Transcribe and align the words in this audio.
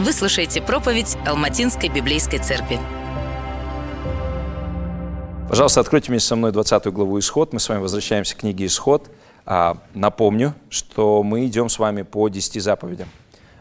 Вы 0.00 0.14
слушаете 0.14 0.62
проповедь 0.62 1.18
Алматинской 1.26 1.90
библейской 1.90 2.38
церкви. 2.38 2.78
Пожалуйста, 5.46 5.80
откройте 5.80 6.08
вместе 6.08 6.28
со 6.28 6.36
мной 6.36 6.52
20 6.52 6.86
главу 6.86 7.18
«Исход». 7.18 7.52
Мы 7.52 7.60
с 7.60 7.68
вами 7.68 7.80
возвращаемся 7.82 8.34
к 8.34 8.38
книге 8.38 8.64
«Исход». 8.64 9.10
А, 9.44 9.76
напомню, 9.92 10.54
что 10.70 11.22
мы 11.22 11.44
идем 11.44 11.68
с 11.68 11.78
вами 11.78 12.00
по 12.00 12.30
10 12.30 12.62
заповедям. 12.62 13.08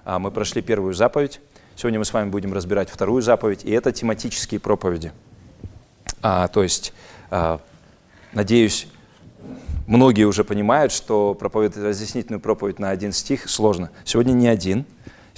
А, 0.05 0.17
мы 0.17 0.31
прошли 0.31 0.61
первую 0.61 0.93
заповедь. 0.93 1.41
Сегодня 1.75 1.99
мы 1.99 2.05
с 2.05 2.13
вами 2.13 2.29
будем 2.29 2.53
разбирать 2.53 2.89
вторую 2.89 3.21
заповедь, 3.21 3.65
и 3.65 3.71
это 3.71 3.91
тематические 3.91 4.61
проповеди. 4.61 5.11
А, 6.21 6.47
то 6.47 6.63
есть, 6.63 6.93
надеюсь, 8.31 8.87
многие 9.87 10.23
уже 10.23 10.45
понимают, 10.45 10.93
что 10.93 11.33
проповедь, 11.33 11.75
разъяснительную 11.75 12.39
проповедь 12.39 12.79
на 12.79 12.91
один 12.91 13.11
стих 13.11 13.49
сложно. 13.49 13.89
Сегодня 14.05 14.31
не 14.31 14.47
один, 14.47 14.85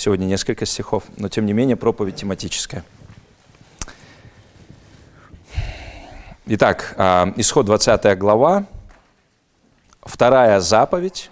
сегодня 0.01 0.25
несколько 0.25 0.65
стихов, 0.65 1.03
но 1.17 1.29
тем 1.29 1.45
не 1.45 1.53
менее 1.53 1.75
проповедь 1.75 2.15
тематическая. 2.15 2.83
Итак, 6.47 6.95
а, 6.97 7.31
исход 7.35 7.67
20 7.67 8.17
глава, 8.17 8.65
вторая 10.01 10.59
заповедь, 10.59 11.29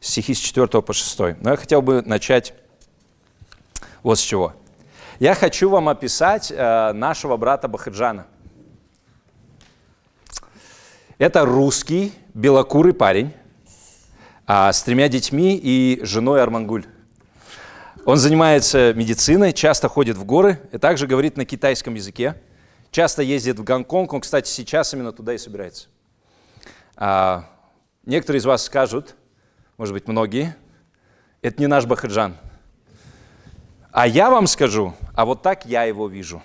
стихи 0.00 0.34
с 0.34 0.38
4 0.38 0.82
по 0.82 0.92
6. 0.92 1.40
Но 1.40 1.50
я 1.52 1.56
хотел 1.56 1.82
бы 1.82 2.02
начать 2.02 2.52
вот 4.02 4.18
с 4.18 4.22
чего. 4.22 4.54
Я 5.20 5.36
хочу 5.36 5.70
вам 5.70 5.88
описать 5.88 6.52
а, 6.52 6.92
нашего 6.92 7.36
брата 7.36 7.68
Бахаджана. 7.68 8.26
Это 11.18 11.44
русский 11.44 12.12
белокурый 12.34 12.92
парень 12.92 13.32
а, 14.48 14.72
с 14.72 14.82
тремя 14.82 15.08
детьми 15.08 15.56
и 15.62 16.00
женой 16.02 16.42
Армангуль. 16.42 16.86
Он 18.04 18.16
занимается 18.16 18.94
медициной, 18.94 19.52
часто 19.52 19.88
ходит 19.88 20.16
в 20.16 20.24
горы 20.24 20.60
и 20.72 20.78
также 20.78 21.06
говорит 21.06 21.36
на 21.36 21.44
китайском 21.44 21.94
языке 21.94 22.36
часто 22.90 23.22
ездит 23.22 23.58
в 23.58 23.64
Гонконг, 23.64 24.12
он, 24.12 24.20
кстати, 24.20 24.48
сейчас 24.48 24.92
именно 24.94 25.12
туда 25.12 25.34
и 25.34 25.38
собирается. 25.38 25.88
А, 26.96 27.48
некоторые 28.04 28.38
из 28.38 28.44
вас 28.44 28.64
скажут, 28.64 29.14
может 29.76 29.94
быть, 29.94 30.08
многие, 30.08 30.56
это 31.42 31.60
не 31.60 31.66
наш 31.66 31.86
Бахаджан. 31.86 32.36
А 33.92 34.06
я 34.06 34.30
вам 34.30 34.46
скажу, 34.46 34.94
а 35.14 35.24
вот 35.24 35.42
так 35.42 35.66
я 35.66 35.84
его 35.84 36.06
вижу. 36.08 36.42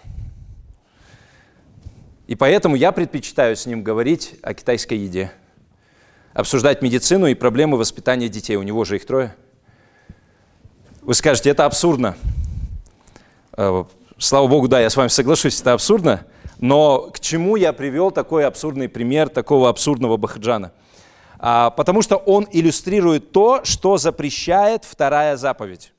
И 2.27 2.35
поэтому 2.35 2.75
я 2.75 2.91
предпочитаю 2.91 3.55
с 3.55 3.65
ним 3.65 3.83
говорить 3.83 4.35
о 4.41 4.53
китайской 4.53 4.97
еде, 4.97 5.31
обсуждать 6.33 6.81
медицину 6.81 7.27
и 7.27 7.35
проблемы 7.35 7.77
воспитания 7.77 8.29
детей. 8.29 8.55
У 8.55 8.63
него 8.63 8.83
же 8.83 8.95
их 8.95 9.05
трое. 9.05 9.35
Вы 11.05 11.13
скажете, 11.13 11.51
это 11.51 11.65
абсурдно. 11.65 12.17
А, 13.51 13.85
слава 14.17 14.47
Богу, 14.47 14.67
да, 14.67 14.79
я 14.79 14.89
с 14.89 14.97
вами 14.97 15.09
соглашусь, 15.09 15.61
это 15.61 15.73
абсурдно. 15.73 16.25
Но 16.59 17.11
к 17.13 17.19
чему 17.19 17.57
я 17.57 17.73
привел 17.73 18.09
такой 18.09 18.43
абсурдный 18.43 18.89
пример 18.89 19.29
такого 19.29 19.69
абсурдного 19.69 20.17
Бахаджана? 20.17 20.71
А, 21.37 21.69
потому 21.69 22.01
что 22.01 22.15
он 22.15 22.47
иллюстрирует 22.51 23.31
то, 23.31 23.63
что 23.63 23.97
запрещает 23.97 24.83
вторая 24.83 25.37
заповедь. 25.37 25.93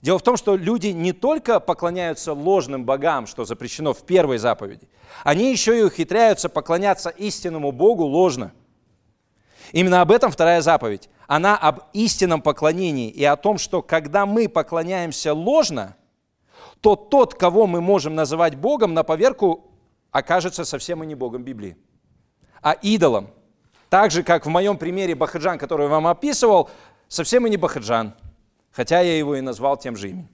Дело 0.00 0.18
в 0.18 0.22
том, 0.22 0.38
что 0.38 0.56
люди 0.56 0.86
не 0.86 1.12
только 1.12 1.60
поклоняются 1.60 2.32
ложным 2.32 2.86
богам, 2.86 3.26
что 3.26 3.44
запрещено 3.44 3.92
в 3.92 4.06
первой 4.06 4.38
заповеди, 4.38 4.88
они 5.22 5.50
еще 5.52 5.78
и 5.78 5.82
ухитряются 5.82 6.48
поклоняться 6.48 7.10
истинному 7.10 7.72
Богу 7.72 8.04
ложно. 8.04 8.52
Именно 9.72 10.00
об 10.00 10.10
этом 10.10 10.30
вторая 10.30 10.62
заповедь. 10.62 11.08
Она 11.26 11.56
об 11.56 11.80
истинном 11.92 12.42
поклонении 12.42 13.10
и 13.10 13.24
о 13.24 13.36
том, 13.36 13.58
что 13.58 13.82
когда 13.82 14.26
мы 14.26 14.48
поклоняемся 14.48 15.32
ложно, 15.32 15.96
то 16.80 16.96
тот, 16.96 17.34
кого 17.34 17.66
мы 17.66 17.80
можем 17.80 18.14
называть 18.14 18.56
Богом, 18.56 18.94
на 18.94 19.04
поверку 19.04 19.70
окажется 20.10 20.64
совсем 20.64 21.04
и 21.04 21.06
не 21.06 21.14
Богом 21.14 21.44
Библии, 21.44 21.76
а 22.62 22.72
идолом. 22.72 23.30
Так 23.88 24.10
же, 24.10 24.22
как 24.22 24.46
в 24.46 24.48
моем 24.48 24.76
примере 24.76 25.14
Бахаджан, 25.14 25.58
который 25.58 25.84
я 25.84 25.88
вам 25.88 26.06
описывал, 26.06 26.70
совсем 27.08 27.46
и 27.46 27.50
не 27.50 27.56
Бахаджан, 27.56 28.14
хотя 28.72 29.00
я 29.00 29.16
его 29.16 29.36
и 29.36 29.40
назвал 29.40 29.76
тем 29.76 29.96
же 29.96 30.10
именем. 30.10 30.28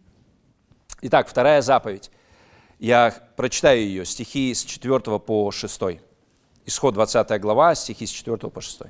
Итак, 1.03 1.29
вторая 1.29 1.63
заповедь. 1.63 2.11
Я 2.79 3.15
прочитаю 3.37 3.81
ее, 3.81 4.05
стихи 4.05 4.53
с 4.55 4.65
4 4.65 5.19
по 5.19 5.51
6. 5.51 5.81
Исход 6.67 6.95
20 6.95 7.41
глава, 7.41 7.75
стихи 7.75 8.07
с 8.07 8.11
4 8.11 8.37
по 8.51 8.61
6. 8.61 8.83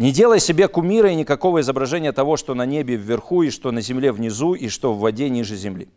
«Не 0.00 0.10
делай 0.10 0.40
себе 0.40 0.66
кумира 0.66 1.12
и 1.12 1.14
никакого 1.14 1.60
изображения 1.60 2.10
того, 2.10 2.36
что 2.36 2.54
на 2.54 2.66
небе 2.66 2.96
вверху, 2.96 3.42
и 3.42 3.50
что 3.50 3.70
на 3.70 3.80
земле 3.80 4.10
внизу, 4.10 4.54
и 4.54 4.68
что 4.68 4.92
в 4.92 4.98
воде 4.98 5.28
ниже 5.28 5.54
земли 5.54 5.88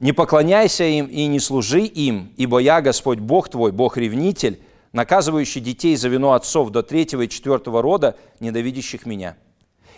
не 0.00 0.12
поклоняйся 0.12 0.84
им 0.84 1.06
и 1.06 1.26
не 1.26 1.38
служи 1.38 1.82
им, 1.82 2.32
ибо 2.36 2.58
я, 2.58 2.80
Господь 2.80 3.18
Бог 3.18 3.50
твой, 3.50 3.70
Бог-ревнитель, 3.70 4.60
наказывающий 4.92 5.60
детей 5.60 5.94
за 5.94 6.08
вину 6.08 6.32
отцов 6.32 6.70
до 6.70 6.82
третьего 6.82 7.22
и 7.22 7.28
четвертого 7.28 7.82
рода, 7.82 8.16
ненавидящих 8.40 9.06
меня, 9.06 9.36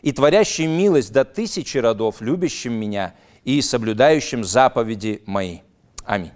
и 0.03 0.13
творящий 0.13 0.67
милость 0.67 1.13
до 1.13 1.25
тысячи 1.25 1.79
родов, 1.79 2.21
любящим 2.21 2.73
меня 2.73 3.15
и 3.45 3.63
соблюдающим 3.63 4.45
заповеди 4.45 5.23
мои. 5.25 5.59
Аминь. 6.05 6.33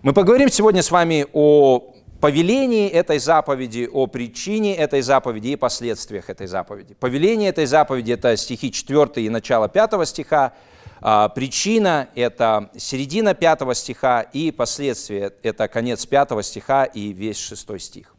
Мы 0.00 0.14
поговорим 0.14 0.48
сегодня 0.48 0.82
с 0.82 0.90
вами 0.90 1.26
о 1.32 1.91
повелении 2.22 2.88
этой 2.88 3.18
заповеди, 3.18 3.90
о 3.92 4.06
причине 4.06 4.76
этой 4.76 5.00
заповеди 5.02 5.48
и 5.48 5.56
последствиях 5.56 6.30
этой 6.30 6.46
заповеди. 6.46 6.94
Повеление 6.94 7.48
этой 7.48 7.66
заповеди– 7.66 8.12
это 8.12 8.36
стихи 8.36 8.70
4 8.70 9.26
и 9.26 9.28
начало 9.28 9.68
5 9.68 10.06
стиха, 10.06 10.52
а, 11.00 11.28
причина– 11.30 12.10
это 12.14 12.70
середина 12.76 13.34
пятого 13.34 13.74
стиха, 13.74 14.20
и 14.20 14.52
последствия– 14.52 15.32
это 15.42 15.66
конец 15.66 16.06
пятого 16.06 16.44
стиха 16.44 16.84
и 16.84 17.12
весь 17.12 17.38
шестой 17.38 17.80
стих. 17.80 18.14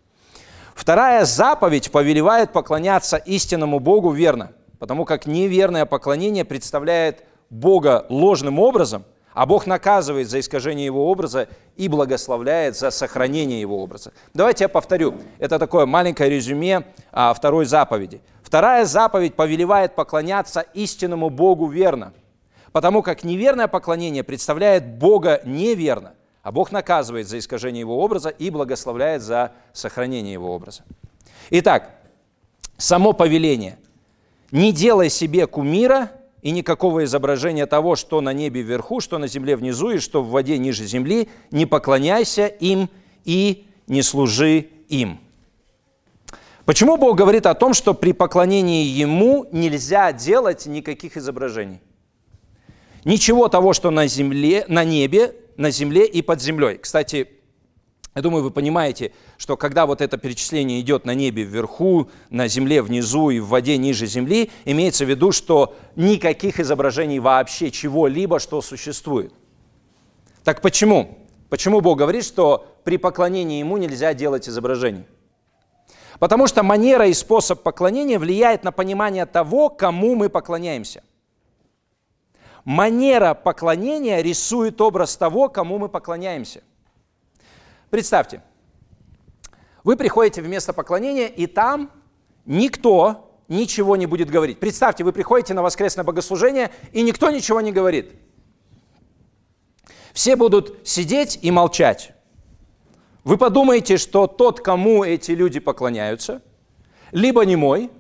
Вторая 0.75 1.23
заповедь 1.23 1.89
повелевает 1.89 2.51
поклоняться 2.51 3.15
истинному 3.15 3.79
Богу 3.79 4.11
верно, 4.11 4.51
потому 4.79 5.05
как 5.05 5.27
неверное 5.27 5.85
поклонение 5.85 6.43
представляет 6.43 7.23
Бога 7.49 8.05
ложным 8.09 8.59
образом, 8.59 9.05
а 9.33 9.45
Бог 9.45 9.67
наказывает 9.67 10.29
за 10.29 10.39
искажение 10.39 10.85
Его 10.85 11.09
образа 11.09 11.47
и 11.75 11.88
благословляет 11.88 12.77
за 12.77 12.91
сохранение 12.91 13.61
Его 13.61 13.81
образа. 13.81 14.11
Давайте 14.33 14.66
я 14.66 14.69
повторю. 14.69 15.16
Это 15.39 15.59
такое 15.59 15.85
маленькое 15.85 16.29
резюме 16.29 16.83
а, 17.11 17.33
второй 17.33 17.66
заповеди. 17.66 18.21
Вторая 18.41 18.85
заповедь 18.85 19.35
повелевает 19.35 19.95
поклоняться 19.95 20.61
истинному 20.73 21.29
Богу 21.29 21.67
верно– 21.67 22.13
потому 22.73 23.03
как 23.03 23.23
неверное 23.23 23.69
поклонение 23.69 24.23
представляет 24.23 24.85
Бога 24.97 25.41
неверно, 25.45 26.13
а 26.41 26.51
Бог 26.51 26.71
наказывает 26.73 27.29
за 27.29 27.39
искажение 27.39 27.81
Его 27.81 28.03
образа 28.03 28.29
и 28.29 28.50
благословляет 28.50 29.21
за 29.21 29.53
сохранение 29.71 30.33
Его 30.33 30.53
образа. 30.53 30.83
Итак, 31.51 31.91
само 32.77 33.13
повеление. 33.13 33.77
Не 34.51 34.73
делай 34.73 35.09
себе 35.09 35.47
кумира 35.47 36.11
и 36.43 36.51
никакого 36.51 37.05
изображения 37.05 37.65
того, 37.65 37.95
что 37.95 38.19
на 38.19 38.33
небе 38.33 38.61
вверху, 38.61 38.99
что 38.99 39.17
на 39.17 39.27
земле 39.27 39.55
внизу 39.55 39.91
и 39.91 39.99
что 39.99 40.21
в 40.21 40.29
воде 40.29 40.57
ниже 40.57 40.85
земли, 40.85 41.29
не 41.51 41.65
поклоняйся 41.65 42.47
им 42.47 42.89
и 43.23 43.65
не 43.87 44.01
служи 44.01 44.67
им. 44.89 45.19
Почему 46.65 46.97
Бог 46.97 47.17
говорит 47.17 47.45
о 47.45 47.55
том, 47.55 47.73
что 47.73 47.93
при 47.93 48.11
поклонении 48.11 48.85
Ему 48.85 49.47
нельзя 49.51 50.11
делать 50.11 50.65
никаких 50.65 51.15
изображений? 51.17 51.79
Ничего 53.05 53.47
того, 53.47 53.73
что 53.73 53.89
на 53.89 54.07
земле, 54.07 54.65
на 54.67 54.83
небе, 54.83 55.35
на 55.55 55.71
земле 55.71 56.05
и 56.05 56.21
под 56.21 56.41
землей. 56.41 56.77
Кстати, 56.77 57.27
я 58.16 58.22
думаю, 58.22 58.44
вы 58.44 58.51
понимаете, 58.51 59.12
что 59.38 59.57
когда 59.57 59.85
вот 59.85 60.01
это 60.01 60.18
перечисление 60.18 60.79
идет 60.81 61.06
на 61.06 61.16
небе 61.16 61.44
вверху, 61.44 62.09
на 62.29 62.47
земле 62.47 62.81
внизу 62.81 63.31
и 63.31 63.40
в 63.40 63.47
воде 63.47 63.78
ниже 63.78 64.06
земли, 64.06 64.51
имеется 64.66 65.06
в 65.06 65.09
виду, 65.09 65.31
что 65.31 65.75
никаких 65.96 66.59
изображений 66.59 67.19
вообще 67.19 67.71
чего-либо, 67.71 68.39
что 68.39 68.62
существует. 68.62 69.33
Так 70.44 70.62
почему? 70.62 71.18
Почему 71.50 71.81
Бог 71.81 71.98
говорит, 71.98 72.24
что 72.24 72.68
при 72.83 72.98
поклонении 72.98 73.60
Ему 73.60 73.77
нельзя 73.77 74.13
делать 74.13 74.48
изображений? 74.48 75.06
Потому 76.19 76.48
что 76.48 76.62
манера 76.62 77.07
и 77.07 77.13
способ 77.13 77.63
поклонения 77.63 78.19
влияет 78.19 78.63
на 78.63 78.71
понимание 78.71 79.25
того, 79.25 79.69
кому 79.69 80.16
мы 80.16 80.30
поклоняемся– 80.30 81.04
манера 82.66 83.33
поклонения 83.33 84.21
рисует 84.21 84.80
образ 84.81 85.18
того, 85.18 85.50
кому 85.50 85.77
мы 85.77 85.89
поклоняемся. 85.89 86.63
Представьте, 87.94 88.42
вы 89.84 89.95
приходите 89.95 90.42
в 90.42 90.48
место 90.48 90.74
поклонения, 90.74 91.28
и 91.28 91.45
там 91.45 91.92
никто 92.44 93.40
ничего 93.48 93.95
не 93.95 94.07
будет 94.07 94.31
говорить. 94.31 94.60
Представьте, 94.60 95.04
вы 95.04 95.13
приходите 95.13 95.54
на 95.54 95.62
воскресное 95.62 96.04
богослужение, 96.04 96.72
и 96.92 97.04
никто 97.04 97.30
ничего 97.30 97.62
не 97.62 97.72
говорит. 97.72 98.13
Все 100.12 100.36
будут 100.36 100.75
сидеть 100.84 101.38
и 101.44 101.51
молчать. 101.51 102.13
Вы 103.24 103.38
подумаете, 103.38 103.98
что 103.98 104.25
тот, 104.25 104.62
кому 104.62 105.04
эти 105.04 105.30
люди 105.34 105.60
поклоняются, 105.60 106.42
либо 107.12 107.45
немой, 107.45 107.92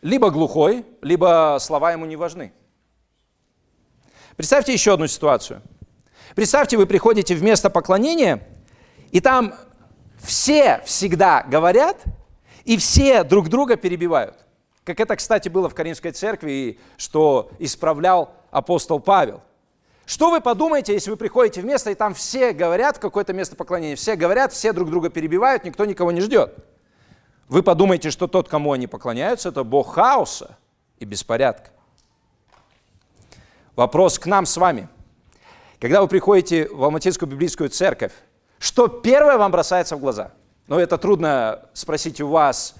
либо 0.00 0.30
глухой, 0.30 0.86
либо 1.02 1.58
слова 1.60 1.92
ему 1.92 2.06
не 2.06 2.16
важны. 2.16 2.54
Представьте 4.36 4.72
еще 4.72 4.94
одну 4.94 5.06
ситуацию. 5.08 5.60
Представьте, 6.34 6.78
вы 6.78 6.86
приходите 6.86 7.34
в 7.34 7.42
место 7.42 7.68
поклонения, 7.68 8.49
и 9.10 9.20
там 9.20 9.54
все 10.18 10.82
всегда 10.84 11.42
говорят, 11.42 12.02
и 12.64 12.76
все 12.76 13.24
друг 13.24 13.48
друга 13.48 13.76
перебивают. 13.76 14.36
Как 14.84 15.00
это, 15.00 15.16
кстати, 15.16 15.48
было 15.48 15.68
в 15.68 15.74
Каримской 15.74 16.12
церкви, 16.12 16.78
что 16.96 17.50
исправлял 17.58 18.32
апостол 18.50 19.00
Павел. 19.00 19.42
Что 20.06 20.30
вы 20.30 20.40
подумаете, 20.40 20.92
если 20.92 21.10
вы 21.10 21.16
приходите 21.16 21.60
в 21.60 21.64
место, 21.64 21.90
и 21.90 21.94
там 21.94 22.14
все 22.14 22.52
говорят, 22.52 22.98
какое-то 22.98 23.32
место 23.32 23.54
поклонения, 23.54 23.94
все 23.94 24.16
говорят, 24.16 24.52
все 24.52 24.72
друг 24.72 24.90
друга 24.90 25.08
перебивают, 25.08 25.64
никто 25.64 25.84
никого 25.84 26.10
не 26.10 26.20
ждет. 26.20 26.54
Вы 27.48 27.62
подумаете, 27.62 28.10
что 28.10 28.26
тот, 28.26 28.48
кому 28.48 28.72
они 28.72 28.86
поклоняются, 28.86 29.50
это 29.50 29.62
Бог 29.62 29.94
хаоса 29.94 30.56
и 30.98 31.04
беспорядка. 31.04 31.70
Вопрос 33.76 34.18
к 34.18 34.26
нам 34.26 34.46
с 34.46 34.56
вами. 34.56 34.88
Когда 35.78 36.02
вы 36.02 36.08
приходите 36.08 36.68
в 36.68 36.82
Алматинскую 36.82 37.28
библейскую 37.28 37.70
церковь, 37.70 38.12
что 38.60 38.88
первое 38.88 39.38
вам 39.38 39.50
бросается 39.50 39.96
в 39.96 40.00
глаза? 40.00 40.32
Ну, 40.68 40.78
это 40.78 40.98
трудно 40.98 41.62
спросить 41.72 42.20
у 42.20 42.28
вас, 42.28 42.74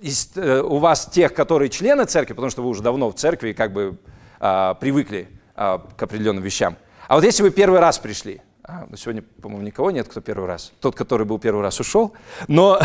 из, 0.00 0.36
э, 0.36 0.60
у 0.60 0.76
вас 0.76 1.06
тех, 1.06 1.32
которые 1.32 1.70
члены 1.70 2.04
церкви, 2.04 2.34
потому 2.34 2.50
что 2.50 2.62
вы 2.62 2.68
уже 2.68 2.82
давно 2.82 3.10
в 3.10 3.14
церкви 3.14 3.52
как 3.52 3.72
бы 3.72 3.98
а, 4.38 4.74
привыкли 4.74 5.28
а, 5.54 5.78
к 5.96 6.02
определенным 6.02 6.44
вещам. 6.44 6.76
А 7.08 7.14
вот 7.14 7.24
если 7.24 7.42
вы 7.42 7.50
первый 7.50 7.80
раз 7.80 7.98
пришли, 7.98 8.42
а, 8.62 8.84
ну, 8.90 8.96
сегодня, 8.96 9.22
по-моему, 9.22 9.64
никого 9.64 9.90
нет, 9.90 10.06
кто 10.06 10.20
первый 10.20 10.46
раз. 10.46 10.72
Тот, 10.80 10.94
который 10.94 11.24
был 11.24 11.38
первый 11.38 11.62
раз, 11.62 11.80
ушел. 11.80 12.12
Но 12.46 12.78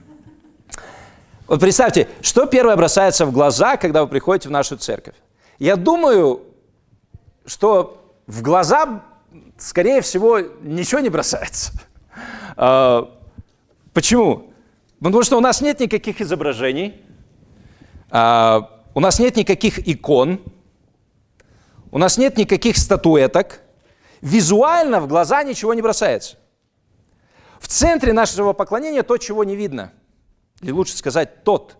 вот 1.46 1.60
представьте, 1.60 2.08
что 2.22 2.46
первое 2.46 2.76
бросается 2.76 3.26
в 3.26 3.32
глаза, 3.32 3.76
когда 3.76 4.02
вы 4.02 4.08
приходите 4.08 4.48
в 4.48 4.52
нашу 4.52 4.78
церковь? 4.78 5.16
Я 5.58 5.76
думаю, 5.76 6.42
что 7.44 8.02
в 8.26 8.40
глаза, 8.40 9.04
скорее 9.58 10.00
всего, 10.00 10.40
ничего 10.40 11.00
не 11.00 11.08
бросается. 11.08 11.72
А, 12.56 13.10
почему? 13.92 14.52
Потому 14.98 15.22
что 15.22 15.36
у 15.36 15.40
нас 15.40 15.60
нет 15.60 15.80
никаких 15.80 16.20
изображений, 16.20 17.00
а, 18.10 18.84
у 18.94 19.00
нас 19.00 19.18
нет 19.18 19.36
никаких 19.36 19.86
икон, 19.88 20.40
у 21.90 21.98
нас 21.98 22.16
нет 22.16 22.36
никаких 22.36 22.76
статуэток. 22.76 23.60
Визуально 24.20 25.00
в 25.00 25.08
глаза 25.08 25.42
ничего 25.42 25.74
не 25.74 25.82
бросается. 25.82 26.38
В 27.60 27.68
центре 27.68 28.12
нашего 28.12 28.52
поклонения 28.52 29.02
то, 29.02 29.16
чего 29.18 29.44
не 29.44 29.56
видно. 29.56 29.92
Или 30.60 30.70
лучше 30.70 30.96
сказать, 30.96 31.44
тот, 31.44 31.76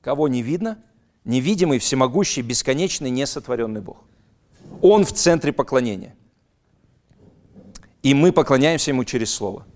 кого 0.00 0.28
не 0.28 0.42
видно, 0.42 0.82
невидимый, 1.24 1.78
всемогущий, 1.78 2.42
бесконечный, 2.42 3.10
несотворенный 3.10 3.80
Бог. 3.80 4.04
Он 4.82 5.04
в 5.04 5.12
центре 5.12 5.52
поклонения. 5.52 6.14
И 8.02 8.14
мы 8.14 8.32
поклоняемся 8.32 8.90
Ему 8.90 9.04
через 9.04 9.34
Слово. 9.34 9.66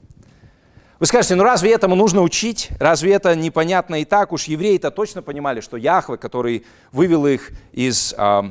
Вы 0.98 1.06
скажете, 1.06 1.34
ну 1.34 1.42
разве 1.42 1.72
этому 1.72 1.96
нужно 1.96 2.22
учить? 2.22 2.68
Разве 2.78 3.14
это 3.14 3.34
непонятно 3.34 4.00
и 4.00 4.04
так? 4.04 4.30
Уж 4.32 4.44
евреи-то 4.44 4.92
точно 4.92 5.20
понимали, 5.20 5.60
что 5.60 5.76
Яхве, 5.76 6.16
который 6.16 6.64
вывел 6.92 7.26
их 7.26 7.50
из 7.72 8.14
э, 8.16 8.42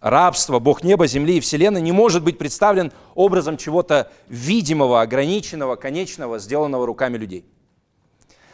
рабства, 0.00 0.58
Бог 0.58 0.82
неба, 0.82 1.06
земли 1.06 1.36
и 1.36 1.40
вселенной, 1.40 1.82
не 1.82 1.92
может 1.92 2.24
быть 2.24 2.38
представлен 2.38 2.90
образом 3.14 3.58
чего-то 3.58 4.10
видимого, 4.28 5.02
ограниченного, 5.02 5.76
конечного, 5.76 6.38
сделанного 6.38 6.86
руками 6.86 7.18
людей. 7.18 7.44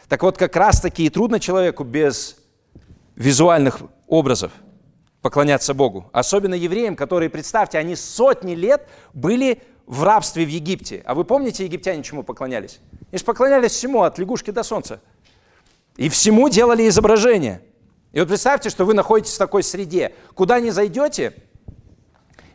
Так 0.09 0.25
вот, 0.25 0.37
как 0.37 0.57
раз 0.57 0.81
таки 0.81 1.07
и 1.07 1.09
трудно 1.09 1.39
человеку 1.39 1.85
без 1.85 2.39
визуальных 3.15 3.81
образов– 4.09 4.51
поклоняться 5.27 5.75
Богу. 5.75 6.09
Особенно 6.13 6.55
евреям, 6.55 6.95
которые, 6.95 7.29
представьте, 7.29 7.79
они 7.79 7.97
сотни 7.97 8.55
лет 8.55 8.87
были 9.13 9.61
в 9.87 10.03
рабстве 10.03 10.45
в 10.45 10.49
Египте. 10.49 11.03
А 11.05 11.15
вы 11.15 11.25
помните, 11.25 11.65
египтяне 11.65 12.03
чему 12.03 12.23
поклонялись? 12.23 12.81
Они 13.11 13.19
же 13.19 13.25
поклонялись 13.25 13.73
всему, 13.73 14.03
от 14.03 14.19
лягушки 14.19 14.51
до 14.51 14.63
солнца. 14.63 15.01
И 15.97 16.09
всему 16.09 16.49
делали 16.49 16.89
изображение. 16.89 17.63
И 18.13 18.19
вот 18.19 18.29
представьте, 18.29 18.69
что 18.69 18.85
вы 18.85 18.95
находитесь 18.95 19.35
в 19.35 19.39
такой 19.39 19.63
среде. 19.63 20.13
Куда 20.35 20.59
ни 20.61 20.71
зайдете, 20.71 21.35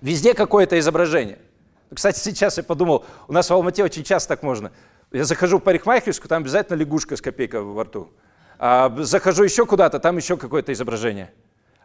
везде 0.02 0.34
какое-то 0.34 0.78
изображение. 0.78 1.40
Кстати, 1.94 2.20
сейчас 2.24 2.58
я 2.58 2.64
подумал, 2.64 3.06
у 3.28 3.34
нас 3.34 3.50
в 3.50 3.54
Алмате 3.54 3.84
очень 3.84 4.04
часто 4.04 4.30
так 4.30 4.44
можно. 4.44 4.72
Я 5.12 5.24
захожу 5.24 5.60
в 5.60 5.62
парикмахерскую, 5.62 6.30
там 6.30 6.44
обязательно 6.44 6.78
лягушка 6.78 7.16
с 7.16 7.22
копейкой 7.22 7.62
во 7.62 7.84
рту. 7.84 8.10
А 8.60 8.94
захожу 9.00 9.44
еще 9.44 9.66
куда-то, 9.66 10.00
там 10.00 10.18
еще 10.18 10.38
какое-то 10.38 10.72
изображение. 10.72 11.34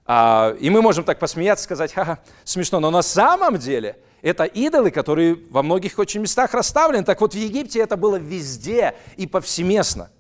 А, 0.05 0.55
и 0.61 0.71
мы 0.71 0.83
можем 0.83 1.05
так 1.05 1.19
посмеяться, 1.19 1.65
сказать, 1.65 1.93
ха-ха, 1.93 2.19
смешно, 2.45 2.79
но 2.79 2.91
на 2.91 3.03
самом 3.03 3.57
деле 3.57 3.97
это 4.27 4.43
идолы, 4.43 4.91
которые 4.91 5.39
во 5.51 5.63
многих 5.63 6.01
очень 6.01 6.21
местах 6.21 6.53
расставлены. 6.53 7.05
Так 7.05 7.21
вот 7.21 7.33
в 7.33 7.37
Египте 7.37 7.79
это 7.79 7.97
было 7.97 8.17
везде 8.17 8.97
и 9.17 9.25
повсеместно. 9.25 10.11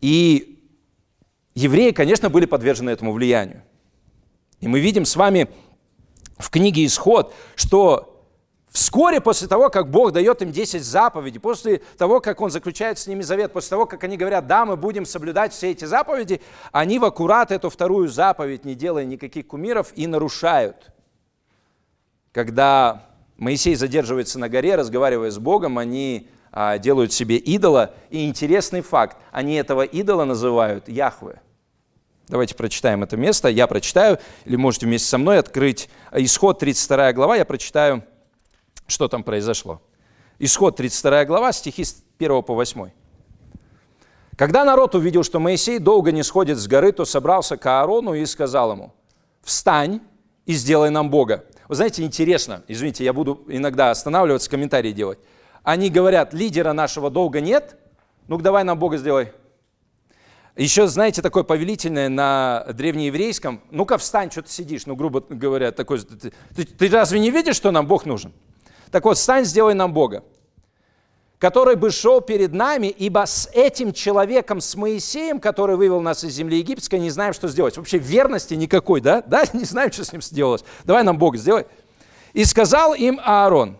И 0.00 0.60
евреи, 1.54 1.92
конечно, 1.92 2.30
были 2.30 2.46
подвержены 2.46 2.90
этому 2.90 3.12
влиянию. 3.12 3.62
И 4.58 4.66
мы 4.66 4.80
видим 4.80 5.04
с 5.04 5.14
вами 5.14 5.48
в 6.36 6.50
книге 6.50 6.84
«Исход», 6.84 7.32
что 7.54 8.14
Вскоре 8.70 9.22
после 9.22 9.48
того, 9.48 9.70
как 9.70 9.90
Бог 9.90 10.12
дает 10.12 10.42
им 10.42 10.52
10 10.52 10.84
заповедей, 10.84 11.40
после 11.40 11.78
того, 11.96 12.20
как 12.20 12.42
Он 12.42 12.50
заключает 12.50 12.98
с 12.98 13.06
ними 13.06 13.22
завет, 13.22 13.52
после 13.52 13.70
того, 13.70 13.86
как 13.86 14.04
они 14.04 14.18
говорят, 14.18 14.46
да, 14.46 14.66
мы 14.66 14.76
будем 14.76 15.06
соблюдать 15.06 15.54
все 15.54 15.70
эти 15.70 15.86
заповеди, 15.86 16.42
они 16.70 16.98
в 16.98 17.04
аккурат 17.06 17.50
эту 17.50 17.70
вторую 17.70 18.08
заповедь, 18.08 18.66
не 18.66 18.74
делая 18.74 19.06
никаких 19.06 19.46
кумиров, 19.46 19.90
и 19.96 20.06
нарушают. 20.06 20.92
Когда 22.38 23.02
Моисей 23.36 23.74
задерживается 23.74 24.38
на 24.38 24.48
горе, 24.48 24.76
разговаривая 24.76 25.32
с 25.32 25.40
Богом, 25.40 25.76
они 25.76 26.28
а, 26.52 26.78
делают 26.78 27.12
себе 27.12 27.36
идола. 27.36 27.96
И 28.10 28.28
интересный 28.28 28.80
факт, 28.80 29.16
они 29.32 29.56
этого 29.56 29.82
идола 29.82 30.24
называют 30.24 30.88
Яхве. 30.88 31.42
Давайте 32.28 32.54
прочитаем 32.54 33.02
это 33.02 33.16
место. 33.16 33.48
Я 33.48 33.66
прочитаю, 33.66 34.20
или 34.44 34.54
можете 34.54 34.86
вместе 34.86 35.08
со 35.08 35.18
мной 35.18 35.40
открыть 35.40 35.90
Исход 36.12 36.60
32 36.60 37.12
глава, 37.14 37.34
я 37.34 37.44
прочитаю 37.44 38.04
что 38.86 39.08
там 39.08 39.24
произошло. 39.24 39.82
Исход 40.38 40.76
32 40.76 41.24
глава, 41.24 41.50
стихи 41.50 41.82
с 41.82 42.04
1 42.20 42.44
по 42.44 42.54
8. 42.54 42.88
Когда 44.36 44.64
народ 44.64 44.94
увидел, 44.94 45.24
что 45.24 45.40
Моисей 45.40 45.80
долго 45.80 46.12
не 46.12 46.22
сходит 46.22 46.58
с 46.58 46.68
горы, 46.68 46.92
то 46.92 47.04
собрался 47.04 47.56
к 47.56 47.66
Аарону 47.66 48.14
и 48.14 48.24
сказал 48.26 48.70
ему, 48.70 48.94
«Встань 49.42 50.02
и 50.46 50.52
сделай 50.52 50.90
нам 50.90 51.10
Бога». 51.10 51.44
Вы 51.68 51.74
знаете, 51.74 52.02
интересно, 52.02 52.64
извините, 52.66 53.04
я 53.04 53.12
буду 53.12 53.44
иногда 53.46 53.90
останавливаться, 53.90 54.48
комментарии 54.48 54.92
делать. 54.92 55.18
Они 55.62 55.90
говорят, 55.90 56.32
лидера 56.32 56.72
нашего 56.72 57.10
долга 57.10 57.42
нет, 57.42 57.76
ну-ка 58.26 58.42
давай 58.42 58.64
нам 58.64 58.78
Бога 58.78 58.96
сделай. 58.96 59.32
Еще, 60.56 60.88
знаете, 60.88 61.20
такое 61.20 61.44
повелительное 61.44 62.08
на 62.08 62.64
древнееврейском, 62.72 63.62
ну-ка 63.70 63.98
встань, 63.98 64.30
что 64.30 64.42
ты 64.42 64.50
сидишь, 64.50 64.86
ну, 64.86 64.96
грубо 64.96 65.20
говоря, 65.20 65.70
такой, 65.70 66.00
ты, 66.00 66.32
ты, 66.64 66.88
разве 66.88 67.20
не 67.20 67.30
видишь, 67.30 67.56
что 67.56 67.70
нам 67.70 67.86
Бог 67.86 68.06
нужен? 68.06 68.32
Так 68.90 69.04
вот, 69.04 69.18
стань, 69.18 69.44
сделай 69.44 69.74
нам 69.74 69.92
Бога, 69.92 70.24
который 71.38 71.76
бы 71.76 71.90
шел 71.90 72.20
перед 72.20 72.52
нами, 72.52 72.88
ибо 72.88 73.24
с 73.24 73.48
этим 73.52 73.92
человеком, 73.92 74.60
с 74.60 74.74
Моисеем, 74.74 75.38
который 75.38 75.76
вывел 75.76 76.00
нас 76.00 76.24
из 76.24 76.32
земли 76.32 76.58
египетской, 76.58 76.98
не 76.98 77.10
знаем, 77.10 77.32
что 77.32 77.48
сделать. 77.48 77.76
Вообще 77.76 77.98
верности 77.98 78.54
никакой, 78.54 79.00
да? 79.00 79.22
Да, 79.22 79.44
не 79.52 79.64
знаем, 79.64 79.92
что 79.92 80.04
с 80.04 80.12
ним 80.12 80.22
сделалось. 80.22 80.64
Давай 80.84 81.04
нам 81.04 81.18
Бога 81.18 81.38
сделай. 81.38 81.66
И 82.32 82.44
сказал 82.44 82.94
им 82.94 83.20
Аарон, 83.24 83.78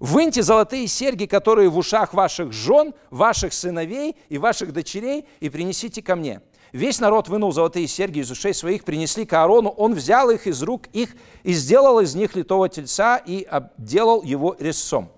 выньте 0.00 0.42
золотые 0.42 0.86
серьги, 0.88 1.26
которые 1.26 1.68
в 1.68 1.78
ушах 1.78 2.12
ваших 2.12 2.52
жен, 2.52 2.92
ваших 3.10 3.52
сыновей 3.52 4.16
и 4.28 4.38
ваших 4.38 4.72
дочерей, 4.72 5.26
и 5.38 5.48
принесите 5.48 6.02
ко 6.02 6.16
мне. 6.16 6.40
Весь 6.72 7.00
народ 7.00 7.28
вынул 7.28 7.52
золотые 7.52 7.88
серьги 7.88 8.20
из 8.20 8.30
ушей 8.30 8.54
своих, 8.54 8.84
принесли 8.84 9.24
к 9.24 9.32
Аарону, 9.32 9.70
он 9.70 9.94
взял 9.94 10.30
их 10.30 10.46
из 10.46 10.62
рук 10.62 10.86
их 10.92 11.16
и 11.42 11.52
сделал 11.52 11.98
из 11.98 12.14
них 12.14 12.36
литого 12.36 12.68
тельца 12.68 13.16
и 13.16 13.42
обделал 13.42 14.22
его 14.22 14.56
резцом. 14.58 15.10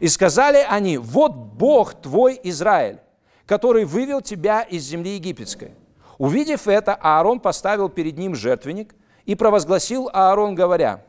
И 0.00 0.08
сказали 0.08 0.64
они, 0.68 0.98
вот 0.98 1.32
Бог 1.32 1.94
твой 1.94 2.38
Израиль, 2.44 3.00
который 3.46 3.84
вывел 3.84 4.20
тебя 4.20 4.62
из 4.62 4.84
земли 4.84 5.14
египетской. 5.14 5.72
Увидев 6.18 6.68
это, 6.68 6.94
Аарон 6.94 7.40
поставил 7.40 7.88
перед 7.88 8.18
ним 8.18 8.34
жертвенник 8.34 8.94
и 9.24 9.34
провозгласил 9.34 10.10
Аарон, 10.12 10.54
говоря, 10.54 11.04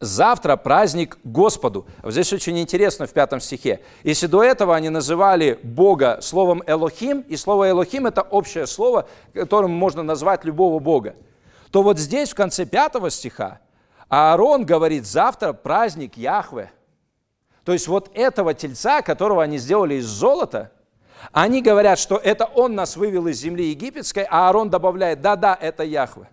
Завтра 0.00 0.56
праздник 0.56 1.16
Господу. 1.24 1.86
Здесь 2.02 2.30
очень 2.34 2.58
интересно 2.58 3.06
в 3.06 3.12
пятом 3.12 3.40
стихе. 3.40 3.80
Если 4.02 4.26
до 4.26 4.42
этого 4.42 4.76
они 4.76 4.90
называли 4.90 5.58
Бога 5.62 6.18
словом 6.20 6.62
Элохим, 6.66 7.20
и 7.22 7.36
слово 7.36 7.70
Элохим– 7.70 8.06
это 8.08 8.20
общее 8.20 8.66
слово, 8.66 9.08
которым 9.32 9.70
можно 9.70 10.02
назвать 10.02 10.44
любого 10.44 10.78
Бога, 10.78 11.14
то 11.70 11.82
вот 11.82 11.98
здесь, 11.98 12.32
в 12.32 12.34
конце 12.34 12.66
пятого 12.66 13.08
стиха, 13.08 13.60
Аарон 14.08 14.66
говорит, 14.66 15.06
завтра 15.06 15.54
праздник 15.54 16.18
Яхве. 16.18 16.70
То 17.64 17.72
есть 17.72 17.88
вот 17.88 18.10
этого 18.14 18.54
тельца, 18.54 19.02
которого 19.02 19.42
они 19.42 19.58
сделали 19.58 19.94
из 19.94 20.06
золота, 20.06 20.72
они 21.32 21.62
говорят, 21.62 21.98
что 21.98 22.16
это 22.16 22.44
он 22.44 22.74
нас 22.74 22.96
вывел 22.96 23.26
из 23.26 23.38
земли 23.38 23.70
египетской, 23.70 24.26
а 24.28 24.48
Аарон 24.48 24.68
добавляет, 24.68 25.22
да-да, 25.22 25.56
это 25.58 25.82
Яхве. 25.82 26.28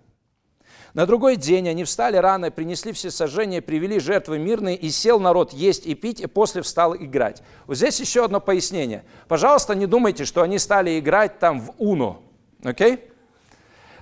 На 0.94 1.06
другой 1.06 1.38
день 1.38 1.70
они 1.70 1.86
встали 1.86 2.18
рано, 2.18 2.52
принесли 2.52 2.92
все 2.92 3.12
сожжения, 3.12 3.62
привели 3.62 3.98
жертвы 4.00 4.40
мирные, 4.40 4.76
и 4.76 4.90
сел 4.90 5.22
народ 5.22 5.54
есть 5.54 5.86
и 5.86 5.96
пить, 5.96 6.20
и 6.20 6.28
после 6.28 6.62
встал 6.62 6.96
играть. 6.96 7.42
Вот 7.66 7.78
здесь 7.78 7.98
еще 8.02 8.26
одно 8.26 8.42
пояснение. 8.42 9.06
Пожалуйста, 9.30 9.74
не 9.74 9.86
думайте, 9.86 10.26
что 10.26 10.42
они 10.42 10.60
стали 10.60 11.00
играть 11.00 11.40
там 11.40 11.62
в 11.62 11.74
Уно, 11.78 12.22
окей? 12.62 12.96
Okay? 12.96 13.00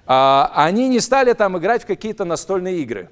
А, 0.07 0.51
они 0.55 0.89
не 0.89 0.99
стали 0.99 1.33
там 1.33 1.55
играть 1.59 1.83
в 1.83 1.85
какие-то 1.85 2.25
настольные 2.25 2.79
игры. 2.79 3.11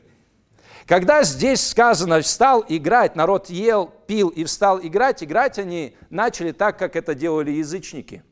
Когда 0.87 1.23
здесь 1.23 1.67
сказано 1.67 2.21
«встал 2.21 2.63
играть», 2.69 3.17
народ 3.17 3.49
ел, 3.49 3.93
пил 4.07 4.29
и 4.29 4.45
встал 4.45 4.79
играть, 4.81 5.21
играть 5.21 5.59
они 5.59 5.97
начали 6.09 6.53
так, 6.53 6.79
как 6.79 6.95
это 6.95 7.13
делали 7.13 7.51
язычники. 7.51 8.23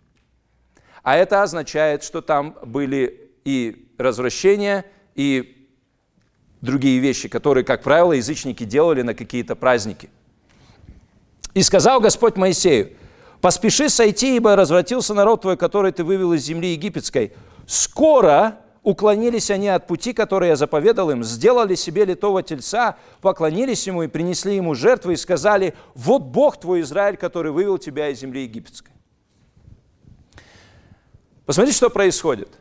А 1.04 1.18
это 1.18 1.44
означает, 1.44 2.02
что 2.02 2.22
там 2.22 2.58
были 2.64 3.30
и 3.44 3.90
развращения, 3.98 4.86
и 5.16 5.68
другие 6.62 7.00
вещи, 7.00 7.28
которые, 7.28 7.66
как 7.66 7.84
правило, 7.84 8.14
язычники 8.14 8.64
делали 8.64 9.02
на 9.02 9.14
какие-то 9.14 9.58
праздники. 9.58 10.10
И 11.54 11.62
сказал 11.62 12.00
Господь 12.00 12.38
Моисею, 12.38 12.94
«Поспеши 13.42 13.90
сойти, 13.90 14.38
ибо 14.38 14.56
развратился 14.56 15.14
народ 15.14 15.42
твой, 15.42 15.58
который 15.58 15.92
ты 15.92 16.06
вывел 16.06 16.32
из 16.32 16.44
земли 16.44 16.72
египетской. 16.72 17.34
Скоро 17.68 18.60
уклонились 18.86 19.52
они 19.52 19.68
от 19.68 19.86
пути, 19.88 20.14
который 20.14 20.48
я 20.48 20.56
заповедал 20.56 21.12
им, 21.12 21.24
сделали 21.24 21.76
себе 21.76 22.06
литого 22.06 22.42
тельца, 22.42 22.96
поклонились 23.20 23.86
ему 23.88 24.04
и 24.04 24.08
принесли 24.08 24.56
ему 24.56 24.76
жертвы 24.76 25.14
и 25.14 25.18
сказали, 25.18 25.74
вот 25.94 26.22
Бог 26.22 26.58
твой 26.58 26.82
Израиль, 26.82 27.18
который 27.18 27.52
вывел 27.52 27.78
тебя 27.78 28.08
из 28.08 28.20
земли 28.20 28.44
египетской». 28.44 28.94
Посмотрите, 31.46 31.76
что 31.78 31.90
происходит– 31.90 32.50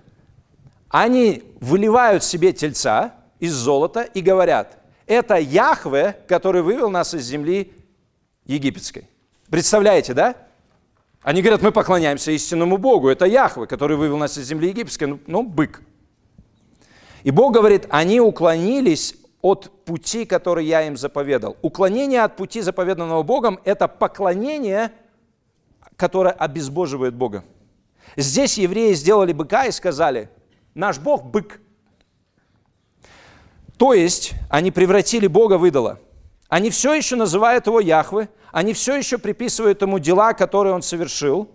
они 0.94 1.42
выливают 1.60 2.22
себе 2.22 2.52
тельца 2.52 3.16
из 3.40 3.52
золота 3.52 4.02
и 4.02 4.20
говорят, 4.20 4.78
это 5.08 5.34
Яхве, 5.34 6.16
который 6.28 6.62
вывел 6.62 6.88
нас 6.88 7.14
из 7.14 7.24
земли 7.24 7.72
египетской. 8.44 9.08
Представляете, 9.50 10.14
да? 10.14 10.36
Они 11.20 11.42
говорят, 11.42 11.62
мы 11.62 11.72
поклоняемся 11.72 12.30
истинному 12.30 12.76
Богу. 12.76 13.08
Это 13.08 13.24
Яхве, 13.24 13.66
который 13.66 13.96
вывел 13.96 14.18
нас 14.18 14.38
из 14.38 14.46
земли 14.46 14.68
египетской. 14.68 15.06
Ну, 15.06 15.18
ну 15.26 15.42
бык. 15.42 15.82
И 17.24 17.32
Бог 17.32 17.52
говорит, 17.52 17.86
они 17.90 18.20
уклонились 18.20 19.16
от 19.42 19.84
пути, 19.84 20.24
который 20.24 20.64
я 20.64 20.86
им 20.86 20.96
заповедал. 20.96 21.56
Уклонение 21.60 22.22
от 22.22 22.36
пути, 22.36 22.60
заповеданного 22.60 23.24
Богом, 23.24 23.58
это 23.64 23.88
поклонение, 23.88 24.92
которое 25.96 26.32
обезбоживает 26.32 27.14
Бога. 27.14 27.44
Здесь 28.16 28.58
евреи 28.58 28.92
сделали 28.92 29.32
быка 29.32 29.66
и 29.66 29.72
сказали– 29.72 30.30
Наш 30.74 30.98
Бог– 30.98 31.24
бык. 31.24 31.60
То 33.78 33.94
есть 33.94 34.32
они 34.50 34.70
превратили 34.72 35.28
Бога 35.28 35.56
в 35.56 35.66
идола. 35.66 36.00
Они 36.48 36.70
все 36.70 36.94
еще 36.94 37.16
называют 37.16 37.66
его 37.66 37.80
Яхвы, 37.80 38.28
они 38.52 38.72
все 38.72 38.96
еще 38.96 39.18
приписывают 39.18 39.82
ему 39.82 39.98
дела, 39.98 40.32
которые 40.32 40.74
он 40.74 40.82
совершил, 40.82 41.48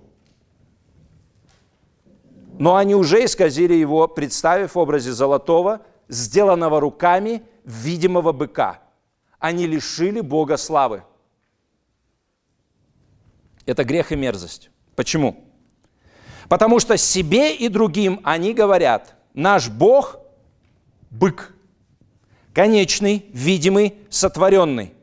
но 2.60 2.75
они 2.75 2.94
уже 2.94 3.24
исказили 3.24 3.74
его, 3.74 4.08
представив 4.08 4.75
в 4.75 4.78
образе 4.78 5.13
золотого, 5.13 5.82
сделанного 6.10 6.82
руками 6.82 7.42
видимого 7.63 8.34
быка. 8.34 8.82
Они 9.39 9.66
лишили 9.66 10.20
Бога 10.20 10.58
славы. 10.58 11.04
Это 13.66 13.86
грех 13.86 14.12
и 14.12 14.18
мерзость. 14.18 14.72
Почему? 14.98 15.46
Потому 16.50 16.80
что 16.80 16.98
себе 16.98 17.56
и 17.56 17.70
другим 17.70 18.20
они 18.24 18.54
говорят, 18.54 19.16
наш 19.34 19.70
Бог– 19.70 20.18
бык, 21.12 21.54
конечный, 22.54 23.28
видимый, 23.32 24.00
сотворенный. 24.10 24.94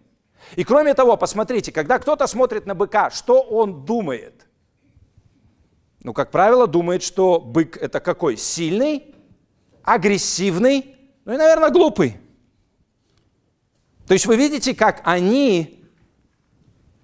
И 0.56 0.64
кроме 0.64 0.92
того, 0.92 1.16
посмотрите, 1.16 1.72
когда 1.72 1.98
кто-то 1.98 2.26
смотрит 2.26 2.66
на 2.66 2.74
быка, 2.74 3.10
что 3.10 3.40
он 3.40 3.86
думает? 3.86 4.45
Ну, 6.06 6.14
как 6.14 6.30
правило, 6.30 6.68
думает, 6.68 7.02
что 7.02 7.40
бык– 7.40 7.76
это 7.80 7.98
какой? 7.98 8.36
Сильный, 8.36 9.12
агрессивный, 9.82 10.94
ну 11.24 11.34
и, 11.34 11.36
наверное, 11.36 11.70
глупый. 11.70 12.16
То 14.06 14.14
есть 14.14 14.24
вы 14.26 14.36
видите, 14.36 14.72
как 14.72 15.00
они 15.02 15.84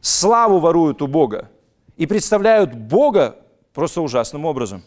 славу 0.01 0.61
воруют 0.61 1.03
у 1.03 1.09
Бога 1.09 1.51
и 1.97 2.07
представляют 2.07 2.75
Бога 2.75 3.45
Просто 3.73 4.03
ужасным 4.03 4.45
образом. 4.45 4.85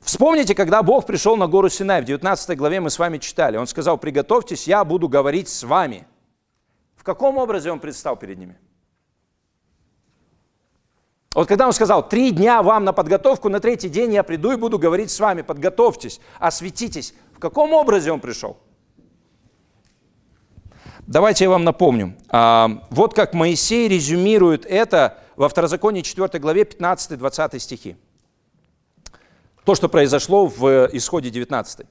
Вспомните, 0.00 0.54
когда 0.54 0.82
Бог 0.82 1.06
пришел 1.06 1.38
на 1.38 1.46
гору 1.46 1.70
Синай, 1.70 2.02
в 2.02 2.04
19 2.04 2.58
главе 2.58 2.80
мы 2.80 2.90
с 2.90 2.98
вами 2.98 3.16
читали. 3.16 3.56
Он 3.56 3.66
сказал, 3.66 3.96
приготовьтесь, 3.96 4.66
я 4.66 4.84
буду 4.84 5.08
говорить 5.08 5.48
с 5.48 5.62
вами. 5.62 6.06
В 6.96 7.02
каком 7.02 7.38
образе 7.38 7.72
он 7.72 7.80
предстал 7.80 8.16
перед 8.16 8.36
ними? 8.36 8.58
Вот 11.32 11.46
когда 11.46 11.68
он 11.68 11.72
сказал, 11.72 12.08
три 12.08 12.32
дня 12.32 12.60
вам 12.60 12.84
на 12.84 12.92
подготовку, 12.92 13.48
на 13.48 13.60
третий 13.60 13.88
день 13.88 14.12
я 14.12 14.24
приду 14.24 14.50
и 14.50 14.56
буду 14.56 14.80
говорить 14.80 15.12
с 15.12 15.20
вами, 15.20 15.42
подготовьтесь, 15.42 16.20
осветитесь. 16.40 17.14
В 17.36 17.38
каком 17.38 17.72
образе 17.72 18.10
он 18.10 18.18
пришел? 18.18 18.58
Давайте 21.06 21.44
я 21.44 21.50
вам 21.50 21.62
напомню. 21.62 22.16
А, 22.30 22.84
вот 22.90 23.14
как 23.14 23.32
Моисей 23.32 23.86
резюмирует 23.86 24.66
это 24.66 25.18
во 25.36 25.48
Второзаконии 25.48 26.02
4 26.02 26.40
главе 26.40 26.62
15-20 26.62 27.58
стихи. 27.60 27.96
То, 29.64 29.76
что 29.76 29.88
произошло 29.88 30.46
в 30.46 30.88
исходе 30.92 31.30
19. 31.30 31.86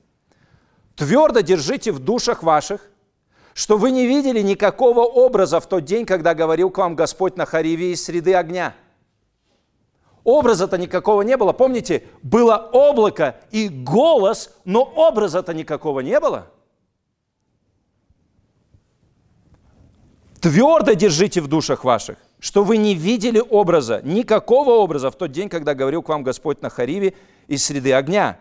«Твердо 0.98 1.39
держите 1.39 1.93
в 1.93 2.00
душах 2.00 2.43
ваших, 2.43 2.89
что 3.53 3.77
вы 3.77 3.91
не 3.91 4.05
видели 4.05 4.41
никакого 4.41 5.01
образа 5.01 5.62
в 5.62 5.67
тот 5.67 5.86
день, 5.86 6.05
когда 6.05 6.34
говорил 6.34 6.69
к 6.69 6.77
вам 6.77 6.96
Господь 6.96 7.38
на 7.38 7.46
Хариве 7.46 7.93
из 7.93 8.03
среды 8.03 8.36
огня». 8.36 8.75
Образа-то 10.29 10.77
никакого 10.77 11.24
не 11.24 11.36
было. 11.38 11.53
Помните, 11.53 12.03
было 12.21 12.69
облако 12.71 13.38
и 13.50 13.67
голос, 13.67 14.53
но 14.63 14.83
образа-то 14.83 15.55
никакого 15.55 16.01
не 16.01 16.19
было– 16.19 16.48
Твердо 20.39 20.93
держите 20.93 21.41
в 21.41 21.48
душах 21.48 21.83
ваших, 21.83 22.17
что 22.39 22.63
вы 22.63 22.77
не 22.77 22.95
видели 22.95 23.43
образа, 23.50 24.00
никакого 24.05 24.71
образа 24.71 25.12
в 25.12 25.17
тот 25.17 25.33
день, 25.33 25.50
когда 25.50 25.74
говорил 25.74 26.01
к 26.01 26.07
вам 26.07 26.24
Господь 26.24 26.62
на 26.62 26.69
Хариве 26.69 27.13
из 27.48 27.65
среды 27.65 27.91
огня. 27.91 28.39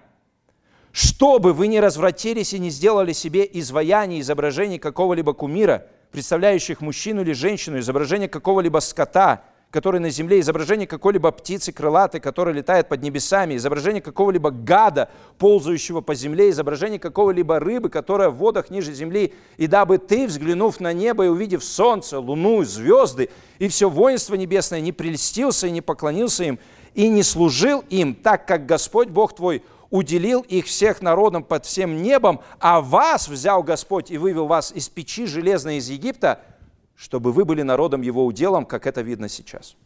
Чтобы 0.93 1.53
вы 1.53 1.67
не 1.67 1.81
развратились 1.81 2.53
и 2.53 2.61
не 2.61 2.71
сделали 2.71 3.13
себе 3.13 3.49
изваяние, 3.53 4.21
изображение 4.21 4.79
какого-либо 4.79 5.33
кумира, 5.33 5.89
представляющих 6.13 6.81
мужчину 6.81 7.23
или 7.23 7.33
женщину, 7.33 7.81
изображение 7.81 8.29
какого-либо 8.29 8.79
скота– 8.79 9.43
который 9.71 10.01
на 10.01 10.09
земле, 10.09 10.41
изображение 10.41 10.87
какой-либо 10.87 11.31
птицы 11.31 11.73
крылатой, 11.73 12.21
которая 12.21 12.55
летает 12.55 12.89
под 12.89 13.03
небесами, 13.03 13.55
изображение 13.57 14.01
какого-либо 14.01 14.51
гада, 14.51 15.11
ползающего 15.37 16.01
по 16.01 16.15
земле, 16.15 16.49
изображение 16.51 16.99
какого-либо 16.99 17.59
рыбы, 17.59 17.91
которая 17.91 18.31
в 18.31 18.37
водах 18.37 18.71
ниже 18.71 18.95
земли, 18.95 19.35
и 19.59 19.67
дабы 19.67 19.99
ты, 19.99 20.27
взглянув 20.27 20.81
на 20.81 20.95
небо 20.95 21.27
и 21.27 21.29
увидев 21.29 21.63
солнце, 21.63 22.19
луну, 22.19 22.65
звезды 22.65 23.29
и 23.59 23.69
все 23.69 23.91
воинство 23.91 24.37
небесное, 24.37 24.81
не 24.81 24.93
прельстился 24.93 25.67
и 25.67 25.71
не 25.71 25.83
поклонился 25.83 26.45
им, 26.45 26.59
и 26.95 27.09
не 27.09 27.23
служил 27.23 27.85
им, 27.91 28.15
так 28.15 28.49
как 28.49 28.65
Господь 28.65 29.09
Бог 29.09 29.37
твой 29.37 29.63
уделил 29.91 30.41
их 30.41 30.67
всех 30.67 31.03
народам 31.03 31.45
под 31.45 31.67
всем 31.67 32.03
небом, 32.03 32.41
а 32.59 32.81
вас 32.81 33.29
взял 33.29 33.63
Господь 33.63 34.11
и 34.11 34.17
вывел 34.17 34.47
вас 34.47 34.73
из 34.73 34.89
печи 34.89 35.27
железной 35.27 35.77
из 35.77 35.91
Египта– 35.91 36.41
чтобы 36.99 37.31
вы 37.31 37.45
были 37.45 37.63
народом 37.63 38.03
его 38.03 38.27
уделом, 38.27 38.67
как 38.67 38.85
это 38.85 39.03
видно 39.03 39.29
сейчас. 39.29 39.77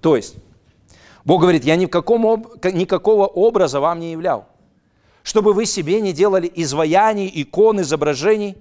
То 0.00 0.16
есть, 0.16 0.36
Бог 1.26 1.42
говорит, 1.42 1.62
я 1.62 1.76
ни 1.76 1.84
в 1.84 1.90
каком, 1.90 2.46
никакого 2.72 3.26
образа 3.26 3.78
вам 3.78 4.00
не 4.00 4.10
являл, 4.10 4.48
чтобы 5.22 5.52
вы 5.52 5.66
себе 5.66 6.00
не 6.00 6.14
делали 6.14 6.50
изваяний, 6.54 7.30
икон, 7.34 7.82
изображений, 7.82 8.56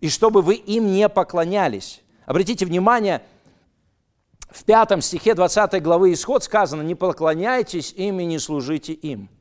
и 0.00 0.08
чтобы 0.08 0.42
вы 0.42 0.54
им 0.54 0.92
не 0.92 1.08
поклонялись. 1.08 2.02
Обратите 2.26 2.66
внимание, 2.66 3.22
в 4.50 4.64
пятом 4.64 5.02
стихе 5.02 5.34
20 5.34 5.80
главы 5.80 6.12
Исход 6.12 6.42
сказано, 6.42 6.82
не 6.82 6.96
поклоняйтесь 6.96 7.92
им 7.92 8.18
и 8.18 8.24
не 8.24 8.40
служите 8.40 8.92
им– 8.92 9.28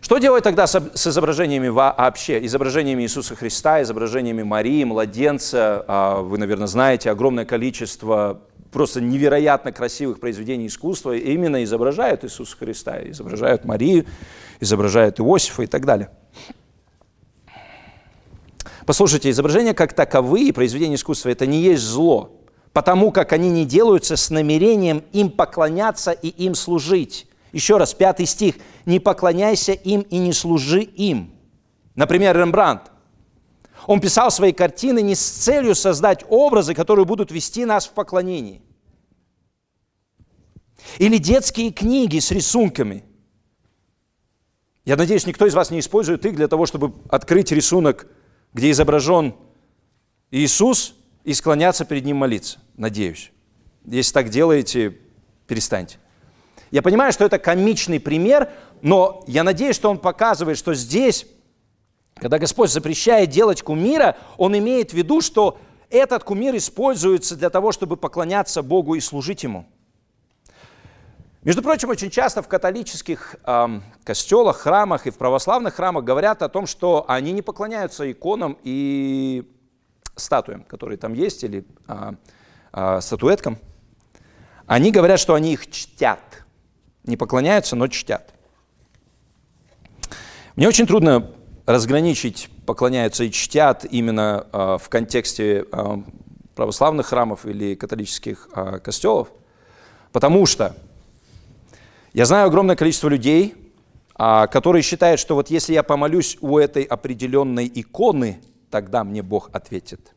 Что 0.00 0.16
делать 0.16 0.44
тогда 0.44 0.66
с, 0.66 0.76
изображениями 0.76 1.68
вообще? 1.68 2.44
Изображениями 2.46 3.02
Иисуса 3.02 3.36
Христа, 3.36 3.82
изображениями 3.82 4.42
Марии, 4.42 4.82
младенца. 4.84 5.84
А, 5.86 6.20
вы, 6.22 6.38
наверное, 6.38 6.66
знаете, 6.66 7.10
огромное 7.10 7.44
количество 7.44 8.40
просто 8.72 9.00
невероятно 9.00 9.72
красивых 9.72 10.20
произведений 10.20 10.68
искусства 10.68 11.14
именно 11.16 11.62
изображают 11.64 12.24
Иисуса 12.24 12.56
Христа, 12.56 12.98
изображают 13.10 13.64
Марию, 13.64 14.06
изображают 14.60 15.20
Иосифа 15.20 15.64
и 15.64 15.66
так 15.66 15.84
далее. 15.84 16.10
Послушайте, 18.86 19.30
изображения 19.30 19.74
как 19.74 19.92
таковые, 19.92 20.52
произведения 20.52 20.94
искусства, 20.94 21.28
это 21.28 21.46
не 21.46 21.60
есть 21.60 21.82
зло, 21.82 22.32
потому 22.72 23.12
как 23.12 23.32
они 23.32 23.50
не 23.50 23.64
делаются 23.64 24.16
с 24.16 24.30
намерением 24.30 25.04
им 25.12 25.30
поклоняться 25.30 26.12
и 26.12 26.28
им 26.28 26.54
служить 26.54 27.26
Еще 27.52 27.76
раз, 27.76 27.94
пятый 27.94 28.26
стих. 28.26 28.56
«Не 28.86 28.98
поклоняйся 28.98 29.72
им 29.72 30.02
и 30.02 30.18
не 30.18 30.32
служи 30.32 30.82
им». 30.82 31.34
Например, 31.94 32.36
Рембрандт. 32.36 32.90
Он 33.86 34.00
писал 34.00 34.30
свои 34.30 34.52
картины 34.52 35.02
не 35.02 35.14
с 35.14 35.20
целью 35.20 35.74
создать 35.74 36.24
образы, 36.28 36.74
которые 36.74 37.04
будут 37.06 37.30
вести 37.30 37.64
нас 37.64 37.86
в 37.86 37.92
поклонении. 37.92 38.62
Или 40.98 41.18
детские 41.18 41.72
книги 41.72 42.18
с 42.18 42.30
рисунками. 42.30 43.04
Я 44.84 44.96
надеюсь, 44.96 45.26
никто 45.26 45.46
из 45.46 45.54
вас 45.54 45.70
не 45.70 45.80
использует 45.80 46.24
их 46.24 46.34
для 46.36 46.48
того, 46.48 46.66
чтобы 46.66 46.94
открыть 47.08 47.52
рисунок, 47.52 48.06
где 48.52 48.70
изображен 48.70 49.34
Иисус, 50.30 50.94
и 51.24 51.34
склоняться 51.34 51.84
перед 51.84 52.04
Ним 52.04 52.16
молиться. 52.16 52.58
Надеюсь. 52.76 53.30
Если 53.84 54.12
так 54.12 54.30
делаете, 54.30 54.96
перестаньте. 55.46 55.98
Я 56.70 56.82
понимаю, 56.82 57.12
что 57.12 57.24
это 57.24 57.38
комичный 57.38 57.98
пример, 57.98 58.50
но 58.80 59.24
я 59.26 59.42
надеюсь, 59.42 59.76
что 59.76 59.90
он 59.90 59.98
показывает, 59.98 60.56
что 60.56 60.74
здесь 60.74 61.26
когда 62.20 62.38
Господь 62.38 62.70
запрещает 62.70 63.30
делать 63.30 63.62
кумира, 63.62 64.16
Он 64.36 64.56
имеет 64.56 64.90
в 64.90 64.94
виду, 64.94 65.22
что 65.22 65.58
этот 65.88 66.22
кумир 66.22 66.54
используется 66.56 67.34
для 67.34 67.48
того, 67.50 67.72
чтобы 67.72 67.96
поклоняться 67.96 68.62
Богу 68.62 68.94
и 68.94 69.00
служить 69.00 69.42
Ему. 69.42 69.66
Между 71.42 71.62
прочим, 71.62 71.88
очень 71.88 72.10
часто 72.10 72.42
в 72.42 72.48
католических 72.48 73.36
э, 73.46 73.80
костелах, 74.04 74.58
храмах 74.58 75.06
и 75.06 75.10
в 75.10 75.16
православных 75.16 75.74
храмах 75.74 76.04
говорят 76.04 76.42
о 76.42 76.50
том, 76.50 76.66
что 76.66 77.06
они 77.08 77.32
не 77.32 77.40
поклоняются 77.40 78.10
иконам 78.12 78.58
и 78.62 79.50
статуям, 80.16 80.64
которые 80.64 80.98
там 80.98 81.14
есть, 81.14 81.42
или 81.42 81.64
э, 81.88 82.12
э, 82.74 83.00
статуэткам. 83.00 83.56
Они 84.66 84.92
говорят, 84.92 85.18
что 85.18 85.32
они 85.32 85.54
их 85.54 85.70
чтят. 85.70 86.39
Не 87.04 87.16
поклоняются, 87.16 87.76
но 87.76 87.88
чтят. 87.88 88.34
Мне 90.56 90.68
очень 90.68 90.86
трудно 90.86 91.30
разграничить 91.66 92.48
поклоняются 92.66 93.24
и 93.24 93.30
чтят 93.30 93.86
именно 93.90 94.46
э, 94.52 94.78
в 94.80 94.88
контексте 94.88 95.64
э, 95.70 95.96
православных 96.54 97.06
храмов 97.06 97.46
или 97.46 97.74
католических 97.74 98.48
э, 98.54 98.78
костелов, 98.80 99.28
потому 100.12 100.46
что 100.46 100.76
я 102.12 102.26
знаю 102.26 102.48
огромное 102.48 102.76
количество 102.76 103.08
людей, 103.08 103.54
э, 104.18 104.46
которые 104.48 104.82
считают, 104.82 105.20
что 105.20 105.34
вот 105.34 105.50
если 105.50 105.72
я 105.72 105.82
помолюсь 105.82 106.36
у 106.40 106.58
этой 106.58 106.82
определенной 106.82 107.70
иконы, 107.72 108.40
тогда 108.70 109.04
мне 109.04 109.22
Бог 109.22 109.50
ответит. 109.52 110.12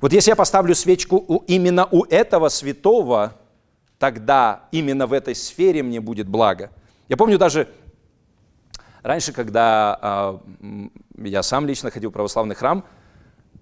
Вот 0.00 0.12
если 0.12 0.30
я 0.30 0.36
поставлю 0.36 0.74
свечку 0.74 1.22
у, 1.28 1.38
именно 1.46 1.86
у 1.86 2.04
этого 2.04 2.48
святого, 2.48 3.36
тогда 4.04 4.68
именно 4.70 5.06
в 5.06 5.14
этой 5.14 5.34
сфере 5.34 5.82
мне 5.82 5.98
будет 5.98 6.28
благо. 6.28 6.70
Я 7.08 7.16
помню 7.16 7.38
даже 7.38 7.68
Раньше, 9.02 9.32
когда 9.32 10.40
э, 10.62 10.88
я 11.24 11.42
сам 11.42 11.66
лично 11.66 11.90
ходил 11.90 12.10
в 12.10 12.12
православный 12.12 12.54
храм, 12.54 12.84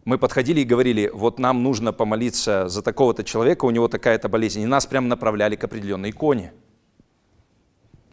мы 0.04 0.18
подходили 0.18 0.60
и 0.60 0.64
говорили, 0.64 1.10
вот 1.12 1.38
нам 1.38 1.62
нужно 1.62 1.92
помолиться 1.92 2.68
за 2.68 2.82
такого-то 2.82 3.24
человека, 3.24 3.64
у 3.64 3.70
него 3.70 3.88
такая-то 3.88 4.28
болезнь. 4.28 4.60
И 4.60 4.66
нас 4.66 4.86
прямо 4.86 5.06
направляли 5.06 5.56
к 5.56 5.64
определенной 5.64 6.10
иконе. 6.10 6.52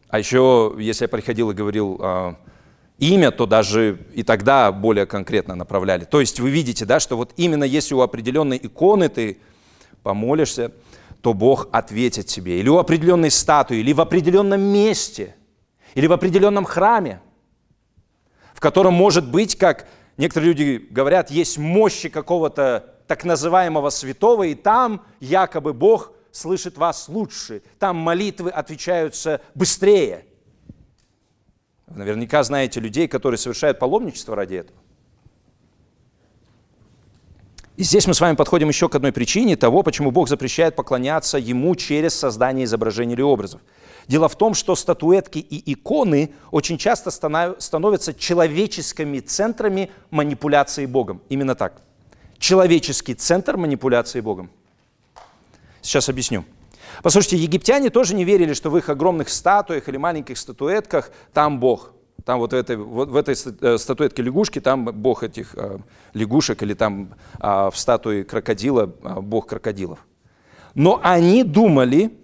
А 0.08 0.20
еще, 0.20 0.76
если 0.80 1.06
я 1.06 1.08
приходил 1.08 1.50
и 1.50 1.56
говорил 1.56 2.00
э, 2.00 2.34
имя, 3.00 3.32
то 3.32 3.48
даже 3.48 4.00
и 4.14 4.22
тогда 4.22 4.72
более 4.72 5.06
конкретно 5.08 5.56
направляли. 5.56 6.06
То 6.06 6.20
есть 6.20 6.40
вы 6.40 6.52
видите, 6.52 6.86
да, 6.86 7.00
что 7.00 7.16
вот 7.18 7.34
именно 7.38 7.64
если 7.64 7.96
у 7.96 8.02
определенной 8.02 8.60
иконы 8.62 9.10
ты 9.10 9.40
помолишься, 10.04 10.72
то 11.22 11.34
Бог 11.34 11.68
ответит 11.72 12.28
тебе. 12.28 12.60
Или 12.60 12.70
у 12.70 12.78
определенной 12.78 13.32
статуи, 13.32 13.78
или 13.78 13.94
в 13.94 14.02
определенном 14.02 14.62
месте– 14.62 15.36
или 15.96 16.08
в 16.08 16.14
определенном 16.14 16.66
храме, 16.66 17.22
в 18.54 18.60
котором 18.60 18.94
может 18.94 19.30
быть, 19.30 19.58
как 19.58 19.88
некоторые 20.18 20.54
люди 20.54 20.88
говорят, 20.90 21.32
есть 21.32 21.58
мощи 21.58 22.10
какого-то 22.10 22.96
так 23.08 23.24
называемого 23.24 23.90
святого, 23.90 24.44
и 24.44 24.56
там 24.56 25.06
якобы 25.20 25.74
Бог 25.74 26.14
слышит 26.32 26.78
вас 26.78 27.10
лучше, 27.10 27.64
там 27.80 27.96
молитвы 27.98 28.52
отвечаются 28.52 29.42
быстрее. 29.56 30.26
Вы 31.88 32.00
наверняка 32.00 32.44
знаете 32.44 32.80
людей, 32.80 33.08
которые 33.08 33.40
совершают 33.40 33.80
паломничество 33.80 34.36
ради 34.36 34.56
этого. 34.56 34.78
И 37.80 37.84
здесь 37.84 38.08
мы 38.08 38.14
с 38.14 38.20
вами 38.20 38.36
подходим 38.36 38.68
еще 38.68 38.90
к 38.90 38.96
одной 38.96 39.12
причине 39.12 39.56
того, 39.56 39.84
почему 39.84 40.12
Бог 40.12 40.28
запрещает 40.28 40.76
поклоняться 40.76 41.38
Ему 41.38 41.76
через 41.76 42.14
создание 42.14 42.66
изображений 42.66 43.14
или 43.14 43.22
образов– 43.22 43.62
Дело 44.10 44.28
в 44.28 44.36
том, 44.36 44.56
что 44.56 44.76
статуэтки 44.76 45.38
и 45.38 45.72
иконы 45.72 46.34
очень 46.50 46.80
часто 46.80 47.12
становятся 47.12 48.14
человеческими 48.16 49.20
центрами 49.20 49.92
манипуляции 50.10 50.88
Богом. 50.88 51.22
Именно 51.30 51.54
так. 51.54 51.84
Человеческий 52.40 53.14
центр 53.14 53.56
манипуляции 53.56 54.20
Богом. 54.20 54.50
Сейчас 55.84 56.10
объясню. 56.10 56.44
Послушайте, 57.04 57.38
египтяне 57.38 57.92
тоже 57.92 58.16
не 58.16 58.24
верили, 58.26 58.54
что 58.54 58.72
в 58.72 58.78
их 58.80 58.90
огромных 58.90 59.30
статуях 59.30 59.88
или 59.88 59.98
маленьких 59.98 60.40
статуэтках 60.40 61.12
там 61.32 61.60
Бог. 61.60 61.94
Там 62.26 62.40
вот 62.40 62.54
в 62.54 62.56
этой, 62.56 62.76
вот 62.76 63.10
в 63.10 63.16
этой 63.16 63.36
э, 63.36 63.78
статуэтке 63.78 64.22
лягушки, 64.22 64.60
там 64.60 64.86
Бог 64.86 65.24
этих 65.24 65.56
э, 65.56 65.78
лягушек, 66.14 66.64
или 66.64 66.74
там 66.74 67.16
э, 67.40 67.70
в 67.72 67.74
статуе 67.76 68.24
крокодила 68.24 68.92
э, 69.02 69.20
Бог 69.22 69.48
крокодилов. 69.48 70.00
Но 70.76 71.00
они 71.04 71.44
думали, 71.44 72.18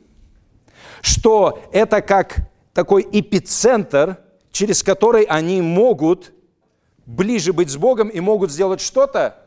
что 1.02 1.60
это 1.72 2.02
как 2.02 2.50
такой 2.74 3.08
эпицентр, 3.12 4.18
через 4.52 4.84
который 4.84 5.24
они 5.24 5.62
могут 5.62 6.34
ближе 7.06 7.54
быть 7.54 7.70
с 7.70 7.78
Богом 7.78 8.10
и 8.10 8.20
могут 8.20 8.52
сделать 8.52 8.82
что-то, 8.82 9.38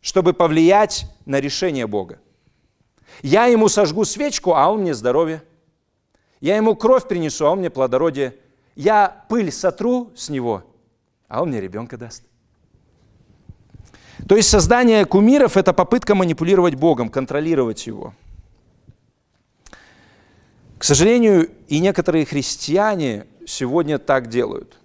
чтобы 0.00 0.32
повлиять 0.32 1.06
на 1.24 1.40
решение 1.40 1.86
Бога. 1.86 2.20
Я 3.22 3.46
ему 3.46 3.68
сожгу 3.68 4.04
свечку, 4.04 4.54
а 4.54 4.70
он 4.70 4.82
мне 4.82 4.94
здоровье. 4.94 5.42
Я 6.40 6.56
ему 6.56 6.76
кровь 6.76 7.08
принесу, 7.08 7.46
а 7.46 7.50
он 7.50 7.60
мне 7.60 7.70
плодородие. 7.70 8.36
Я 8.76 9.24
пыль 9.28 9.50
сотру 9.50 10.12
с 10.14 10.28
него, 10.28 10.62
а 11.26 11.42
он 11.42 11.48
мне 11.48 11.60
ребенка 11.60 11.96
даст. 11.96 12.22
То 14.28 14.36
есть 14.36 14.48
создание 14.48 15.04
кумиров– 15.04 15.56
это 15.58 15.72
попытка 15.72 16.14
манипулировать 16.14 16.76
Богом, 16.76 17.08
контролировать 17.08 17.86
Его– 17.86 18.14
к 20.78 20.84
сожалению, 20.84 21.50
и 21.68 21.78
некоторые 21.78 22.26
христиане 22.26 23.26
сегодня 23.46 23.98
так 23.98 24.28
делают. 24.28 24.78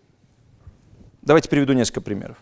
Давайте 1.21 1.49
приведу 1.49 1.73
несколько 1.73 2.01
примеров. 2.01 2.37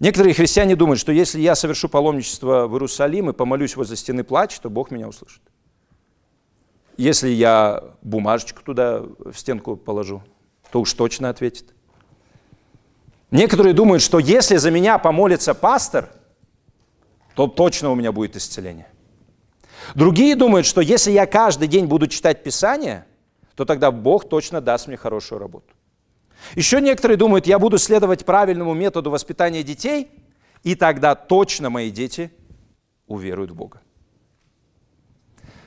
Некоторые 0.00 0.34
христиане 0.34 0.74
думают, 0.74 0.98
что 0.98 1.12
если 1.12 1.40
я 1.40 1.54
совершу 1.54 1.88
паломничество 1.88 2.66
в 2.66 2.72
Иерусалим 2.72 3.30
и 3.30 3.32
помолюсь 3.32 3.76
возле 3.76 3.96
стены 3.96 4.24
плач, 4.24 4.58
то 4.58 4.70
Бог 4.70 4.90
меня 4.90 5.08
услышит. 5.08 5.42
Если 6.96 7.28
я 7.28 7.84
бумажечку 8.02 8.62
туда 8.62 9.00
в 9.00 9.34
стенку 9.34 9.76
положу, 9.76 10.22
то 10.70 10.80
уж 10.80 10.92
точно 10.92 11.28
ответит. 11.28 11.74
Некоторые 13.30 13.74
думают, 13.74 14.02
что 14.02 14.18
если 14.18 14.56
за 14.56 14.70
меня 14.70 14.98
помолится 14.98 15.54
пастор, 15.54 16.10
то 17.34 17.46
точно 17.46 17.90
у 17.90 17.94
меня 17.94 18.12
будет 18.12 18.36
исцеление. 18.36 18.88
Другие 19.94 20.36
думают, 20.36 20.66
что 20.66 20.80
если 20.80 21.10
я 21.10 21.26
каждый 21.26 21.68
день 21.68 21.86
буду 21.86 22.06
читать 22.06 22.42
Писание, 22.42 23.04
то 23.54 23.64
тогда 23.64 23.90
Бог 23.90 24.28
точно 24.28 24.60
даст 24.60 24.86
мне 24.86 24.96
хорошую 24.96 25.38
работу. 25.38 25.74
Еще 26.54 26.80
некоторые 26.80 27.16
думают, 27.16 27.46
я 27.46 27.58
буду 27.58 27.78
следовать 27.78 28.24
правильному 28.24 28.74
методу 28.74 29.10
воспитания 29.10 29.62
детей, 29.62 30.10
и 30.62 30.74
тогда 30.74 31.14
точно 31.14 31.70
мои 31.70 31.90
дети 31.90 32.30
уверуют 33.06 33.50
в 33.50 33.54
Бога. 33.54 33.80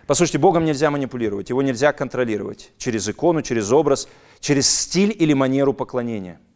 Послушайте, 0.10 0.40
Богом 0.40 0.66
нельзя 0.66 0.90
манипулировать, 0.90 1.52
его 1.52 1.62
нельзя 1.62 1.94
контролировать 1.94 2.72
через 2.80 3.08
икону, 3.08 3.44
через 3.44 3.72
образ, 3.72 4.10
через 4.40 4.68
стиль 4.68 5.16
или 5.16 5.34
манеру 5.34 5.72
поклонения– 5.72 6.40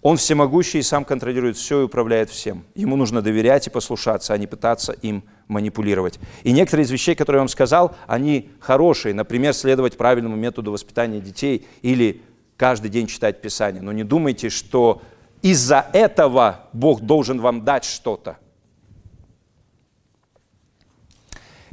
он 0.00 0.16
всемогущий 0.16 0.78
и 0.78 0.82
сам 0.82 1.04
контролирует 1.04 1.56
все 1.56 1.80
и 1.80 1.84
управляет 1.84 2.30
всем. 2.30 2.64
Ему 2.74 2.94
нужно 2.96 3.20
доверять 3.20 3.66
и 3.66 3.70
послушаться, 3.70 4.32
а 4.32 4.38
не 4.38 4.46
пытаться 4.46 4.92
им 4.92 5.24
манипулировать. 5.48 6.20
И 6.44 6.52
некоторые 6.52 6.84
из 6.84 6.90
вещей, 6.90 7.16
которые 7.16 7.38
я 7.38 7.42
вам 7.42 7.48
сказал, 7.48 7.96
они 8.06 8.50
хорошие. 8.60 9.12
Например, 9.12 9.52
следовать 9.52 9.96
правильному 9.96 10.36
методу 10.36 10.70
воспитания 10.70 11.20
детей 11.20 11.66
или 11.82 12.22
каждый 12.56 12.90
день 12.90 13.08
читать 13.08 13.42
Писание. 13.42 13.82
Но 13.82 13.90
не 13.90 14.04
думайте, 14.04 14.50
что 14.50 15.02
из-за 15.42 15.86
этого 15.92 16.68
Бог 16.72 17.00
должен 17.00 17.40
вам 17.40 17.64
дать 17.64 17.84
что-то. 17.84 18.38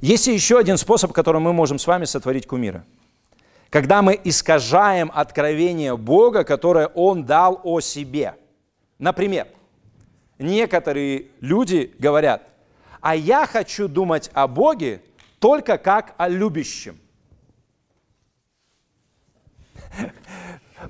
Есть 0.06 0.28
еще 0.28 0.60
один 0.60 0.78
способ, 0.78 1.13
которым 1.13 1.41
мы 1.41 1.52
можем 1.52 1.80
с 1.80 1.88
вами 1.88 2.06
сотворить 2.06 2.46
кумира. 2.46 2.86
Когда 3.72 4.04
мы 4.04 4.22
искажаем 4.24 5.12
откровение 5.12 5.98
Бога, 5.98 6.44
которое 6.44 6.86
Он 6.94 7.26
дал 7.26 7.60
о 7.63 7.80
себе. 7.80 8.36
Например, 9.00 9.48
некоторые 10.38 11.30
люди 11.41 11.91
говорят, 11.98 12.44
а 13.02 13.15
я 13.15 13.48
хочу 13.48 13.88
думать 13.88 14.30
о 14.36 14.48
Боге 14.48 15.02
только 15.39 15.80
как 15.80 16.13
о 16.18 16.30
любящем. 16.30 17.00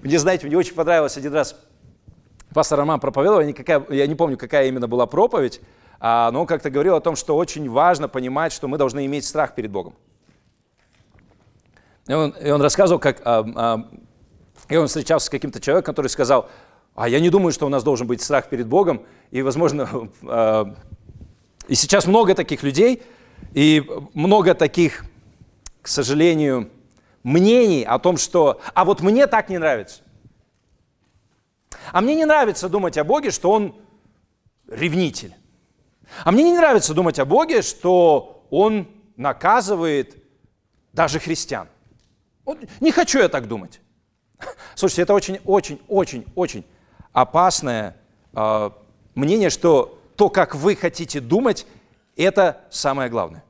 Мне, 0.02 0.20
знаете, 0.20 0.46
мне 0.46 0.58
очень 0.58 0.76
понравилось 0.76 1.16
один 1.16 1.34
раз 1.34 1.56
пастор 2.54 2.80
Роман 2.80 3.00
проповедовал, 3.00 3.40
я 3.40 3.46
не, 3.46 3.96
я 3.96 4.08
не 4.08 4.16
помню, 4.16 4.38
какая 4.38 4.68
именно 4.68 4.90
была 4.90 5.06
проповедь, 5.06 5.62
но 6.00 6.42
он 6.42 6.46
как-то 6.46 6.70
говорил 6.70 6.96
о 6.96 7.02
том, 7.02 7.16
что 7.16 7.36
очень 7.36 7.70
важно 7.70 8.08
понимать, 8.08 8.52
что 8.54 8.68
мы 8.68 8.78
должны 8.78 9.06
иметь 9.06 9.26
страх 9.26 9.56
перед 9.56 9.72
Богом. 9.72 9.96
И 12.08 12.14
он, 12.14 12.30
и 12.32 12.50
он 12.52 12.62
рассказывал, 12.62 13.00
как 13.00 13.22
а, 13.26 13.46
а, 13.56 13.88
и 14.70 14.76
он 14.76 14.88
встречался 14.88 15.28
с 15.28 15.30
каким-то 15.30 15.60
человеком, 15.60 15.94
который 15.94 16.08
сказал, 16.08 16.50
а 16.96 17.10
я 17.10 17.20
не 17.20 17.30
думаю, 17.30 17.52
что 17.52 17.66
у 17.66 17.70
нас 17.70 17.84
должен 17.84 18.08
быть 18.08 18.22
страх 18.22 18.50
перед 18.50 18.68
Богом, 18.68 19.06
и, 19.32 19.42
возможно, 19.42 20.10
а, 20.24 20.76
и 21.68 21.76
сейчас 21.76 22.08
много 22.08 22.36
таких 22.36 22.64
людей, 22.64 23.04
и 23.54 23.84
много 24.14 24.54
таких, 24.54 25.06
к 25.82 25.88
сожалению, 25.88 26.70
мнений 27.24 27.84
о 27.84 28.00
том, 28.00 28.18
что 28.18 28.62
«а 28.74 28.86
вот 28.86 29.02
мне 29.02 29.28
так 29.28 29.50
не 29.50 29.58
нравится». 29.58 30.02
А 31.92 32.02
мне 32.02 32.16
не 32.16 32.26
нравится 32.26 32.70
думать 32.70 32.98
о 32.98 33.04
Боге, 33.04 33.32
что 33.32 33.52
Он 33.52 33.76
ревнитель. 34.68 35.36
А 36.24 36.32
мне 36.32 36.44
не 36.44 36.54
нравится 36.54 36.94
думать 36.94 37.20
о 37.20 37.26
Боге, 37.26 37.62
что 37.62 38.46
Он 38.50 38.88
наказывает 39.18 40.16
даже 40.94 41.20
христиан. 41.20 41.68
Вот 42.46 42.60
не 42.80 42.92
хочу 42.92 43.20
я 43.20 43.30
так 43.30 43.48
думать. 43.48 43.82
Слушайте, 44.76 45.04
это 45.04 45.14
очень, 45.14 45.40
очень, 45.46 45.82
очень, 45.88 46.26
очень 46.36 46.64
опасное 47.14 47.98
э, 48.34 48.70
мнение, 49.16 49.50
что 49.50 50.02
то, 50.16 50.30
как 50.30 50.56
вы 50.56 50.76
хотите 50.76 51.20
думать, 51.20 51.66
это 52.16 52.62
самое 52.70 53.10
главное. 53.10 53.44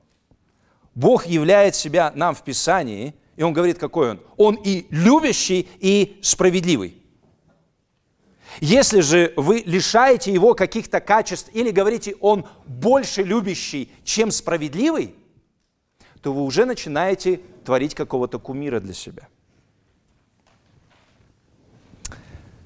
Бог 0.94 1.26
являет 1.26 1.76
себя 1.76 2.12
нам 2.16 2.36
в 2.36 2.44
Писании, 2.44 3.14
и 3.36 3.44
Он 3.44 3.54
говорит, 3.54 3.78
какой 3.78 4.12
Он. 4.12 4.20
Он 4.38 4.56
и 4.56 4.88
любящий, 4.90 5.68
и 5.80 6.20
справедливый. 6.22 7.02
Если 8.62 9.02
же 9.02 9.34
вы 9.36 9.64
лишаете 9.66 10.32
его 10.32 10.54
каких-то 10.54 11.00
качеств 11.00 11.50
или 11.54 11.72
говорите, 11.72 12.16
он 12.20 12.46
больше 12.66 13.24
любящий, 13.24 13.92
чем 14.04 14.32
справедливый, 14.32 15.16
то 16.22 16.34
вы 16.34 16.44
уже 16.44 16.66
начинаете 16.66 17.42
творить 17.64 17.96
какого-то 17.96 18.40
кумира 18.40 18.80
для 18.80 18.94
себя. 18.94 19.28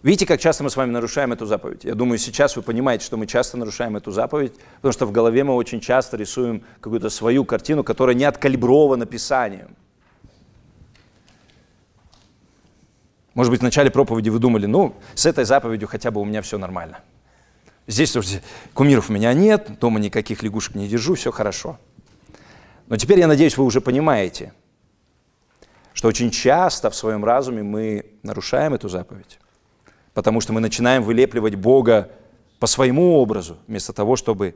Видите, 0.01 0.25
как 0.25 0.39
часто 0.39 0.63
мы 0.63 0.69
с 0.69 0.77
вами 0.77 0.91
нарушаем 0.91 1.33
эту 1.33 1.45
заповедь? 1.45 1.83
Я 1.83 1.93
думаю, 1.93 2.19
сейчас 2.19 2.55
вы 2.55 2.61
понимаете, 2.61 3.03
что 3.03 3.17
мы 3.17 3.27
часто 3.27 3.57
нарушаем 3.57 3.97
эту 3.97 4.11
заповедь, 4.11 4.53
потому 4.77 4.93
что 4.93 5.05
в 5.05 5.11
голове 5.11 5.43
мы 5.43 5.55
очень 5.55 5.81
часто 5.81 6.15
рисуем 6.15 6.63
какую-то 6.79 7.09
свою 7.09 7.43
картину, 7.43 7.83
которая 7.83 8.15
не 8.15 8.23
откалибрована 8.23 9.05
Писанием. 9.05 9.75
Может 13.39 13.51
быть, 13.51 13.61
в 13.61 13.63
начале 13.63 13.89
проповеди 13.89 14.27
вы 14.27 14.37
думали, 14.37 14.65
ну, 14.65 14.97
с 15.15 15.25
этой 15.25 15.45
заповедью 15.45 15.87
хотя 15.87 16.11
бы 16.11 16.19
у 16.19 16.25
меня 16.25 16.41
все 16.41 16.57
нормально. 16.57 16.99
Здесь 17.87 18.11
тоже 18.11 18.41
кумиров 18.73 19.09
у 19.09 19.13
меня 19.13 19.31
нет, 19.31 19.79
дома 19.79 19.97
никаких 19.97 20.43
лягушек 20.43 20.75
не 20.75 20.89
держу, 20.89 21.15
все 21.15 21.31
хорошо. 21.31 21.79
Но 22.87 22.97
теперь, 22.97 23.17
я 23.19 23.27
надеюсь, 23.27 23.55
вы 23.55 23.63
уже 23.63 23.79
понимаете, 23.79 24.51
что 25.93 26.09
очень 26.09 26.31
часто 26.31 26.89
в 26.89 26.95
своем 26.95 27.23
разуме 27.23 27.63
мы 27.63 28.07
нарушаем 28.23 28.73
эту 28.73 28.89
заповедь, 28.89 29.39
потому 30.13 30.41
что 30.41 30.51
мы 30.51 30.59
начинаем 30.59 31.01
вылепливать 31.01 31.55
Бога 31.55 32.11
по 32.59 32.67
своему 32.67 33.15
образу, 33.15 33.57
вместо 33.67 33.93
того, 33.93 34.17
чтобы 34.17 34.53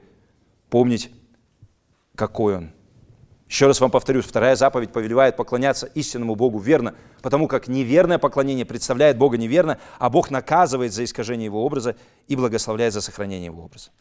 помнить, 0.70 1.10
какой 2.16 2.58
Он– 2.58 2.72
еще 3.54 3.68
раз 3.68 3.80
вам 3.80 3.92
повторюсь, 3.92 4.26
вторая 4.26 4.56
заповедь 4.56 4.92
повелевает 4.92 5.38
поклоняться 5.38 5.86
истинному 5.86 6.34
Богу 6.34 6.58
верно, 6.58 6.96
потому 7.22 7.48
как 7.48 7.68
неверное 7.68 8.18
поклонение 8.18 8.66
представляет 8.66 9.16
Бога 9.16 9.38
неверно, 9.38 9.78
а 10.00 10.10
Бог 10.10 10.32
наказывает 10.32 10.92
за 10.92 11.04
искажение 11.04 11.46
Его 11.46 11.64
образа 11.64 11.96
и 12.28 12.36
благословляет 12.36 12.94
за 12.94 13.02
сохранение 13.02 13.46
Его 13.46 13.64
образа. 13.66 13.92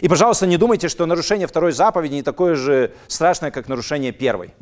И, 0.00 0.08
пожалуйста, 0.08 0.46
не 0.46 0.56
думайте, 0.56 0.88
что 0.88 1.04
нарушение 1.04 1.46
второй 1.46 1.72
заповеди 1.72 2.14
не 2.14 2.22
такое 2.22 2.54
же 2.54 2.94
страшное, 3.06 3.50
как 3.50 3.68
нарушение 3.68 4.12
первой. 4.12 4.54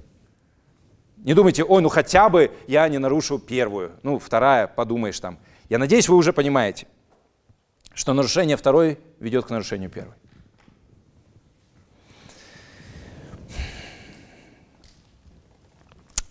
Не 1.19 1.35
думайте, 1.35 1.63
ой, 1.63 1.81
ну 1.81 1.89
хотя 1.89 2.29
бы 2.29 2.51
я 2.67 2.89
не 2.89 2.99
нарушу 2.99 3.39
первую. 3.39 3.93
Ну, 4.03 4.19
вторая, 4.19 4.67
подумаешь 4.67 5.21
там. 5.21 5.39
Я 5.69 5.79
надеюсь, 5.79 6.09
вы 6.09 6.17
уже 6.17 6.33
понимаете, 6.33 6.89
что 7.95 8.15
нарушение 8.15 8.57
второй 8.57 8.99
ведет 9.21 9.45
к 9.47 9.51
нарушению 9.51 9.91
первой. 9.91 10.15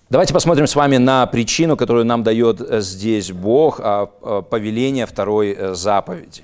Давайте 0.09 0.33
посмотрим 0.33 0.67
с 0.67 0.75
вами 0.75 0.95
на 0.95 1.25
причину, 1.25 1.75
которую 1.75 2.05
нам 2.05 2.23
дает 2.23 2.61
э, 2.61 2.79
здесь 2.79 3.33
Бог, 3.33 3.81
а, 3.83 4.09
а, 4.21 4.41
повеление 4.41 5.05
второй 5.05 5.51
э, 5.51 5.73
заповеди. 5.73 6.43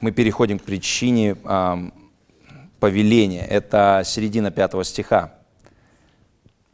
Мы 0.00 0.10
переходим 0.10 0.58
к 0.58 0.62
причине 0.62 1.36
повеления. 2.80 3.44
Это 3.44 4.04
середина 4.06 4.52
пятого 4.52 4.84
стиха. 4.84 5.34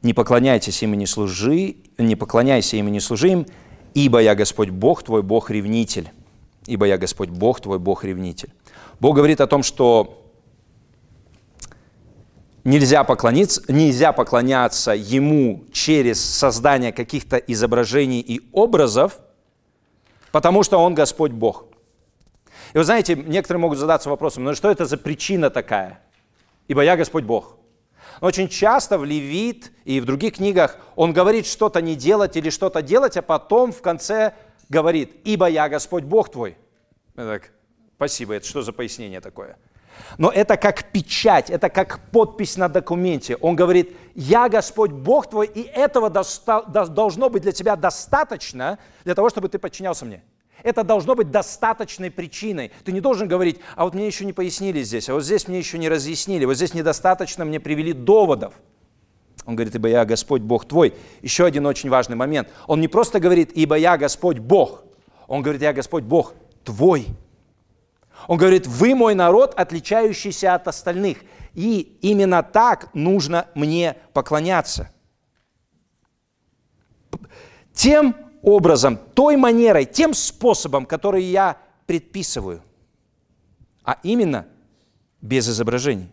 «Не 0.02 0.12
поклоняйтесь 0.12 0.82
им 0.82 0.92
и 0.92 0.96
не 0.98 1.06
служи, 1.06 1.76
не 1.96 2.14
поклоняйся 2.14 2.76
им 2.76 2.88
и 2.88 2.90
не 2.90 3.00
служи 3.00 3.30
им, 3.30 3.46
ибо 3.94 4.20
я 4.20 4.34
Господь 4.34 4.68
Бог 4.68 5.02
твой, 5.02 5.22
Бог 5.22 5.50
ревнитель». 5.50 6.10
Ибо 6.66 6.86
я 6.86 6.96
Господь 6.96 7.30
Бог 7.30 7.60
твой, 7.60 7.78
Бог 7.78 8.04
ревнитель. 8.04 8.50
Бог 9.00 9.16
говорит 9.16 9.40
о 9.40 9.46
том, 9.46 9.62
что 9.62 10.23
нельзя, 12.64 13.04
поклониться, 13.04 13.62
нельзя 13.68 14.12
поклоняться 14.12 14.92
Ему 14.92 15.64
через 15.72 16.22
создание 16.22 16.92
каких-то 16.92 17.36
изображений 17.36 18.20
и 18.20 18.40
образов, 18.52 19.20
потому 20.32 20.62
что 20.62 20.78
Он 20.78 20.94
Господь 20.94 21.32
Бог. 21.32 21.66
И 22.72 22.78
вы 22.78 22.84
знаете, 22.84 23.14
некоторые 23.14 23.60
могут 23.60 23.78
задаться 23.78 24.10
вопросом, 24.10 24.44
ну 24.44 24.54
что 24.54 24.70
это 24.70 24.84
за 24.86 24.96
причина 24.96 25.50
такая? 25.50 26.00
Ибо 26.66 26.82
я 26.82 26.96
Господь 26.96 27.24
Бог. 27.24 27.56
Но 28.20 28.28
очень 28.28 28.48
часто 28.48 28.98
в 28.98 29.04
Левит 29.04 29.72
и 29.84 30.00
в 30.00 30.04
других 30.04 30.36
книгах 30.36 30.78
он 30.96 31.12
говорит 31.12 31.46
что-то 31.46 31.82
не 31.82 31.94
делать 31.94 32.36
или 32.36 32.50
что-то 32.50 32.82
делать, 32.82 33.16
а 33.16 33.22
потом 33.22 33.72
в 33.72 33.80
конце 33.80 34.34
говорит, 34.68 35.20
ибо 35.24 35.48
я 35.48 35.68
Господь 35.68 36.04
Бог 36.04 36.30
твой. 36.30 36.56
так, 37.14 37.50
спасибо, 37.96 38.34
это 38.34 38.46
что 38.46 38.62
за 38.62 38.72
пояснение 38.72 39.20
такое? 39.20 39.56
Но 40.18 40.30
это 40.30 40.56
как 40.56 40.84
печать, 40.92 41.50
это 41.50 41.68
как 41.68 42.00
подпись 42.10 42.56
на 42.56 42.68
документе. 42.68 43.36
Он 43.36 43.56
говорит, 43.56 43.96
я 44.14 44.48
Господь 44.48 44.90
Бог 44.90 45.28
твой, 45.28 45.46
и 45.46 45.62
этого 45.62 46.10
должно 46.10 47.30
быть 47.30 47.42
для 47.42 47.52
тебя 47.52 47.76
достаточно 47.76 48.78
для 49.04 49.14
того, 49.14 49.28
чтобы 49.30 49.48
ты 49.48 49.58
подчинялся 49.58 50.04
мне. 50.04 50.22
Это 50.62 50.82
должно 50.82 51.14
быть 51.14 51.30
достаточной 51.30 52.10
причиной. 52.10 52.72
Ты 52.84 52.92
не 52.92 53.00
должен 53.00 53.28
говорить, 53.28 53.60
а 53.76 53.84
вот 53.84 53.94
мне 53.94 54.06
еще 54.06 54.24
не 54.24 54.32
пояснили 54.32 54.82
здесь, 54.82 55.08
а 55.10 55.14
вот 55.14 55.24
здесь 55.24 55.46
мне 55.46 55.58
еще 55.58 55.78
не 55.78 55.88
разъяснили, 55.88 56.46
вот 56.46 56.54
здесь 56.54 56.72
недостаточно 56.72 57.44
мне 57.44 57.60
привели 57.60 57.92
доводов. 57.92 58.54
Он 59.44 59.56
говорит, 59.56 59.74
ибо 59.74 59.88
я 59.88 60.06
Господь 60.06 60.40
Бог 60.40 60.66
твой. 60.66 60.94
Еще 61.20 61.44
один 61.44 61.66
очень 61.66 61.90
важный 61.90 62.16
момент. 62.16 62.48
Он 62.66 62.80
не 62.80 62.88
просто 62.88 63.20
говорит, 63.20 63.50
ибо 63.54 63.76
я 63.76 63.98
Господь 63.98 64.38
Бог. 64.38 64.84
Он 65.26 65.42
говорит, 65.42 65.60
я 65.60 65.74
Господь 65.74 66.04
Бог 66.04 66.32
твой. 66.64 67.08
Он 68.26 68.38
говорит, 68.38 68.66
вы 68.66 68.94
мой 68.94 69.14
народ, 69.14 69.54
отличающийся 69.54 70.54
от 70.54 70.68
остальных. 70.68 71.18
И 71.54 71.98
именно 72.02 72.42
так 72.42 72.92
нужно 72.94 73.46
мне 73.54 73.96
поклоняться. 74.12 74.90
Тем 77.72 78.16
образом, 78.42 78.98
той 79.14 79.36
манерой, 79.36 79.84
тем 79.84 80.14
способом, 80.14 80.86
который 80.86 81.22
я 81.22 81.58
предписываю. 81.86 82.62
А 83.84 83.98
именно 84.02 84.46
без 85.20 85.48
изображений. 85.48 86.10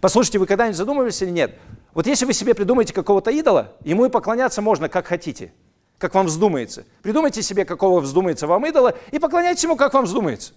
Послушайте, 0.00 0.38
вы 0.38 0.46
когда-нибудь 0.46 0.76
задумывались 0.76 1.22
или 1.22 1.30
нет? 1.30 1.58
Вот 1.94 2.06
если 2.06 2.24
вы 2.24 2.32
себе 2.32 2.54
придумаете 2.54 2.92
какого-то 2.92 3.30
идола, 3.30 3.74
ему 3.84 4.06
и 4.06 4.10
поклоняться 4.10 4.62
можно 4.62 4.88
как 4.88 5.06
хотите, 5.06 5.52
как 5.98 6.14
вам 6.14 6.26
вздумается. 6.26 6.84
Придумайте 7.02 7.42
себе, 7.42 7.64
какого 7.64 8.00
вздумается 8.00 8.46
вам 8.46 8.66
идола, 8.66 8.94
и 9.10 9.18
поклоняйтесь 9.18 9.64
ему, 9.64 9.76
как 9.76 9.92
вам 9.94 10.04
вздумается. 10.04 10.54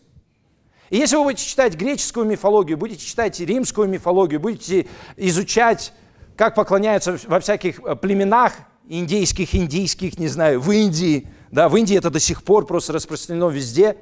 И 0.90 0.98
если 0.98 1.16
вы 1.16 1.24
будете 1.24 1.46
читать 1.46 1.76
греческую 1.76 2.26
мифологию, 2.26 2.78
будете 2.78 3.06
читать 3.06 3.40
римскую 3.40 3.88
мифологию, 3.88 4.40
будете 4.40 4.88
изучать, 5.18 5.94
как 6.36 6.56
поклоняются 6.56 7.18
во 7.28 7.40
всяких 7.40 7.80
э, 7.80 7.96
племенах 7.96 8.54
индейских, 8.88 9.56
индийских, 9.56 10.20
не 10.20 10.28
знаю, 10.28 10.60
в 10.60 10.72
Индии, 10.72 11.28
да, 11.52 11.70
в 11.70 11.76
Индии 11.76 11.98
это 11.98 12.10
до 12.10 12.20
сих 12.20 12.44
пор 12.44 12.66
просто 12.68 12.94
распространено 12.94 13.50
везде, 13.50 13.98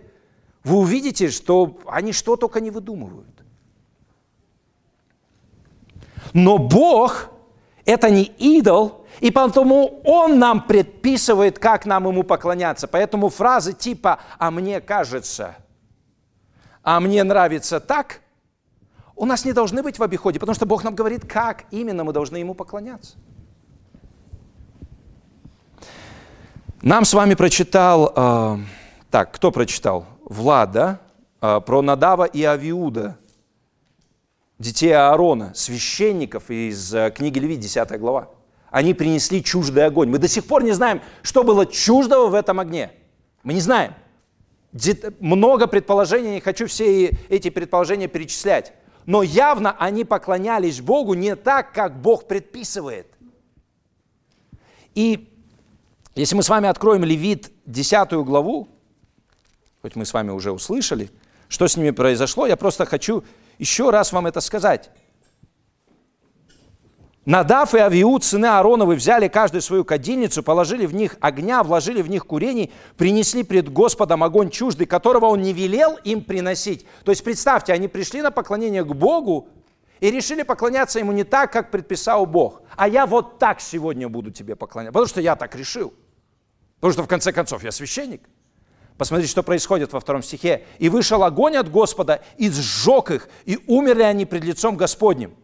вы 0.63 0.77
увидите, 0.77 1.29
что 1.29 1.77
они 1.85 2.11
что 2.11 2.35
только 2.35 2.59
не 2.59 2.71
выдумывают. 2.71 3.27
Но 6.33 6.57
Бог– 6.57 7.29
это 7.85 8.09
не 8.09 8.23
идол, 8.23 9.05
и 9.19 9.29
поэтому 9.29 10.01
Он 10.03 10.39
нам 10.39 10.65
предписывает, 10.65 11.59
как 11.59 11.85
нам 11.85 12.07
Ему 12.07 12.23
поклоняться. 12.23 12.87
Поэтому 12.87 13.29
фразы 13.29 13.73
типа 13.73 14.19
«а 14.39 14.51
мне 14.51 14.81
кажется», 14.81 15.57
а 16.83 16.99
мне 16.99 17.23
нравится 17.23 17.79
так, 17.79 18.21
у 19.15 19.25
нас 19.25 19.45
не 19.45 19.53
должны 19.53 19.81
быть 19.81 19.99
в 19.99 20.03
обиходе, 20.03 20.39
потому 20.39 20.55
что 20.55 20.65
Бог 20.65 20.83
нам 20.83 20.95
говорит, 20.95 21.25
как 21.25 21.65
именно 21.71 22.03
мы 22.03 22.13
должны 22.13 22.37
Ему 22.37 22.53
поклоняться. 22.53 23.15
Нам 26.81 27.05
с 27.05 27.13
вами 27.13 27.35
прочитал, 27.35 28.11
э, 28.13 28.57
так, 29.09 29.31
кто 29.31 29.51
прочитал? 29.51 30.05
Влад, 30.25 30.71
да? 30.71 30.99
Э, 31.41 31.61
про 31.65 31.81
Надава 31.81 32.25
и 32.25 32.43
Авиуда, 32.43 33.17
детей 34.59 34.91
Аарона, 34.91 35.53
священников 35.55 36.49
из 36.49 36.93
э, 36.93 37.11
книги 37.11 37.39
Левит, 37.39 37.61
10 37.61 37.97
глава. 37.99 38.29
Они 38.69 38.93
принесли 38.93 39.41
чуждый 39.41 39.85
огонь. 39.85 40.09
Мы 40.09 40.17
до 40.17 40.27
сих 40.27 40.45
пор 40.45 40.63
не 40.63 40.73
знаем, 40.73 41.01
что 41.21 41.43
было 41.43 41.65
чуждого 41.65 42.27
в 42.27 42.33
этом 42.33 42.59
огне. 42.59 42.91
Мы 43.43 43.53
не 43.53 43.61
знаем. 43.61 43.93
Много 45.19 45.67
предположений, 45.67 46.35
не 46.35 46.39
хочу 46.39 46.67
все 46.67 47.09
эти 47.29 47.49
предположения 47.49 48.07
перечислять. 48.07 48.73
Но 49.05 49.21
явно 49.21 49.75
они 49.77 50.05
поклонялись 50.05 50.81
Богу 50.81 51.13
не 51.13 51.35
так, 51.35 51.73
как 51.73 52.01
Бог 52.01 52.27
предписывает. 52.27 53.07
И 54.95 55.29
если 56.15 56.35
мы 56.35 56.43
с 56.43 56.49
вами 56.49 56.69
откроем 56.69 57.03
Левит 57.03 57.51
10 57.65 58.11
главу, 58.23 58.67
хоть 59.81 59.95
мы 59.95 60.05
с 60.05 60.13
вами 60.13 60.31
уже 60.31 60.51
услышали, 60.51 61.09
что 61.49 61.67
с 61.67 61.75
ними 61.75 61.91
произошло, 61.91 62.47
я 62.47 62.55
просто 62.55 62.85
хочу 62.85 63.23
еще 63.59 63.89
раз 63.89 64.11
вам 64.11 64.27
это 64.27 64.41
сказать. 64.41 64.89
Надав 67.25 67.73
и 67.73 67.77
Авиуд, 67.77 68.25
сыны 68.25 68.47
Аароновы, 68.47 68.95
взяли 68.95 69.29
каждую 69.29 69.61
свою 69.61 69.85
кадильницу, 69.85 70.43
положили 70.43 70.85
в 70.85 70.93
них 70.93 71.15
огня, 71.21 71.63
вложили 71.63 72.01
в 72.01 72.09
них 72.09 72.25
курений, 72.25 72.73
принесли 72.97 73.43
пред 73.43 73.71
Господом 73.71 74.23
огонь 74.23 74.49
чуждый, 74.49 74.87
которого 74.87 75.27
он 75.27 75.41
не 75.41 75.53
велел 75.53 75.95
им 76.03 76.21
приносить. 76.21 76.85
То 77.05 77.11
есть 77.11 77.23
представьте, 77.23 77.71
они 77.71 77.87
пришли 77.87 78.21
на 78.21 78.29
поклонение 78.29 78.83
к 78.83 78.93
Богу 78.93 79.47
и 80.01 80.11
решили 80.11 80.43
поклоняться 80.43 80.99
ему 80.99 81.13
не 81.13 81.23
так, 81.23 81.53
как 81.53 81.71
предписал 81.71 82.25
Бог. 82.25 82.61
А 82.75 82.89
я 82.89 83.05
вот 83.05 83.39
так 83.39 83.61
сегодня 83.61 84.09
буду 84.09 84.31
тебе 84.31 84.57
поклоняться, 84.57 84.91
потому 84.91 85.07
что 85.07 85.21
я 85.21 85.37
так 85.37 85.55
решил. 85.55 85.93
Потому 86.81 86.91
что 86.91 87.03
в 87.03 87.07
конце 87.07 87.31
концов 87.31 87.63
я 87.63 87.71
священник. 87.71 88.27
Посмотрите, 88.97 89.31
что 89.31 89.43
происходит 89.43 89.93
во 89.93 90.01
втором 90.01 90.23
стихе. 90.23 90.65
«И 90.77 90.89
вышел 90.89 91.23
огонь 91.23 91.55
от 91.55 91.71
Господа, 91.71 92.21
и 92.37 92.49
сжег 92.49 93.11
их, 93.11 93.29
и 93.45 93.59
умерли 93.65 94.03
они 94.03 94.25
пред 94.25 94.43
лицом 94.43 94.75
Господним». 94.75 95.35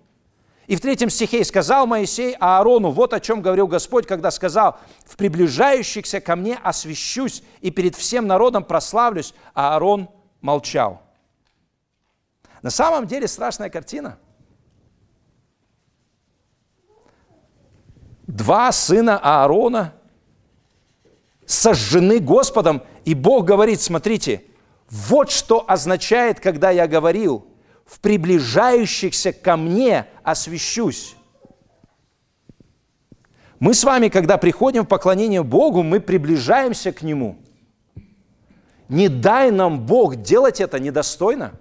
И 0.69 0.75
в 0.75 0.81
третьем 0.81 1.09
стихе 1.09 1.43
сказал 1.43 1.87
Моисей 1.87 2.35
Аарону, 2.39 2.91
вот 2.91 3.15
о 3.15 3.19
чем 3.19 3.41
говорил 3.41 3.65
Господь, 3.65 4.05
когда 4.05 4.29
сказал, 4.29 4.77
в 5.03 5.17
приближающихся 5.17 6.21
ко 6.21 6.35
мне 6.35 6.59
освящусь 6.63 7.41
и 7.61 7.71
перед 7.71 7.95
всем 7.95 8.27
народом 8.27 8.63
прославлюсь, 8.63 9.33
а 9.55 9.73
Аарон 9.73 10.11
молчал. 10.41 11.01
На 12.61 12.69
самом 12.69 13.07
деле 13.07 13.27
страшная 13.27 13.71
картина. 13.71 14.19
Два 18.27 18.71
сына 18.71 19.17
Аарона 19.17 19.95
сожжены 21.47 22.19
Господом, 22.19 22.83
и 23.05 23.15
Бог 23.15 23.45
говорит, 23.45 23.81
смотрите, 23.81 24.43
вот 24.87 25.31
что 25.31 25.65
означает, 25.67 26.39
когда 26.39 26.69
я 26.69 26.87
говорил– 26.87 27.47
в 27.89 27.99
приближающихся 28.01 29.33
ко 29.33 29.57
мне 29.57 30.05
освящусь. 30.21 31.15
Мы 33.57 33.73
с 33.73 33.83
вами, 33.83 34.09
когда 34.09 34.37
приходим 34.37 34.83
в 34.83 34.87
поклонение 34.87 35.43
Богу, 35.43 35.81
мы 35.81 35.99
приближаемся 35.99 36.91
к 36.91 37.01
Нему. 37.01 37.39
Не 38.89 39.09
дай 39.09 39.49
нам 39.49 39.87
Бог 39.87 40.17
делать 40.17 40.61
это 40.61 40.79
недостойно. 40.79 41.59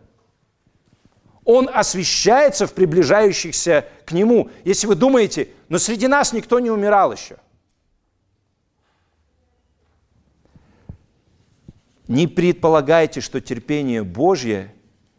Он 1.44 1.68
освящается 1.72 2.66
в 2.66 2.74
приближающихся 2.74 3.86
к 4.04 4.12
Нему. 4.12 4.50
Если 4.64 4.86
вы 4.86 4.96
думаете, 4.96 5.48
но 5.70 5.78
среди 5.78 6.08
нас 6.08 6.34
никто 6.34 6.60
не 6.60 6.70
умирал 6.70 7.12
еще. 7.12 7.38
Не 12.06 12.26
предполагайте, 12.26 13.22
что 13.22 13.40
терпение 13.40 14.04
Божье 14.04 14.74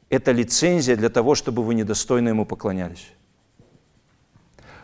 это 0.10 0.32
лицензия 0.32 0.96
для 0.96 1.10
того, 1.10 1.36
чтобы 1.36 1.64
вы 1.64 1.76
недостойно 1.76 2.30
Ему 2.30 2.46
поклонялись. 2.46 3.08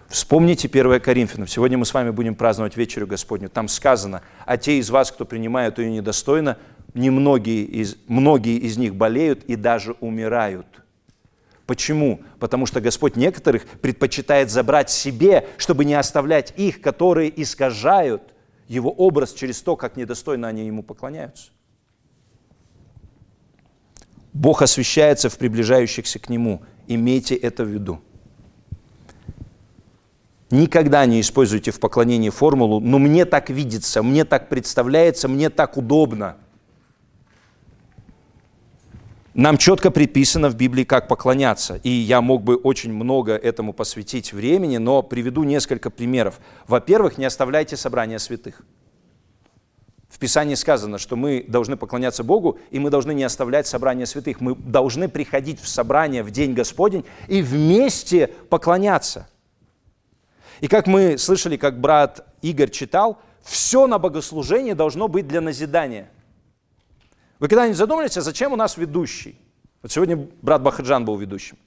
Вспомните 0.07 0.67
1 0.67 0.99
Коринфянам. 1.01 1.47
Сегодня 1.47 1.77
мы 1.77 1.85
с 1.85 1.93
вами 1.93 2.11
будем 2.11 2.35
праздновать 2.35 2.77
вечерю 2.77 3.07
Господню. 3.07 3.49
Там 3.49 3.67
сказано, 3.67 4.21
а 4.45 4.57
те 4.57 4.77
из 4.77 4.89
вас, 4.89 5.11
кто 5.11 5.25
принимают 5.25 5.79
ее 5.79 5.91
недостойно, 5.91 6.57
немногие 6.93 7.63
из, 7.63 7.97
многие 8.07 8.57
из 8.57 8.77
них 8.77 8.95
болеют 8.95 9.43
и 9.45 9.55
даже 9.55 9.93
умирают. 9.99 10.67
Почему? 11.65 12.21
Потому 12.39 12.67
что 12.67 12.79
Господь 12.79 13.15
некоторых 13.15 13.65
предпочитает 13.65 14.51
забрать 14.51 14.91
себе, 14.91 15.47
чтобы 15.57 15.83
не 15.83 15.95
оставлять 15.95 16.53
их, 16.55 16.81
которые 16.81 17.41
искажают 17.41 18.21
Его 18.67 18.91
образ 18.91 19.33
через 19.33 19.61
то, 19.61 19.75
как 19.75 19.97
недостойно 19.97 20.47
они 20.47 20.67
Ему 20.67 20.83
поклоняются. 20.83 21.49
Бог 24.35 24.61
освящается 24.61 25.29
в 25.29 25.37
приближающихся 25.37 26.19
к 26.19 26.27
Нему. 26.27 26.61
Имейте 26.87 27.35
это 27.35 27.63
в 27.63 27.69
виду. 27.69 28.01
Никогда 30.51 31.05
не 31.05 31.21
используйте 31.21 31.71
в 31.71 31.79
поклонении 31.79 32.29
формулу 32.29 32.81
«но 32.81 32.99
мне 32.99 33.23
так 33.23 33.49
видится», 33.49 34.03
«мне 34.03 34.25
так 34.25 34.49
представляется», 34.49 35.29
«мне 35.29 35.49
так 35.49 35.77
удобно». 35.77 36.35
Нам 39.33 39.57
четко 39.57 39.89
предписано 39.89 40.49
в 40.49 40.55
Библии, 40.55 40.83
как 40.83 41.07
поклоняться. 41.07 41.79
И 41.83 41.89
я 41.89 42.21
мог 42.21 42.43
бы 42.43 42.57
очень 42.57 42.93
много 42.93 43.33
этому 43.33 43.71
посвятить 43.71 44.33
времени, 44.33 44.77
но 44.77 45.01
приведу 45.01 45.43
несколько 45.43 45.89
примеров. 45.89 46.39
Во-первых, 46.67 47.17
не 47.17 47.25
оставляйте 47.25 47.77
собрания 47.77 48.19
святых– 48.19 48.61
в 50.15 50.17
Писании 50.17 50.55
сказано, 50.55 50.97
что 50.97 51.17
мы 51.17 51.43
должны 51.45 51.75
поклоняться 51.75 52.23
Богу, 52.23 52.57
и 52.71 52.79
мы 52.79 52.89
должны 52.89 53.13
не 53.13 53.25
оставлять 53.25 53.67
собрание 53.67 54.05
святых. 54.05 54.39
Мы 54.39 54.55
должны 54.55 55.09
приходить 55.09 55.59
в 55.59 55.67
собрание 55.67 56.23
в 56.23 56.31
день 56.31 56.53
Господень 56.53 57.03
и 57.27 57.41
вместе 57.41 58.27
поклоняться. 58.27 59.27
И 60.61 60.69
как 60.69 60.87
мы 60.87 61.17
слышали, 61.17 61.57
как 61.57 61.81
брат 61.81 62.25
Игорь 62.41 62.69
читал, 62.69 63.19
все 63.43 63.87
на 63.87 63.99
богослужении 63.99 64.71
должно 64.71 65.09
быть 65.09 65.27
для 65.27 65.41
назидания. 65.41 66.09
Вы 67.39 67.49
когда-нибудь 67.49 67.77
задумались, 67.77 68.15
а 68.15 68.21
зачем 68.21 68.53
у 68.53 68.55
нас 68.55 68.77
ведущий? 68.77 69.37
Вот 69.81 69.91
сегодня 69.91 70.29
брат 70.41 70.61
Бахаджан 70.61 71.03
был 71.03 71.17
ведущим. 71.17 71.57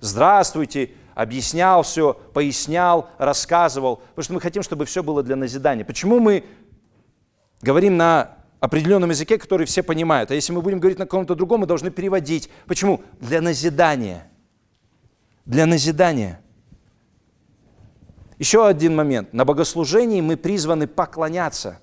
Здравствуйте, 0.00 0.90
объяснял 1.14 1.82
все, 1.82 2.12
пояснял, 2.34 3.08
рассказывал, 3.16 3.96
потому 3.96 4.24
что 4.24 4.34
мы 4.34 4.40
хотим, 4.42 4.62
чтобы 4.62 4.84
все 4.84 5.02
было 5.02 5.22
для 5.22 5.36
назидания. 5.36 5.86
Почему 5.86 6.20
мы 6.20 6.44
говорим 7.64 7.96
на 7.96 8.36
определенном 8.60 9.10
языке, 9.10 9.38
который 9.38 9.66
все 9.66 9.82
понимают. 9.82 10.30
А 10.30 10.34
если 10.34 10.52
мы 10.52 10.62
будем 10.62 10.78
говорить 10.78 10.98
на 10.98 11.06
каком-то 11.06 11.34
другом, 11.34 11.60
мы 11.60 11.66
должны 11.66 11.90
переводить. 11.90 12.48
Почему? 12.66 13.02
Для 13.20 13.40
назидания. 13.40 14.30
Для 15.44 15.66
назидания. 15.66 16.40
Еще 18.38 18.66
один 18.66 18.94
момент. 18.94 19.32
На 19.32 19.44
богослужении 19.44 20.20
мы 20.20 20.36
призваны 20.36 20.86
поклоняться. 20.86 21.80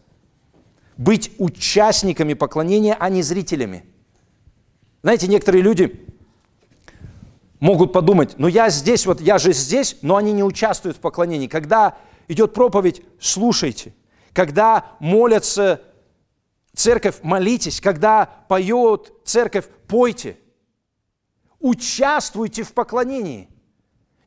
Быть 0.98 1.32
участниками 1.40 2.36
поклонения, 2.36 2.96
а 3.00 3.10
не 3.10 3.24
зрителями. 3.24 3.84
Знаете, 5.02 5.28
некоторые 5.28 5.64
люди 5.64 6.00
могут 7.60 7.92
подумать, 7.92 8.36
ну 8.38 8.48
я 8.48 8.70
здесь, 8.70 9.06
вот 9.06 9.20
я 9.20 9.40
же 9.40 9.54
здесь, 9.54 9.98
но 10.02 10.16
они 10.16 10.32
не 10.32 10.44
участвуют 10.44 10.98
в 10.98 11.00
поклонении. 11.00 11.48
Когда 11.48 11.98
идет 12.28 12.54
проповедь, 12.54 13.02
слушайте– 13.20 13.94
когда 14.34 14.96
молятся 15.00 15.82
церковь, 16.74 17.20
молитесь. 17.24 17.82
Когда 17.82 18.26
поет 18.48 19.14
церковь, 19.26 19.68
пойте. 19.88 20.38
Участвуйте 21.60 22.64
в 22.64 22.74
поклонении. 22.74 23.50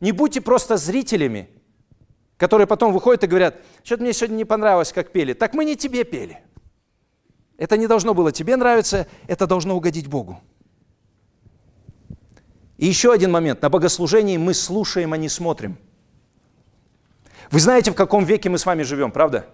Не 0.00 0.12
будьте 0.12 0.40
просто 0.40 0.76
зрителями, 0.76 1.48
которые 2.36 2.66
потом 2.66 2.92
выходят 2.92 3.24
и 3.24 3.26
говорят, 3.26 3.60
что-то 3.82 4.02
мне 4.02 4.12
сегодня 4.12 4.36
не 4.36 4.44
понравилось, 4.44 4.92
как 4.92 5.12
пели. 5.12 5.32
Так 5.32 5.54
мы 5.54 5.64
не 5.64 5.76
тебе 5.76 6.04
пели. 6.04 6.40
Это 7.56 7.76
не 7.76 7.86
должно 7.86 8.14
было 8.14 8.32
тебе 8.32 8.56
нравиться, 8.56 9.06
это 9.28 9.46
должно 9.46 9.76
угодить 9.76 10.08
Богу. 10.08 10.40
И 12.76 12.86
еще 12.86 13.12
один 13.12 13.30
момент. 13.30 13.62
На 13.62 13.70
богослужении 13.70 14.36
мы 14.36 14.52
слушаем, 14.52 15.12
а 15.12 15.16
не 15.16 15.28
смотрим. 15.28 15.78
Вы 17.50 17.60
знаете, 17.60 17.92
в 17.92 17.94
каком 17.94 18.24
веке 18.24 18.48
мы 18.50 18.58
с 18.58 18.66
вами 18.66 18.82
живем, 18.82 19.12
правда? 19.12 19.46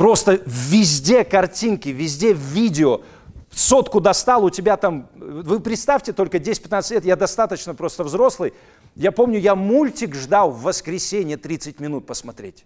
Просто 0.00 0.40
везде 0.46 1.24
картинки, 1.24 1.90
везде 1.90 2.32
видео. 2.32 3.02
Сотку 3.50 4.00
достал, 4.00 4.42
у 4.46 4.48
тебя 4.48 4.78
там... 4.78 5.10
Вы 5.14 5.60
представьте, 5.60 6.14
только 6.14 6.38
10-15 6.38 6.94
лет, 6.94 7.04
я 7.04 7.16
достаточно 7.16 7.74
просто 7.74 8.02
взрослый. 8.02 8.54
Я 8.94 9.12
помню, 9.12 9.38
я 9.38 9.54
мультик 9.54 10.14
ждал 10.14 10.52
в 10.52 10.62
воскресенье 10.62 11.36
30 11.36 11.80
минут 11.80 12.06
посмотреть. 12.06 12.64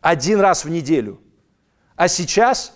Один 0.00 0.40
раз 0.40 0.64
в 0.64 0.70
неделю. 0.70 1.20
А 1.96 2.08
сейчас 2.08 2.72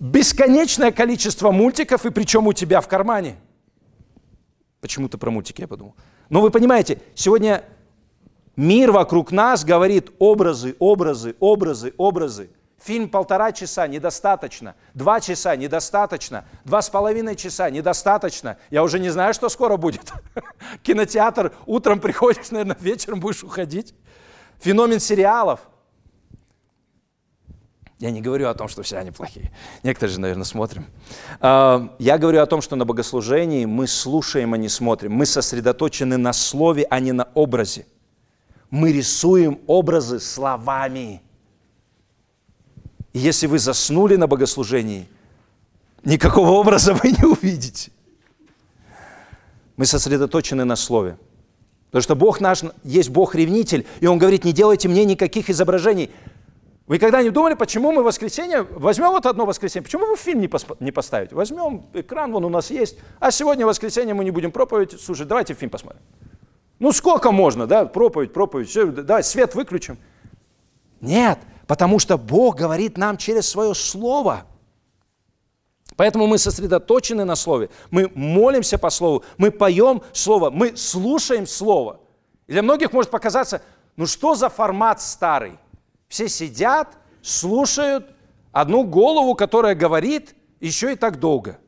бесконечное 0.00 0.90
количество 0.90 1.52
мультиков, 1.52 2.04
и 2.04 2.10
причем 2.10 2.48
у 2.48 2.52
тебя 2.52 2.80
в 2.80 2.88
кармане. 2.88 3.36
Почему-то 4.80 5.18
про 5.18 5.30
мультики 5.30 5.60
я 5.60 5.68
подумал. 5.68 5.94
Но 6.30 6.40
вы 6.40 6.50
понимаете, 6.50 7.00
сегодня 7.14 7.62
Мир 8.56 8.90
вокруг 8.90 9.32
нас 9.32 9.64
говорит 9.64 10.10
образы, 10.18 10.76
образы, 10.78 11.36
образы, 11.40 11.92
образы. 11.98 12.50
Фильм 12.82 13.08
полтора 13.08 13.52
часа 13.52 13.86
недостаточно, 13.86 14.74
два 14.94 15.20
часа 15.20 15.56
недостаточно, 15.56 16.44
два 16.64 16.82
с 16.82 16.88
половиной 16.88 17.34
часа 17.34 17.68
недостаточно. 17.68 18.58
Я 18.70 18.82
уже 18.82 18.98
не 18.98 19.10
знаю, 19.10 19.34
что 19.34 19.48
скоро 19.48 19.76
будет. 19.76 20.12
Кинотеатр, 20.82 21.52
утром 21.66 22.00
приходишь, 22.00 22.50
наверное, 22.50 22.76
вечером 22.80 23.20
будешь 23.20 23.42
уходить. 23.42 23.94
Феномен 24.60 25.00
сериалов. 25.00 25.60
Я 27.98 28.10
не 28.10 28.20
говорю 28.20 28.48
о 28.48 28.54
том, 28.54 28.68
что 28.68 28.82
все 28.82 28.98
они 28.98 29.10
плохие. 29.10 29.52
Некоторые 29.82 30.14
же, 30.14 30.20
наверное, 30.20 30.44
смотрим. 30.44 30.86
А, 31.40 31.94
я 31.98 32.18
говорю 32.18 32.42
о 32.42 32.46
том, 32.46 32.60
что 32.60 32.76
на 32.76 32.84
богослужении 32.84 33.64
мы 33.64 33.86
слушаем, 33.86 34.52
а 34.52 34.58
не 34.58 34.68
смотрим. 34.68 35.12
Мы 35.12 35.24
сосредоточены 35.24 36.18
на 36.18 36.34
слове, 36.34 36.86
а 36.88 37.00
не 37.00 37.12
на 37.12 37.28
образе. 37.34 37.86
Мы 38.76 38.92
рисуем 38.92 39.58
образы 39.66 40.20
словами. 40.20 41.22
И 43.14 43.18
если 43.18 43.46
вы 43.46 43.58
заснули 43.58 44.16
на 44.16 44.26
богослужении, 44.26 45.08
никакого 46.04 46.50
образа 46.50 46.92
вы 46.92 47.12
не 47.12 47.24
увидите. 47.24 47.90
Мы 49.78 49.86
сосредоточены 49.86 50.64
на 50.64 50.76
Слове. 50.76 51.16
Потому 51.86 52.02
что 52.02 52.16
Бог 52.16 52.42
наш 52.42 52.64
есть 52.84 53.08
Бог-ревнитель, 53.08 53.86
и 54.00 54.06
Он 54.06 54.18
говорит, 54.18 54.44
не 54.44 54.52
делайте 54.52 54.88
мне 54.88 55.06
никаких 55.06 55.48
изображений. 55.48 56.10
Вы 56.86 56.98
когда-нибудь 56.98 57.32
думали, 57.32 57.54
почему 57.54 57.92
мы 57.92 58.02
воскресенье, 58.02 58.62
возьмем 58.62 59.08
вот 59.08 59.24
одно 59.24 59.46
воскресенье, 59.46 59.84
почему 59.84 60.04
вы 60.04 60.16
фильм 60.16 60.40
не, 60.40 60.48
посп- 60.48 60.76
не 60.80 60.92
поставите? 60.92 61.34
Возьмем 61.34 61.86
экран, 61.94 62.30
вон 62.30 62.44
у 62.44 62.50
нас 62.50 62.70
есть, 62.70 62.98
а 63.20 63.30
сегодня 63.30 63.64
воскресенье 63.64 64.12
мы 64.12 64.22
не 64.22 64.30
будем 64.30 64.52
проповедь, 64.52 65.00
слушай, 65.00 65.24
давайте 65.24 65.54
фильм 65.54 65.70
посмотрим. 65.70 66.02
Ну 66.78 66.92
сколько 66.92 67.32
можно, 67.32 67.66
да, 67.66 67.86
проповедь, 67.86 68.32
проповедь, 68.32 68.68
все, 68.68 68.86
давай 68.86 69.24
свет 69.24 69.54
выключим. 69.54 69.98
Нет, 71.00 71.38
Потому 71.66 71.98
что 71.98 72.16
Бог 72.16 72.56
говорит 72.56 72.96
нам 72.96 73.16
через 73.16 73.48
свое 73.48 73.74
Слово. 73.74 74.46
Поэтому 75.96 76.26
мы 76.26 76.38
сосредоточены 76.38 77.24
на 77.24 77.36
Слове, 77.36 77.70
мы 77.90 78.10
молимся 78.14 78.76
по 78.76 78.90
Слову, 78.90 79.24
мы 79.38 79.50
поем 79.50 80.02
Слово, 80.12 80.50
мы 80.50 80.76
слушаем 80.76 81.46
Слово. 81.46 82.00
И 82.46 82.52
для 82.52 82.62
многих 82.62 82.92
может 82.92 83.10
показаться, 83.10 83.62
ну 83.96 84.06
что 84.06 84.34
за 84.34 84.48
формат 84.48 85.00
старый? 85.00 85.58
Все 86.08 86.28
сидят, 86.28 86.96
слушают 87.22 88.06
одну 88.52 88.84
голову, 88.84 89.34
которая 89.34 89.74
говорит 89.74 90.34
еще 90.60 90.92
и 90.92 90.96
так 90.96 91.18
долго. 91.18 91.58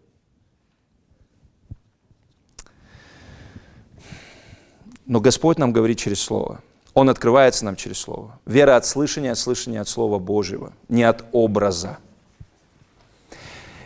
Но 5.08 5.20
Господь 5.20 5.58
нам 5.58 5.72
говорит 5.72 5.98
через 5.98 6.20
Слово– 6.20 6.60
он 6.98 7.08
открывается 7.08 7.64
нам 7.64 7.76
через 7.76 7.98
Слово. 7.98 8.40
Вера 8.44 8.74
от 8.74 8.84
слышания, 8.84 9.30
от 9.30 9.38
слышания 9.38 9.80
от 9.80 9.88
Слова 9.88 10.18
Божьего, 10.18 10.72
не 10.88 11.04
от 11.04 11.24
образа. 11.30 11.98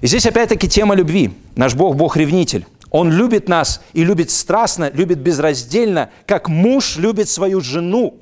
И 0.00 0.06
здесь 0.06 0.24
опять-таки 0.24 0.66
тема 0.66 0.94
любви. 0.94 1.30
Наш 1.54 1.74
Бог– 1.74 1.94
Бог-ревнитель. 1.96 2.66
Он 2.90 3.12
любит 3.12 3.48
нас 3.50 3.82
и 3.92 4.02
любит 4.02 4.30
страстно, 4.30 4.90
любит 4.90 5.18
безраздельно, 5.18 6.10
как 6.26 6.48
муж 6.48 6.96
любит 6.96 7.28
свою 7.28 7.60
жену. 7.60 8.18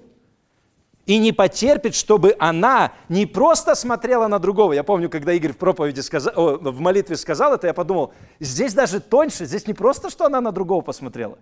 И 1.06 1.18
не 1.18 1.30
потерпит, 1.32 1.94
чтобы 1.94 2.34
она 2.40 2.92
не 3.08 3.26
просто 3.26 3.76
смотрела 3.76 4.26
на 4.26 4.40
другого. 4.40 4.72
Я 4.72 4.82
помню, 4.82 5.08
когда 5.08 5.32
Игорь 5.32 5.52
в 5.52 5.56
проповеди 5.56 6.00
сказал, 6.00 6.32
о, 6.36 6.56
в 6.58 6.80
молитве 6.80 7.16
сказал 7.16 7.54
это, 7.54 7.68
я 7.68 7.74
подумал, 7.74 8.12
здесь 8.40 8.74
даже 8.74 8.98
тоньше, 8.98 9.44
здесь 9.46 9.68
не 9.68 9.74
просто, 9.74 10.10
что 10.10 10.26
она 10.26 10.40
на 10.40 10.50
другого 10.50 10.82
посмотрела. 10.82 11.38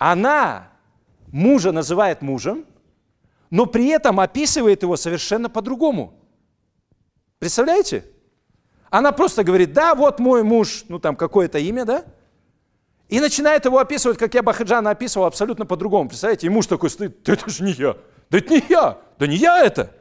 Она 0.00 0.68
мужа 1.26 1.72
называет 1.72 2.22
мужем, 2.22 2.64
но 3.50 3.66
при 3.66 3.88
этом 3.88 4.18
описывает 4.18 4.82
его 4.82 4.96
совершенно 4.96 5.50
по-другому. 5.50 6.14
Представляете? 7.38 8.06
Она 8.88 9.12
просто 9.12 9.44
говорит, 9.44 9.74
да, 9.74 9.94
вот 9.94 10.18
мой 10.18 10.42
муж, 10.42 10.86
ну 10.88 10.98
там 10.98 11.16
какое-то 11.16 11.58
имя, 11.58 11.84
да? 11.84 12.04
И 13.10 13.20
начинает 13.20 13.66
его 13.66 13.78
описывать, 13.78 14.16
как 14.16 14.32
я 14.32 14.42
Бахаджана 14.42 14.88
описывал, 14.88 15.26
абсолютно 15.26 15.66
по-другому. 15.66 16.08
Представляете? 16.08 16.46
И 16.46 16.50
муж 16.50 16.66
такой 16.66 16.88
стоит, 16.88 17.22
да 17.24 17.34
это 17.34 17.50
же 17.50 17.62
не 17.62 17.72
я. 17.72 17.94
Да 18.30 18.38
это 18.38 18.54
не 18.54 18.64
я. 18.70 18.98
Да 19.18 19.26
не 19.26 19.36
я 19.36 19.62
это. 19.62 19.94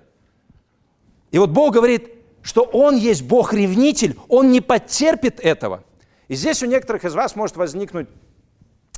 И 1.32 1.40
вот 1.40 1.50
Бог 1.50 1.74
говорит, 1.74 2.10
что 2.42 2.62
Он 2.62 2.96
есть 2.96 3.24
Бог-ревнитель, 3.24 4.18
Он 4.30 4.50
не 4.50 4.62
потерпит 4.62 5.42
этого. 5.42 5.84
И 6.30 6.36
здесь 6.36 6.64
у 6.64 6.68
некоторых 6.68 7.04
из 7.04 7.14
вас 7.14 7.36
может 7.36 7.58
возникнуть 7.58 8.08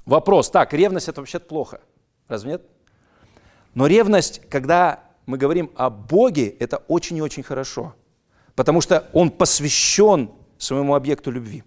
вопрос, 0.06 0.50
так, 0.50 0.74
ревность 0.74 1.08
это 1.08 1.22
вообще 1.22 1.40
плохо– 1.40 1.82
Разве 2.32 2.52
нет? 2.52 2.62
Но 3.74 3.88
ревность, 3.88 4.42
когда 4.50 5.04
мы 5.26 5.38
говорим 5.38 5.70
о 5.76 5.90
Боге, 5.90 6.48
это 6.48 6.78
очень 6.88 7.18
и 7.18 7.22
очень 7.22 7.44
хорошо, 7.44 7.94
потому 8.56 8.80
что 8.80 9.10
Он 9.12 9.30
посвящен 9.30 10.32
своему 10.58 10.96
объекту 10.96 11.30
любви. 11.30 11.66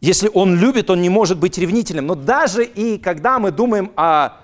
Если 0.00 0.28
Он 0.34 0.56
любит, 0.56 0.90
Он 0.90 1.00
не 1.00 1.10
может 1.10 1.38
быть 1.38 1.58
ревнителем. 1.58 2.08
Но 2.08 2.16
даже 2.16 2.64
и 2.64 2.98
когда 2.98 3.38
мы 3.38 3.52
думаем 3.52 3.92
о 3.94 4.40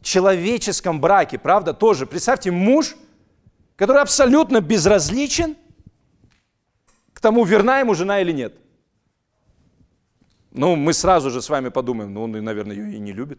человеческом 0.00 1.02
браке, 1.02 1.38
правда, 1.38 1.74
тоже, 1.74 2.06
представьте, 2.06 2.50
муж, 2.50 2.96
который 3.76 4.00
абсолютно 4.00 4.62
безразличен 4.62 5.54
к 7.12 7.20
тому, 7.20 7.44
верна 7.44 7.80
ему 7.80 7.94
жена 7.94 8.22
или 8.22 8.32
нет. 8.32 8.54
Ну, 10.52 10.76
мы 10.76 10.92
сразу 10.92 11.30
же 11.30 11.40
с 11.40 11.48
вами 11.48 11.68
подумаем, 11.68 12.12
ну, 12.12 12.24
он, 12.24 12.32
наверное, 12.32 12.76
ее 12.76 12.94
и 12.94 12.98
не 12.98 13.12
любит. 13.12 13.38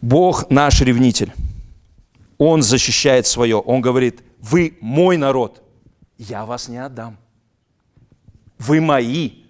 Бог 0.00 0.50
наш 0.50 0.80
ревнитель. 0.80 1.32
Он 2.38 2.62
защищает 2.62 3.26
свое. 3.26 3.56
Он 3.56 3.80
говорит, 3.80 4.22
вы 4.40 4.76
мой 4.80 5.16
народ, 5.16 5.62
я 6.18 6.44
вас 6.44 6.68
не 6.68 6.78
отдам. 6.78 7.16
Вы 8.58 8.80
мои. 8.80 9.44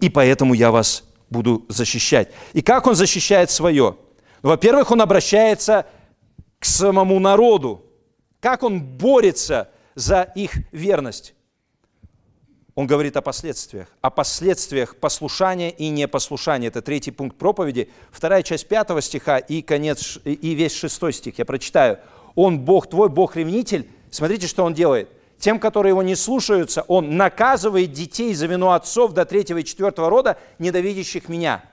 И 0.00 0.10
поэтому 0.10 0.54
я 0.54 0.70
вас 0.70 1.04
буду 1.30 1.64
защищать. 1.68 2.32
И 2.52 2.62
как 2.62 2.86
он 2.86 2.94
защищает 2.94 3.50
свое? 3.50 3.96
Ну, 4.42 4.48
во-первых, 4.48 4.90
он 4.90 5.00
обращается 5.00 5.86
к 6.58 6.64
самому 6.64 7.18
народу. 7.18 7.84
Как 8.40 8.62
он 8.62 8.80
борется 8.80 9.70
за 9.94 10.22
их 10.22 10.52
верность? 10.72 11.34
Он 12.76 12.86
говорит 12.86 13.16
о 13.16 13.22
последствиях, 13.22 13.88
о 14.02 14.10
последствиях 14.10 14.96
послушания 14.96 15.70
и 15.70 15.88
непослушания. 15.88 16.68
Это 16.68 16.82
третий 16.82 17.10
пункт 17.10 17.38
проповеди, 17.38 17.88
вторая 18.10 18.42
часть 18.42 18.68
пятого 18.68 19.00
стиха 19.00 19.38
и 19.38 19.62
конец, 19.62 20.18
и 20.24 20.54
весь 20.54 20.74
шестой 20.74 21.14
стих. 21.14 21.38
Я 21.38 21.46
прочитаю. 21.46 21.98
Он 22.34 22.60
Бог 22.60 22.90
твой, 22.90 23.08
Бог-ревнитель. 23.08 23.88
Смотрите, 24.10 24.46
что 24.46 24.62
Он 24.62 24.74
делает. 24.74 25.08
Тем, 25.38 25.58
которые 25.58 25.92
его 25.92 26.02
не 26.02 26.14
слушаются, 26.14 26.82
Он 26.82 27.16
наказывает 27.16 27.92
детей 27.92 28.34
за 28.34 28.46
вину 28.46 28.68
отцов 28.68 29.12
до 29.12 29.24
третьего 29.24 29.58
и 29.58 29.64
четвертого 29.64 30.10
рода, 30.10 30.36
ненавидящих 30.58 31.30
меня. 31.30 31.64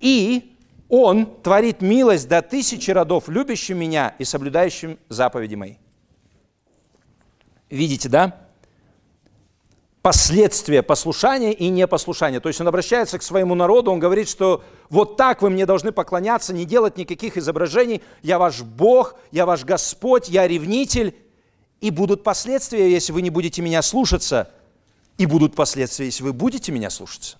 И 0.00 0.56
Он 0.88 1.26
творит 1.26 1.80
милость 1.80 2.28
до 2.28 2.42
тысячи 2.42 2.90
родов, 2.90 3.28
любящим 3.28 3.78
меня 3.78 4.16
и 4.18 4.24
соблюдающим 4.24 4.98
заповеди 5.08 5.54
мои. 5.54 5.74
Видите, 7.70 8.08
да? 8.08 8.41
Последствия 10.02 10.82
послушания 10.82 11.52
и 11.52 11.68
непослушания. 11.68 12.40
То 12.40 12.48
есть 12.48 12.60
он 12.60 12.68
обращается 12.68 13.18
к 13.18 13.22
своему 13.22 13.54
народу, 13.54 13.92
он 13.92 14.00
говорит, 14.00 14.28
что 14.28 14.64
вот 14.90 15.16
так 15.16 15.40
вы 15.40 15.50
мне 15.50 15.64
должны 15.64 15.92
поклоняться, 15.92 16.52
не 16.52 16.64
делать 16.64 16.96
никаких 16.96 17.36
изображений, 17.36 18.02
я 18.20 18.38
ваш 18.38 18.62
Бог, 18.62 19.14
я 19.30 19.46
ваш 19.46 19.64
Господь, 19.64 20.28
я 20.28 20.46
ревнитель, 20.48 21.14
и 21.80 21.90
будут 21.90 22.24
последствия, 22.24 22.90
если 22.90 23.12
вы 23.12 23.22
не 23.22 23.30
будете 23.30 23.62
меня 23.62 23.80
слушаться, 23.80 24.50
и 25.18 25.26
будут 25.26 25.54
последствия, 25.54 26.06
если 26.06 26.24
вы 26.24 26.32
будете 26.32 26.72
меня 26.72 26.90
слушаться. 26.90 27.36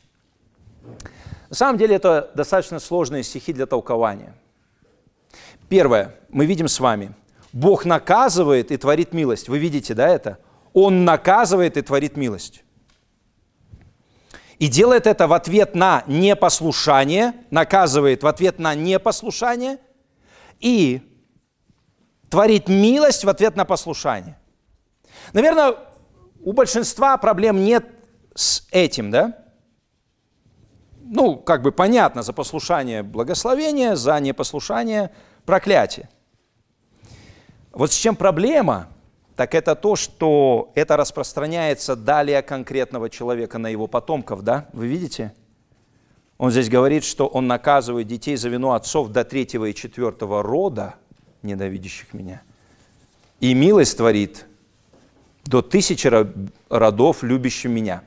На 1.49 1.57
самом 1.57 1.79
деле 1.79 1.97
это 1.97 2.31
достаточно 2.35 2.79
сложные 2.79 3.25
стихи 3.25 3.53
для 3.53 3.67
толкования. 3.67 4.35
Первое, 5.69 6.15
мы 6.29 6.47
видим 6.47 6.69
с 6.69 6.79
вами, 6.81 7.13
Бог 7.53 7.85
наказывает 7.85 8.71
и 8.71 8.77
творит 8.77 9.13
милость. 9.13 9.49
Вы 9.49 9.59
видите, 9.59 9.95
да, 9.95 10.09
это? 10.09 10.39
Он 10.73 11.05
наказывает 11.05 11.77
и 11.77 11.83
творит 11.83 12.17
милость. 12.17 12.65
И 14.59 14.69
делает 14.69 15.07
это 15.07 15.27
в 15.27 15.33
ответ 15.33 15.75
на 15.75 16.05
непослушание, 16.07 17.35
наказывает 17.51 18.23
в 18.23 18.27
ответ 18.27 18.59
на 18.59 18.75
непослушание 18.75 19.79
и 20.61 21.03
творит 22.31 22.69
милость 22.69 23.25
в 23.25 23.29
ответ 23.29 23.57
на 23.57 23.65
послушание. 23.65 24.39
Наверное, 25.33 25.77
у 26.41 26.53
большинства 26.53 27.17
проблем 27.17 27.65
нет 27.65 27.87
с 28.35 28.67
этим, 28.71 29.11
да? 29.11 29.39
Ну, 31.01 31.37
как 31.37 31.63
бы 31.63 31.73
понятно, 31.73 32.23
за 32.23 32.33
послушание 32.33 33.03
благословение, 33.03 33.97
за 33.97 34.19
непослушание 34.21 35.11
проклятие. 35.45 36.09
Вот 37.73 37.93
с 37.93 37.97
чем 37.97 38.17
проблема– 38.17 38.89
так 39.37 39.55
это 39.55 39.75
то, 39.75 39.97
что 39.97 40.71
это 40.75 40.97
распространяется 40.97 41.97
далее 41.97 42.43
конкретного 42.43 43.09
человека 43.09 43.59
на 43.59 43.69
его 43.69 43.87
потомков, 43.87 44.43
да? 44.43 44.69
Вы 44.73 44.87
видите? 44.87 45.33
Он 46.39 46.51
здесь 46.51 46.69
говорит, 46.69 47.05
что 47.05 47.27
он 47.27 47.47
наказывает 47.47 48.07
детей 48.07 48.37
за 48.37 48.49
вину 48.49 48.73
отцов 48.73 49.09
до 49.09 49.25
третьего 49.25 49.67
и 49.67 49.75
четвертого 49.75 50.43
рода, 50.43 50.97
ненавидящих 51.43 52.13
меня. 52.13 52.43
И 53.41 53.55
милость 53.55 53.97
творит 53.97 54.47
до 55.45 55.63
тысячи 55.63 56.11
родов, 56.69 57.23
любящим 57.23 57.73
меня. 57.73 58.03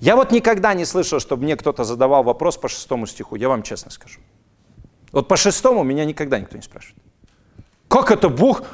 Я 0.00 0.16
вот 0.16 0.32
никогда 0.32 0.74
не 0.74 0.84
слышал, 0.84 1.20
чтобы 1.20 1.44
мне 1.44 1.56
кто-то 1.56 1.84
задавал 1.84 2.24
вопрос 2.24 2.56
по 2.56 2.68
шестому 2.68 3.06
стиху, 3.06 3.36
я 3.36 3.48
вам 3.48 3.62
честно 3.62 3.90
скажу. 3.90 4.20
Вот 5.12 5.28
по 5.28 5.36
шестому 5.36 5.82
меня 5.84 6.04
никогда 6.04 6.38
никто 6.38 6.56
не 6.56 6.62
спрашивает. 6.62 7.02
Как 7.88 8.10
это 8.10 8.28
Бог 8.28 8.64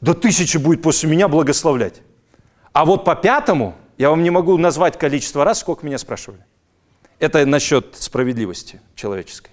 до 0.00 0.14
тысячи 0.14 0.56
будет 0.56 0.82
после 0.82 1.08
меня 1.08 1.28
благословлять? 1.28 2.02
А 2.72 2.84
вот 2.84 3.04
по 3.04 3.14
пятому 3.14 3.74
я 3.98 4.10
вам 4.10 4.22
не 4.22 4.30
могу 4.30 4.56
назвать 4.56 4.98
количество 4.98 5.44
раз, 5.44 5.60
сколько 5.60 5.84
меня 5.84 5.98
спрашивали. 5.98 6.44
Это 7.18 7.44
насчет 7.44 7.96
справедливости 7.96 8.80
человеческой. 8.94 9.50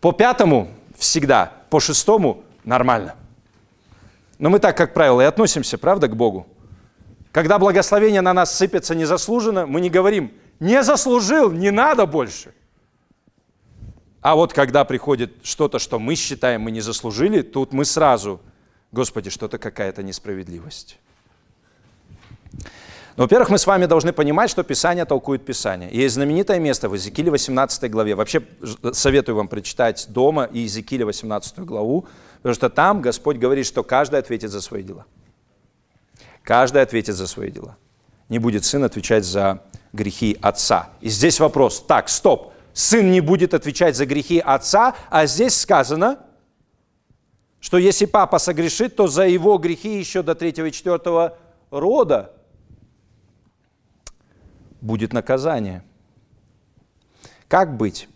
По 0.00 0.12
пятому 0.12 0.68
всегда, 0.96 1.52
по 1.70 1.80
шестому 1.80 2.44
нормально. 2.64 3.16
Но 4.38 4.50
мы 4.50 4.58
так, 4.58 4.76
как 4.76 4.94
правило, 4.94 5.20
и 5.20 5.24
относимся, 5.24 5.78
правда, 5.78 6.08
к 6.08 6.16
Богу. 6.16 6.46
Когда 7.32 7.58
благословение 7.58 8.20
на 8.20 8.32
нас 8.32 8.56
сыпется 8.56 8.94
незаслуженно, 8.94 9.66
мы 9.66 9.80
не 9.80 9.90
говорим, 9.90 10.32
не 10.60 10.82
заслужил, 10.84 11.50
не 11.50 11.70
надо 11.70 12.06
больше. 12.06 12.54
А 14.20 14.36
вот 14.36 14.52
когда 14.52 14.84
приходит 14.84 15.34
что-то, 15.42 15.78
что 15.78 15.98
мы 15.98 16.14
считаем, 16.14 16.62
мы 16.62 16.70
не 16.70 16.80
заслужили, 16.80 17.42
тут 17.42 17.72
мы 17.72 17.84
сразу, 17.84 18.40
Господи, 18.94 19.28
что-то 19.28 19.58
какая-то 19.58 20.04
несправедливость. 20.04 20.98
Но, 23.16 23.22
ну, 23.22 23.24
во-первых, 23.24 23.50
мы 23.50 23.58
с 23.58 23.66
вами 23.66 23.86
должны 23.86 24.12
понимать, 24.12 24.50
что 24.50 24.62
Писание 24.62 25.04
толкует 25.04 25.44
Писание. 25.44 25.90
Есть 25.92 26.14
знаменитое 26.14 26.60
место 26.60 26.88
в 26.88 26.94
Иезекииле 26.94 27.32
18 27.32 27.90
главе. 27.90 28.14
Вообще 28.14 28.42
советую 28.92 29.34
вам 29.34 29.48
прочитать 29.48 30.06
дома 30.10 30.48
Иезекииля 30.52 31.06
18 31.06 31.58
главу, 31.60 32.06
потому 32.36 32.54
что 32.54 32.70
там 32.70 33.02
Господь 33.02 33.38
говорит, 33.38 33.66
что 33.66 33.82
каждый 33.82 34.20
ответит 34.20 34.52
за 34.52 34.60
свои 34.60 34.84
дела. 34.84 35.06
Каждый 36.44 36.80
ответит 36.80 37.16
за 37.16 37.26
свои 37.26 37.50
дела. 37.50 37.76
Не 38.28 38.38
будет 38.38 38.64
сын 38.64 38.84
отвечать 38.84 39.24
за 39.24 39.64
грехи 39.92 40.38
отца. 40.40 40.90
И 41.00 41.08
здесь 41.08 41.40
вопрос. 41.40 41.84
Так, 41.84 42.08
стоп. 42.08 42.52
Сын 42.72 43.10
не 43.10 43.20
будет 43.20 43.54
отвечать 43.54 43.96
за 43.96 44.06
грехи 44.06 44.38
отца, 44.38 44.94
а 45.10 45.26
здесь 45.26 45.56
сказано, 45.60 46.18
что 47.64 47.78
если 47.78 48.04
папа 48.04 48.38
согрешит, 48.38 48.94
то 48.94 49.06
за 49.06 49.26
его 49.26 49.56
грехи 49.56 49.98
еще 49.98 50.22
до 50.22 50.34
третьего 50.34 50.66
и 50.66 50.70
четвертого 50.70 51.38
рода 51.70 52.30
будет 54.82 55.14
наказание. 55.14 55.82
Как 57.48 57.74
быть? 57.78 58.06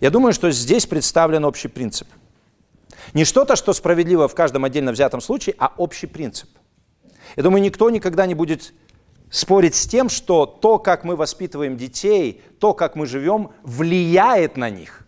Я 0.00 0.08
думаю, 0.08 0.32
что 0.32 0.50
здесь 0.50 0.86
представлен 0.86 1.44
общий 1.44 1.68
принцип. 1.68 2.08
Не 3.12 3.26
что-то, 3.26 3.56
что 3.56 3.74
справедливо 3.74 4.26
в 4.26 4.34
каждом 4.34 4.64
отдельно 4.64 4.90
взятом 4.90 5.20
случае, 5.20 5.54
а 5.58 5.74
общий 5.76 6.06
принцип. 6.06 6.48
Я 7.36 7.42
думаю, 7.42 7.60
никто 7.60 7.90
никогда 7.90 8.24
не 8.24 8.34
будет 8.34 8.72
спорить 9.28 9.74
с 9.74 9.86
тем, 9.86 10.08
что 10.08 10.46
то, 10.46 10.78
как 10.78 11.04
мы 11.04 11.14
воспитываем 11.14 11.76
детей, 11.76 12.40
то, 12.58 12.72
как 12.72 12.96
мы 12.96 13.04
живем, 13.04 13.50
влияет 13.64 14.56
на 14.56 14.70
них. 14.70 15.03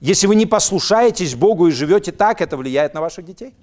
Если 0.00 0.26
вы 0.26 0.34
не 0.34 0.46
послушаетесь 0.46 1.34
Богу 1.34 1.68
и 1.68 1.70
живете 1.70 2.10
так, 2.10 2.40
это 2.40 2.56
влияет 2.56 2.94
на 2.94 3.00
ваших 3.00 3.24
детей. 3.26 3.54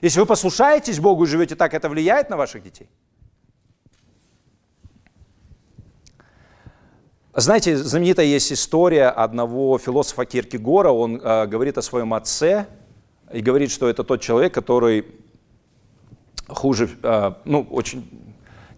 Если 0.00 0.18
вы 0.18 0.26
послушаетесь 0.26 0.98
Богу 0.98 1.24
и 1.24 1.26
живете 1.26 1.56
так, 1.56 1.74
это 1.74 1.88
влияет 1.88 2.30
на 2.30 2.36
ваших 2.36 2.62
детей. 2.62 2.88
Знаете, 7.34 7.76
знаменитая 7.76 8.26
есть 8.26 8.52
история 8.52 9.08
одного 9.08 9.78
философа 9.78 10.24
Киркегора. 10.24 10.90
Он 10.90 11.20
э, 11.22 11.46
говорит 11.46 11.78
о 11.78 11.82
своем 11.82 12.14
отце 12.14 12.66
и 13.32 13.40
говорит, 13.40 13.70
что 13.70 13.88
это 13.88 14.02
тот 14.02 14.22
человек, 14.22 14.54
который 14.54 15.04
хуже, 16.48 16.88
э, 17.02 17.32
ну, 17.44 17.66
очень 17.70 18.08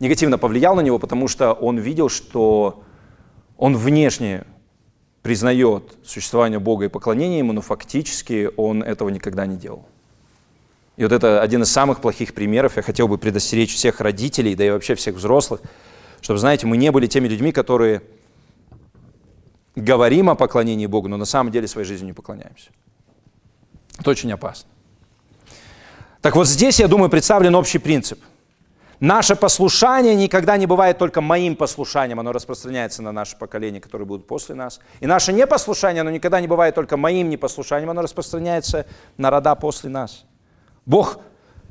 негативно 0.00 0.38
повлиял 0.38 0.74
на 0.74 0.80
него, 0.80 0.98
потому 0.98 1.28
что 1.28 1.52
он 1.52 1.78
видел, 1.78 2.08
что 2.08 2.82
он 3.56 3.76
внешне 3.76 4.44
признает 5.22 5.96
существование 6.04 6.58
Бога 6.58 6.86
и 6.86 6.88
поклонение 6.88 7.38
Ему, 7.38 7.52
но 7.52 7.60
фактически 7.60 8.50
он 8.56 8.82
этого 8.82 9.08
никогда 9.10 9.46
не 9.46 9.56
делал. 9.56 9.86
И 10.96 11.02
вот 11.02 11.12
это 11.12 11.40
один 11.40 11.62
из 11.62 11.70
самых 11.70 12.00
плохих 12.00 12.34
примеров. 12.34 12.76
Я 12.76 12.82
хотел 12.82 13.08
бы 13.08 13.16
предостеречь 13.18 13.74
всех 13.74 14.00
родителей, 14.00 14.54
да 14.54 14.66
и 14.66 14.70
вообще 14.70 14.94
всех 14.94 15.16
взрослых, 15.16 15.60
чтобы, 16.20 16.38
знаете, 16.38 16.66
мы 16.66 16.76
не 16.76 16.90
были 16.90 17.06
теми 17.06 17.28
людьми, 17.28 17.52
которые 17.52 18.02
говорим 19.76 20.28
о 20.28 20.34
поклонении 20.34 20.86
Богу, 20.86 21.08
но 21.08 21.16
на 21.16 21.24
самом 21.24 21.52
деле 21.52 21.68
своей 21.68 21.86
жизнью 21.86 22.08
не 22.08 22.12
поклоняемся. 22.12 22.70
Это 23.98 24.10
очень 24.10 24.32
опасно. 24.32 24.68
Так 26.20 26.36
вот 26.36 26.46
здесь, 26.46 26.80
я 26.80 26.88
думаю, 26.88 27.08
представлен 27.08 27.54
общий 27.54 27.78
принцип. 27.78 28.20
Наше 29.00 29.34
послушание 29.34 30.14
никогда 30.14 30.58
не 30.58 30.66
бывает 30.66 30.98
только 30.98 31.22
моим 31.22 31.56
послушанием, 31.56 32.20
оно 32.20 32.32
распространяется 32.32 33.00
на 33.00 33.12
наше 33.12 33.34
поколение, 33.38 33.80
которые 33.80 34.06
будут 34.06 34.26
после 34.26 34.54
нас. 34.54 34.78
И 35.00 35.06
наше 35.06 35.32
непослушание, 35.32 36.02
оно 36.02 36.10
никогда 36.10 36.38
не 36.38 36.46
бывает 36.46 36.74
только 36.74 36.98
моим 36.98 37.30
непослушанием, 37.30 37.88
оно 37.88 38.02
распространяется 38.02 38.84
на 39.16 39.30
рода 39.30 39.54
после 39.54 39.88
нас. 39.88 40.26
Бог, 40.84 41.18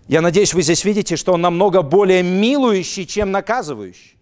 я 0.08 0.22
надеюсь, 0.22 0.56
вы 0.56 0.64
здесь 0.64 0.84
видите, 0.84 1.16
что 1.18 1.34
Он 1.34 1.42
намного 1.42 1.84
более 1.84 2.24
милующий, 2.24 3.06
чем 3.06 3.30
наказывающий. 3.30 4.18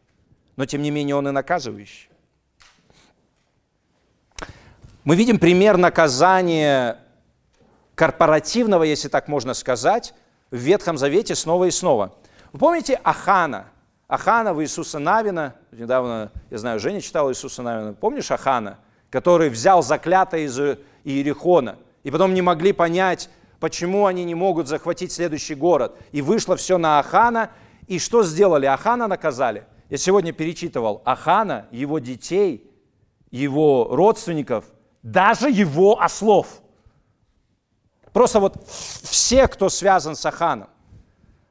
Но 0.57 0.65
тем 0.65 0.81
не 0.81 0.91
менее 0.91 1.15
Он 1.15 1.29
и 1.29 1.31
наказывающий. 1.31 2.09
Мы 5.05 5.15
видим 5.15 5.39
пример 5.39 5.77
наказания 5.77 6.99
корпоративного, 7.95 8.83
если 8.83 9.07
так 9.07 9.29
можно 9.29 9.53
сказать, 9.53 10.13
в 10.51 10.57
Ветхом 10.57 10.97
Завете 10.97 11.35
снова 11.35 11.65
и 11.65 11.71
снова. 11.71 12.13
Вы 12.53 12.59
помните 12.59 12.99
Ахана? 13.03 13.67
В 14.07 14.61
Иисуса 14.61 14.99
Навина, 14.99 15.55
недавно, 15.71 16.31
я 16.49 16.57
знаю, 16.57 16.79
Женя 16.79 17.01
читала 17.01 17.31
Иисуса 17.31 17.61
Навина, 17.61 17.93
помнишь 17.93 18.31
Ахана, 18.31 18.77
который 19.09 19.49
взял 19.49 19.83
заклятое 19.83 20.41
из 20.41 20.57
Иерихона, 21.03 21.77
и 22.03 22.11
потом 22.11 22.33
не 22.33 22.41
могли 22.41 22.71
понять, 22.71 23.29
почему 23.59 24.05
они 24.05 24.23
не 24.23 24.35
могут 24.35 24.67
захватить 24.67 25.11
следующий 25.11 25.55
город. 25.55 25.97
И 26.11 26.21
вышло 26.21 26.55
все 26.55 26.77
на 26.77 26.99
Ахана, 26.99 27.51
и 27.87 27.99
что 27.99 28.23
сделали? 28.23 28.65
Ахана 28.65 29.07
наказали. 29.07 29.65
Я 29.89 29.97
сегодня 29.97 30.31
перечитывал 30.31 31.01
Ахана, 31.05 31.67
его 31.71 31.99
детей, 31.99 32.71
его 33.29 33.87
родственников– 33.91 34.65
даже 35.07 35.49
его 35.49 36.01
ослов. 36.01 36.61
Просто 38.11 38.39
вот 38.39 38.67
все, 38.67 39.47
кто 39.47 39.69
связан 39.69 40.15
с 40.15 40.25
Аханом. 40.25 40.69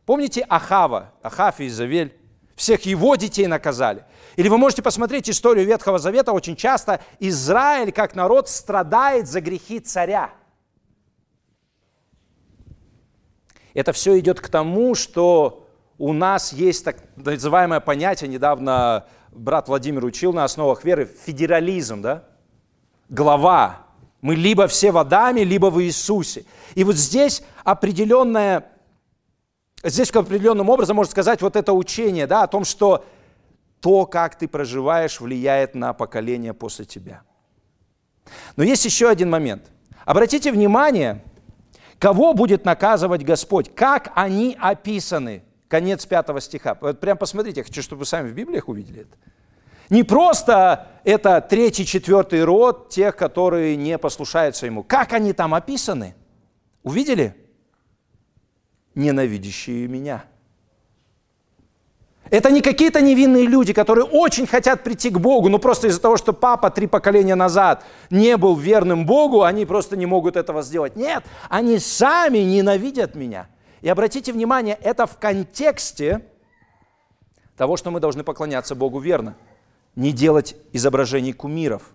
Помните 0.07 0.47
Ахава, 0.49 1.13
Ахав 1.23 1.61
и 1.61 1.67
Изавель? 1.67 2.17
Всех 2.55 2.87
его 2.87 3.17
детей 3.17 3.47
наказали. 3.47 4.05
Или 4.37 4.49
вы 4.49 4.57
можете 4.57 4.81
посмотреть 4.81 5.29
историю 5.29 5.67
Ветхого 5.67 5.99
Завета, 5.99 6.33
очень 6.33 6.57
часто 6.57 7.01
Израиль 7.21 7.93
как 7.93 8.15
народ 8.15 8.49
страдает 8.49 9.29
за 9.29 9.43
грехи 9.43 9.79
царя. 9.81 10.31
Это 13.75 13.93
все 13.93 14.19
идет 14.19 14.41
к 14.41 14.49
тому, 14.49 14.95
что 14.95 15.69
у 15.99 16.15
нас 16.15 16.55
есть 16.55 16.83
так 16.85 16.97
называемое 17.17 17.81
понятие, 17.81 18.31
недавно 18.31 19.07
брат 19.33 19.69
Владимир 19.69 20.05
учил 20.05 20.33
на 20.33 20.45
основах 20.45 20.83
веры, 20.83 21.05
федерализм, 21.05 22.01
да? 22.01 22.25
глава. 23.09 23.87
Мы 24.23 24.35
либо 24.35 24.67
все 24.67 24.93
в 24.93 24.99
Адаме, 24.99 25.45
либо 25.45 25.67
в 25.67 25.83
Иисусе. 25.83 26.45
И 26.75 26.85
вот 26.85 26.97
здесь 26.97 27.43
определенное, 27.65 28.65
здесь 29.89 30.11
определенным 30.11 30.69
образом 30.69 30.97
можно 30.97 31.11
сказать 31.11 31.43
вот 31.43 31.57
это 31.57 31.73
учение, 31.73 32.27
да, 32.27 32.43
о 32.43 32.47
том, 32.47 32.65
что 32.65 33.05
то, 33.81 34.07
как 34.07 34.37
ты 34.37 34.49
проживаешь, 34.49 35.21
влияет 35.21 35.75
на 35.75 35.93
поколение 35.93 36.55
после 36.55 36.85
тебя. 36.85 37.23
Но 38.57 38.65
есть 38.65 38.85
еще 38.85 39.09
один 39.09 39.31
момент. 39.31 39.71
Обратите 40.05 40.51
внимание, 40.53 41.23
кого 41.99 42.35
будет 42.35 42.65
наказывать 42.65 43.23
Господь, 43.23 43.75
как 43.75 44.13
они 44.15 44.57
описаны. 44.61 45.43
Конец 45.69 46.07
пятого 46.07 46.41
стиха. 46.41 46.77
Вот 46.81 47.01
прям 47.01 47.19
посмотрите, 47.19 47.61
я 47.61 47.65
хочу, 47.65 47.83
чтобы 47.83 48.01
вы 48.01 48.07
сами 48.07 48.31
в 48.31 48.35
Библиях 48.35 48.69
увидели 48.69 49.03
это. 49.03 49.17
Не 49.91 50.03
просто 50.03 50.89
это 51.05 51.41
третий, 51.41 51.87
четвертый 51.87 52.45
род 52.45 52.89
тех, 52.89 53.17
которые 53.17 53.77
не 53.77 53.99
послушаются 53.99 54.67
ему. 54.67 54.83
Как 54.83 55.13
они 55.13 55.33
там 55.33 55.55
описаны? 55.55 56.15
Увидели? 56.83 57.35
Ненавидящие 58.97 59.87
меня. 59.87 60.25
Это 62.29 62.51
не 62.51 62.61
какие-то 62.61 63.01
невинные 63.01 63.47
люди, 63.47 63.73
которые 63.73 64.05
очень 64.05 64.49
хотят 64.49 64.83
прийти 64.83 65.11
к 65.11 65.19
Богу, 65.19 65.49
но 65.49 65.61
просто 65.61 65.87
из-за 65.87 66.01
того, 66.01 66.17
что 66.17 66.33
папа 66.33 66.71
три 66.71 66.89
поколения 66.89 67.37
назад 67.37 67.85
не 68.11 68.37
был 68.37 68.57
верным 68.57 69.07
Богу, 69.07 69.43
они 69.43 69.65
просто 69.65 69.97
не 69.97 70.07
могут 70.07 70.35
этого 70.35 70.63
сделать. 70.63 70.97
Нет, 70.97 71.23
они 71.49 71.79
сами 71.79 72.39
ненавидят 72.39 73.15
меня. 73.15 73.47
И 73.83 73.89
обратите 73.89 74.33
внимание, 74.33 74.77
это 74.83 75.07
в 75.07 75.19
контексте 75.19 76.27
того, 77.57 77.77
что 77.77 77.93
мы 77.93 78.01
должны 78.01 78.25
поклоняться 78.25 78.75
Богу 78.75 78.99
верно– 78.99 79.37
не 79.97 80.13
делать 80.13 80.55
изображений 80.73 81.33
кумиров. 81.33 81.91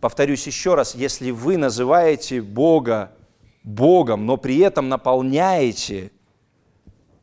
повторюсь 0.00 0.46
еще 0.46 0.74
раз, 0.74 0.94
если 0.94 1.30
вы 1.30 1.56
называете 1.56 2.42
Бога 2.42 3.12
Богом, 3.74 4.26
но 4.26 4.36
при 4.36 4.58
этом 4.58 4.88
наполняете 4.88 6.10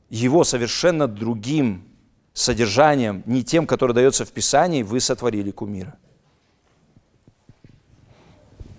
Его 0.10 0.44
совершенно 0.44 1.08
другим 1.08 1.84
содержанием, 2.34 3.24
не 3.26 3.44
тем, 3.44 3.66
которое 3.66 3.94
дается 3.94 4.26
в 4.26 4.32
Писании, 4.32 4.84
вы 4.84 5.00
сотворили 5.00 5.52
кумира. 5.52 5.98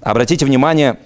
Обратите 0.01 0.47
внимание, 0.47 0.99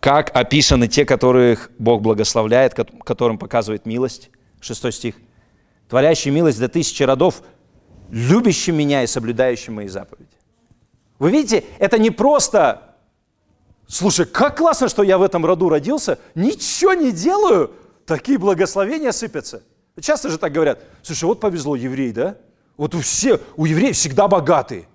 как 0.00 0.36
описаны 0.36 0.88
те, 0.88 1.04
которых 1.04 1.70
Бог 1.78 2.02
благословляет, 2.02 2.74
которым 2.74 3.38
показывает 3.38 3.86
милость. 3.86 4.30
Шестой 4.60 4.92
стих. 4.92 5.16
«Творящий 5.88 6.30
милость 6.30 6.58
до 6.58 6.68
тысячи 6.68 7.02
родов, 7.04 7.42
любящим 8.10 8.76
меня 8.76 9.04
и 9.04 9.06
соблюдающим 9.06 9.74
мои 9.74 9.88
заповеди». 9.88 10.30
Вы 11.18 11.30
видите, 11.30 11.64
это 11.78 11.98
не 11.98 12.10
просто 12.10 12.85
Слушай, 13.88 14.26
как 14.26 14.58
классно, 14.58 14.88
что 14.88 15.02
я 15.02 15.18
в 15.18 15.22
этом 15.22 15.46
роду 15.46 15.68
родился, 15.68 16.18
ничего 16.34 16.94
не 16.94 17.12
делаю, 17.12 17.72
такие 18.04 18.38
благословения 18.38 19.12
сыпятся. 19.12 19.62
Часто 20.00 20.28
же 20.28 20.38
так 20.38 20.52
говорят, 20.52 20.80
слушай, 21.02 21.24
вот 21.24 21.40
повезло 21.40 21.76
еврей, 21.76 22.12
да? 22.12 22.36
Вот 22.76 22.94
у, 22.94 23.00
все, 23.00 23.40
у 23.56 23.64
евреев 23.64 23.96
всегда 23.96 24.28
богатые. 24.28 24.86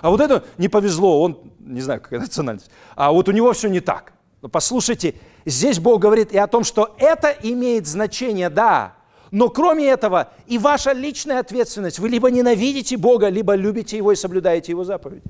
А 0.00 0.10
вот 0.10 0.20
это 0.20 0.44
не 0.58 0.68
повезло, 0.68 1.22
он, 1.22 1.40
не 1.58 1.80
знаю, 1.80 2.00
какая 2.00 2.20
национальность, 2.20 2.70
а 2.94 3.10
вот 3.10 3.28
у 3.28 3.32
него 3.32 3.52
все 3.52 3.68
не 3.68 3.80
так. 3.80 4.12
Но 4.40 4.48
послушайте, 4.48 5.14
здесь 5.44 5.80
Бог 5.80 6.00
говорит 6.00 6.32
и 6.32 6.38
о 6.38 6.46
том, 6.46 6.62
что 6.62 6.94
это 6.98 7.34
имеет 7.42 7.86
значение, 7.86 8.48
да, 8.48 8.94
но 9.30 9.48
кроме 9.48 9.88
этого 9.88 10.32
и 10.46 10.58
ваша 10.58 10.92
личная 10.92 11.40
ответственность. 11.40 11.98
Вы 11.98 12.08
либо 12.08 12.30
ненавидите 12.30 12.96
Бога, 12.96 13.28
либо 13.28 13.54
любите 13.54 13.96
Его 13.96 14.12
и 14.12 14.16
соблюдаете 14.16 14.72
Его 14.72 14.84
заповеди. 14.84 15.22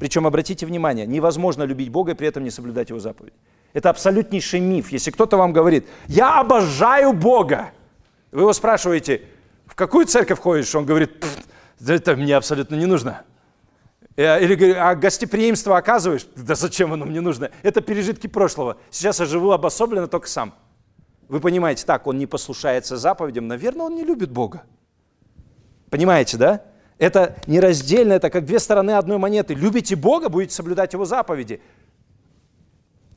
Причем, 0.00 0.26
обратите 0.26 0.64
внимание, 0.64 1.06
невозможно 1.06 1.62
любить 1.62 1.90
Бога 1.90 2.12
и 2.12 2.14
при 2.14 2.26
этом 2.26 2.42
не 2.42 2.50
соблюдать 2.50 2.88
Его 2.88 2.98
заповедь. 2.98 3.34
Это 3.74 3.90
абсолютнейший 3.90 4.58
миф. 4.58 4.90
Если 4.90 5.10
кто-то 5.10 5.36
вам 5.36 5.52
говорит, 5.52 5.86
я 6.08 6.40
обожаю 6.40 7.12
Бога, 7.12 7.70
вы 8.32 8.40
его 8.40 8.52
спрашиваете, 8.54 9.20
в 9.66 9.74
какую 9.74 10.06
церковь 10.06 10.40
ходишь? 10.40 10.74
Он 10.74 10.86
говорит, 10.86 11.22
это 11.86 12.16
мне 12.16 12.34
абсолютно 12.34 12.76
не 12.76 12.86
нужно. 12.86 13.22
Э, 14.16 14.42
или 14.42 14.54
говорит, 14.54 14.76
а 14.78 14.94
гостеприимство 14.94 15.76
оказываешь? 15.76 16.26
Да 16.34 16.54
зачем 16.54 16.94
оно 16.94 17.04
мне 17.04 17.20
нужно? 17.20 17.50
Это 17.62 17.82
пережитки 17.82 18.26
прошлого. 18.26 18.78
Сейчас 18.90 19.20
я 19.20 19.26
живу 19.26 19.50
обособленно 19.50 20.08
только 20.08 20.28
сам. 20.28 20.54
Вы 21.28 21.40
понимаете, 21.40 21.84
так, 21.84 22.06
он 22.06 22.16
не 22.16 22.26
послушается 22.26 22.96
заповедям, 22.96 23.46
наверное, 23.48 23.86
он 23.86 23.94
не 23.96 24.04
любит 24.04 24.30
Бога. 24.30 24.62
Понимаете, 25.90 26.38
да? 26.38 26.64
Это 27.00 27.34
нераздельно, 27.46 28.12
это 28.12 28.28
как 28.28 28.44
две 28.44 28.58
стороны 28.58 28.90
одной 28.90 29.16
монеты. 29.16 29.54
Любите 29.54 29.96
Бога, 29.96 30.28
будете 30.28 30.54
соблюдать 30.54 30.92
Его 30.92 31.06
заповеди. 31.06 31.62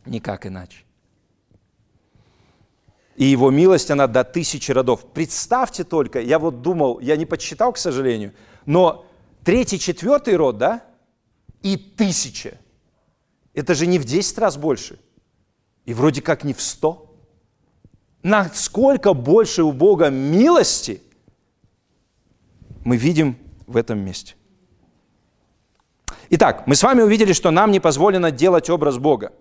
Никак 0.06 0.46
иначе. 0.46 0.86
И 3.18 3.26
Его 3.26 3.52
милость, 3.52 3.92
она 3.92 4.08
до 4.08 4.24
тысячи 4.24 4.72
родов. 4.72 5.06
Представьте 5.14 5.84
только, 5.84 6.22
я 6.22 6.40
вот 6.40 6.62
думал, 6.62 7.02
я 7.02 7.18
не 7.18 7.26
подсчитал, 7.26 7.74
к 7.74 7.78
сожалению, 7.78 8.32
но 8.66 9.06
третий, 9.44 9.78
четвертый 9.78 10.38
род, 10.38 10.58
да, 10.58 10.86
и 11.62 11.76
тысяча. 11.76 12.58
Это 13.54 13.76
же 13.76 13.86
не 13.86 14.00
в 14.00 14.06
10 14.06 14.38
раз 14.38 14.56
больше. 14.56 14.98
И 15.84 15.94
вроде 15.94 16.22
как 16.22 16.46
не 16.46 16.54
в 16.54 16.62
100. 16.62 17.14
Насколько 18.24 19.14
больше 19.14 19.64
у 19.64 19.74
Бога 19.74 20.08
милости, 20.10 21.04
мы 22.86 22.96
видим 22.96 23.43
в 23.68 23.78
этом 23.78 24.00
месте. 24.00 24.36
Итак, 26.30 26.68
мы 26.68 26.76
с 26.76 26.84
вами 26.84 27.02
увидели, 27.02 27.34
что 27.34 27.52
нам 27.52 27.72
не 27.72 27.80
позволено 27.80 28.32
делать 28.32 28.70
образ 28.70 28.98
Бога. 28.98 29.34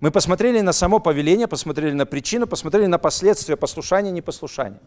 Мы 0.00 0.10
посмотрели 0.10 0.60
на 0.60 0.72
само 0.72 1.00
повеление, 1.00 1.48
посмотрели 1.48 1.92
на 1.92 2.06
причину, 2.06 2.46
посмотрели 2.46 2.86
на 2.86 2.98
последствия 2.98 3.56
послушания 3.56 4.10
и 4.10 4.14
непослушания. 4.14 4.80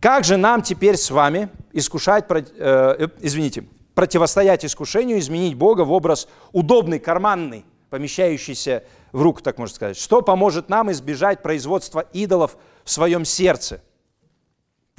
Как 0.00 0.24
же 0.24 0.36
нам 0.36 0.62
теперь 0.62 0.96
с 0.96 1.10
вами 1.10 1.48
искушать, 1.72 2.26
э, 2.30 2.44
э, 2.58 3.08
извините, 3.20 3.64
противостоять 3.94 4.64
искушению, 4.64 5.18
изменить 5.18 5.54
Бога 5.54 5.82
в 5.82 5.90
образ 5.90 6.28
удобный, 6.52 7.00
карманный, 7.00 7.64
помещающийся 7.90 8.84
в 9.12 9.22
руку, 9.22 9.42
так 9.42 9.58
можно 9.58 9.74
сказать? 9.74 9.96
Что 9.96 10.22
поможет 10.22 10.68
нам 10.68 10.92
избежать 10.92 11.42
производства 11.42 12.00
идолов 12.12 12.56
в 12.84 12.90
своем 12.90 13.24
сердце, 13.24 13.82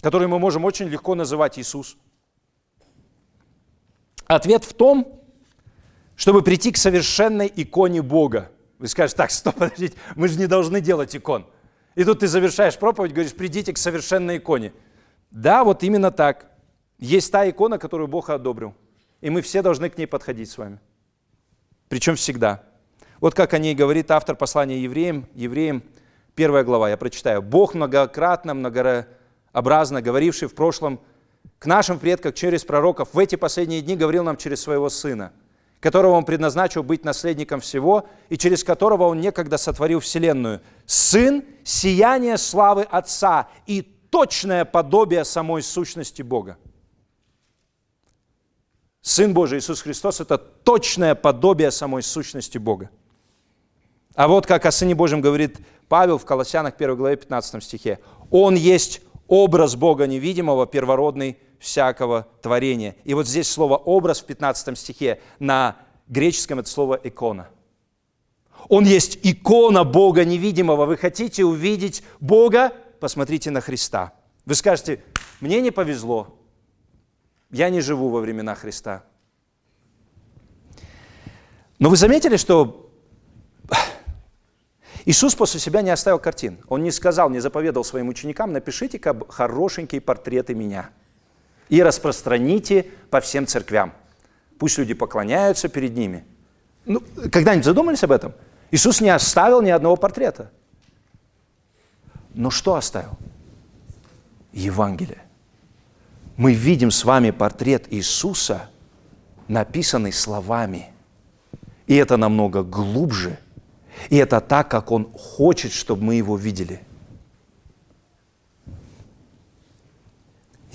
который 0.02 0.28
мы 0.28 0.40
можем 0.40 0.66
очень 0.66 0.88
легко 0.88 1.16
называть 1.16 1.60
Иисус? 1.60 1.96
Ответ 4.28 4.64
в 4.64 4.74
том, 4.74 5.22
чтобы 6.16 6.42
прийти 6.42 6.72
к 6.72 6.78
совершенной 6.78 7.52
иконе 7.56 8.02
Бога. 8.02 8.52
Вы 8.80 8.88
скажете, 8.88 9.18
так, 9.18 9.32
стоп, 9.32 9.56
подождите, 9.60 9.96
мы 10.16 10.28
же 10.28 10.38
не 10.38 10.48
должны 10.48 10.82
делать 10.82 11.16
икон. 11.16 11.46
И 11.96 12.04
тут 12.04 12.20
ты 12.20 12.28
завершаешь 12.28 12.78
проповедь, 12.78 13.14
говоришь, 13.14 13.34
придите 13.34 13.74
к 13.74 13.78
совершенной 13.78 14.38
иконе. 14.38 14.74
Да, 15.32 15.64
вот 15.64 15.84
именно 15.84 16.12
так. 16.12 16.52
Есть 17.00 17.32
та 17.32 17.50
икона, 17.50 17.78
которую 17.78 18.08
Бог 18.08 18.30
одобрил. 18.30 18.74
И 19.22 19.30
мы 19.30 19.42
все 19.42 19.62
должны 19.62 19.90
к 19.90 19.98
ней 19.98 20.06
подходить 20.06 20.50
с 20.50 20.58
вами. 20.58 20.80
Причем 21.90 22.16
всегда. 22.16 22.64
Вот 23.20 23.34
как 23.34 23.54
о 23.54 23.58
ней 23.58 23.74
говорит 23.74 24.12
автор 24.12 24.36
послания 24.36 24.80
евреям, 24.80 25.28
евреям, 25.34 25.82
первая 26.36 26.64
глава, 26.64 26.90
я 26.90 26.98
прочитаю. 26.98 27.42
«Бог 27.42 27.74
многократно, 27.74 28.54
многообразно 28.54 30.02
говоривший 30.02 30.48
в 30.48 30.56
прошлом 30.56 31.00
к 31.60 31.66
нашим 31.66 32.00
предкам 32.00 32.34
через 32.34 32.64
пророков 32.64 33.10
в 33.14 33.20
эти 33.20 33.36
последние 33.36 33.82
дни 33.82 33.96
говорил 33.96 34.24
нам 34.24 34.38
через 34.38 34.62
своего 34.62 34.90
Сына, 34.90 35.34
которого 35.80 36.14
Он 36.14 36.26
предназначил 36.26 36.84
быть 36.84 37.04
наследником 37.04 37.62
всего 37.62 38.08
и 38.30 38.38
через 38.38 38.64
которого 38.64 39.04
Он 39.04 39.20
некогда 39.20 39.58
сотворил 39.58 40.00
Вселенную. 40.00 40.62
Сын– 40.86 41.44
сияние 41.64 42.38
славы 42.38 42.84
Отца 42.84 43.48
и 43.66 43.82
точное 43.82 44.66
подобие 44.66 45.26
самой 45.26 45.64
сущности 45.64 46.22
Бога. 46.22 46.58
Сын 49.02 49.34
Божий 49.34 49.60
Иисус 49.60 49.82
Христос– 49.82 50.20
это 50.22 50.38
точное 50.38 51.16
подобие 51.16 51.72
самой 51.72 52.04
сущности 52.04 52.58
Бога. 52.58 52.90
А 54.16 54.28
вот 54.28 54.46
как 54.46 54.66
о 54.66 54.72
Сыне 54.72 54.96
Божьем 54.96 55.22
говорит 55.22 55.58
Павел 55.88 56.18
в 56.18 56.26
Колоссянах 56.26 56.74
1 56.78 56.96
главе 56.96 57.16
15 57.16 57.64
стихе. 57.64 58.00
Он 58.32 58.56
есть 58.56 59.02
образ 59.28 59.76
Бога 59.76 60.08
невидимого, 60.08 60.66
первородный 60.66 61.38
всякого 61.60 62.28
творения. 62.42 62.96
И 63.04 63.14
вот 63.14 63.28
здесь 63.28 63.50
слово 63.50 63.78
«образ» 63.78 64.22
в 64.22 64.26
15 64.26 64.78
стихе, 64.78 65.22
на 65.40 65.78
греческом 66.08 66.60
это 66.60 66.70
слово 66.70 67.00
«икона». 67.04 67.50
Он 68.70 68.86
есть 68.86 69.20
икона 69.24 69.84
Бога 69.84 70.26
невидимого. 70.26 70.86
Вы 70.86 70.98
хотите 70.98 71.46
увидеть 71.46 72.04
Бога? 72.20 72.74
Посмотрите 73.00 73.52
на 73.52 73.62
Христа. 73.62 74.14
Вы 74.46 74.56
скажете, 74.56 75.04
мне 75.40 75.62
не 75.62 75.72
повезло, 75.72 76.40
я 77.52 77.70
не 77.70 77.82
живу 77.82 78.10
во 78.10 78.20
времена 78.20 78.56
Христа. 78.56 79.04
Но 81.80 81.90
вы 81.90 81.96
заметили, 81.96 82.38
что 82.38 82.92
Иисус 85.06 85.36
после 85.36 85.60
себя 85.60 85.82
не 85.82 85.92
оставил 85.92 86.20
картин. 86.20 86.60
Он 86.68 86.84
не 86.84 86.92
сказал, 86.92 87.30
не 87.30 87.40
заповедал 87.40 87.84
своим 87.84 88.10
ученикам, 88.10 88.52
напишите-ка 88.52 89.16
хорошенькие 89.30 90.02
портреты 90.02 90.56
меня 90.56 90.90
и 91.70 91.82
распространите 91.82 92.86
по 93.10 93.22
всем 93.22 93.48
церквям. 93.48 93.94
Пусть 94.60 94.78
люди 94.78 94.94
поклоняются 94.94 95.68
перед 95.70 95.96
ними. 95.96 96.26
Ну, 96.86 97.02
когда-нибудь 97.32 97.66
задумались 97.66 98.04
об 98.04 98.12
этом? 98.12 98.34
Иисус 98.72 99.02
не 99.02 99.10
оставил 99.10 99.62
ни 99.62 99.70
одного 99.70 99.96
портрета. 99.96 100.52
Но 102.34 102.50
что 102.50 102.76
оставил? 102.76 103.18
Евангелие. 104.54 105.22
Мы 106.38 106.54
видим 106.54 106.92
с 106.92 107.04
вами 107.04 107.32
портрет 107.32 107.86
Иисуса, 107.90 108.70
написанный 109.48 110.14
словами. 110.14 110.92
И 111.88 111.96
это 111.96 112.18
намного 112.18 112.64
глубже– 112.64 113.40
и 114.10 114.18
это 114.18 114.40
так, 114.42 114.70
как 114.70 114.92
Он 114.92 115.12
хочет, 115.14 115.72
чтобы 115.72 116.04
мы 116.04 116.16
Его 116.16 116.38
видели. 116.38 116.82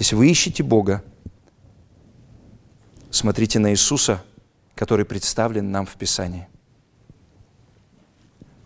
Если 0.03 0.16
вы 0.16 0.28
ищете 0.28 0.64
Бога, 0.64 1.00
смотрите 3.12 3.61
на 3.61 3.70
Иисуса, 3.70 4.20
который 4.74 5.05
представлен 5.05 5.70
нам 5.70 5.86
в 5.86 5.94
Писании. 5.94 6.48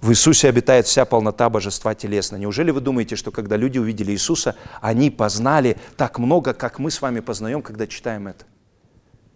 В 0.00 0.12
Иисусе 0.12 0.48
обитает 0.48 0.86
вся 0.86 1.04
полнота 1.04 1.50
божества 1.50 1.94
телесно. 1.94 2.36
Неужели 2.36 2.70
вы 2.70 2.80
думаете, 2.80 3.16
что 3.16 3.32
когда 3.32 3.58
люди 3.58 3.76
увидели 3.76 4.12
Иисуса, 4.12 4.56
они 4.80 5.10
познали 5.10 5.76
так 5.98 6.18
много, 6.18 6.54
как 6.54 6.78
мы 6.78 6.90
с 6.90 7.02
вами 7.02 7.20
познаем, 7.20 7.60
когда 7.60 7.86
читаем 7.86 8.28
это? 8.28 8.46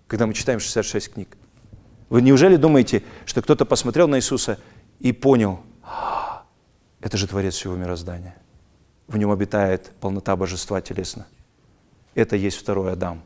Когда 0.07 0.27
мы 0.27 0.33
читаем 0.33 0.59
66 0.59 1.13
книг. 1.13 1.37
Вы 2.09 2.23
неужели 2.23 2.57
думаете, 2.57 3.03
что 3.27 3.43
кто-то 3.43 3.67
посмотрел 3.67 4.09
на 4.09 4.17
Иисуса 4.17 4.59
и 5.01 5.13
понял, 5.13 5.61
«А, 5.83 6.47
это 7.03 7.19
же 7.19 7.27
Творец 7.27 7.57
всего 7.57 7.77
мироздания. 7.77 8.37
В 9.07 9.19
нем 9.19 9.31
обитает 9.31 9.93
полнота 10.01 10.35
божества 10.35 10.81
телесно. 10.81 11.27
Это 12.15 12.37
есть 12.37 12.57
второй 12.57 12.93
Адам. 12.93 13.23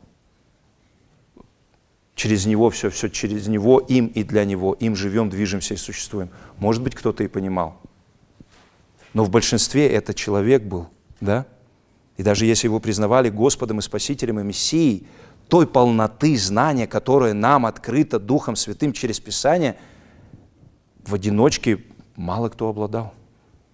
Через 2.15 2.45
Него 2.45 2.69
все, 2.69 2.89
все 2.89 3.09
через 3.09 3.47
Него, 3.47 3.79
им 3.79 4.07
и 4.07 4.23
для 4.23 4.45
Него. 4.45 4.73
Им 4.73 4.95
живем, 4.95 5.29
движемся 5.29 5.73
и 5.73 5.77
существуем. 5.77 6.29
Может 6.57 6.81
быть, 6.81 6.95
кто-то 6.95 7.23
и 7.23 7.27
понимал. 7.27 7.77
Но 9.13 9.23
в 9.23 9.29
большинстве 9.29 9.89
это 9.89 10.13
человек 10.13 10.63
был, 10.63 10.87
да? 11.19 11.45
И 12.17 12.23
даже 12.23 12.45
если 12.45 12.67
его 12.67 12.79
признавали 12.79 13.29
Господом 13.29 13.79
и 13.79 13.81
Спасителем 13.81 14.39
и 14.39 14.43
Мессией, 14.43 15.07
той 15.49 15.67
полноты 15.67 16.37
знания, 16.37 16.87
которая 16.87 17.33
нам 17.33 17.65
открыта 17.65 18.19
Духом 18.19 18.55
Святым 18.55 18.93
через 18.93 19.19
Писание, 19.19 19.75
в 21.05 21.13
одиночке 21.13 21.83
мало 22.15 22.49
кто 22.49 22.69
обладал. 22.69 23.13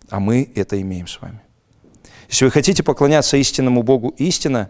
А 0.09 0.19
мы 0.19 0.51
это 0.55 0.81
имеем 0.81 1.07
с 1.07 1.21
вами. 1.21 1.39
Если 2.27 2.45
вы 2.45 2.51
хотите 2.51 2.83
поклоняться 2.83 3.37
истинному 3.37 3.83
Богу 3.83 4.13
истинно, 4.17 4.69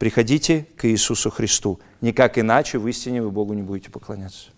приходите 0.00 0.66
к 0.76 0.88
Иисусу 0.88 1.30
Христу. 1.30 1.78
Никак 2.00 2.38
иначе 2.38 2.78
в 2.78 2.88
истине 2.88 3.22
вы 3.22 3.30
Богу 3.30 3.52
не 3.52 3.60
будете 3.60 3.90
поклоняться. 3.90 4.48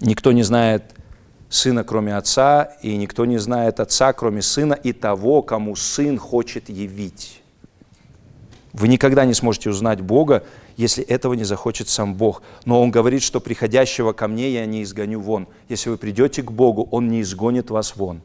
Никто 0.00 0.32
не 0.32 0.42
знает 0.42 0.94
Сына, 1.48 1.82
кроме 1.82 2.14
Отца, 2.14 2.64
и 2.82 2.94
никто 2.94 3.24
не 3.24 3.38
знает 3.38 3.80
Отца, 3.80 4.12
кроме 4.12 4.42
Сына, 4.42 4.74
и 4.74 4.92
того, 4.92 5.40
кому 5.40 5.76
Сын 5.76 6.18
хочет 6.18 6.68
явить. 6.68 7.42
Вы 8.74 8.88
никогда 8.88 9.24
не 9.24 9.32
сможете 9.32 9.70
узнать 9.70 10.02
Бога, 10.02 10.44
если 10.76 11.02
этого 11.02 11.32
не 11.32 11.44
захочет 11.44 11.88
сам 11.88 12.14
Бог. 12.14 12.42
Но 12.66 12.82
Он 12.82 12.90
говорит, 12.90 13.22
что 13.22 13.40
приходящего 13.40 14.12
ко 14.12 14.28
мне 14.28 14.50
я 14.50 14.66
не 14.66 14.82
изгоню 14.82 15.20
вон. 15.20 15.48
Если 15.70 15.88
вы 15.88 15.96
придете 15.96 16.42
к 16.42 16.52
Богу, 16.52 16.86
Он 16.90 17.08
не 17.08 17.22
изгонит 17.22 17.70
вас 17.70 17.96
вон. 17.96 18.20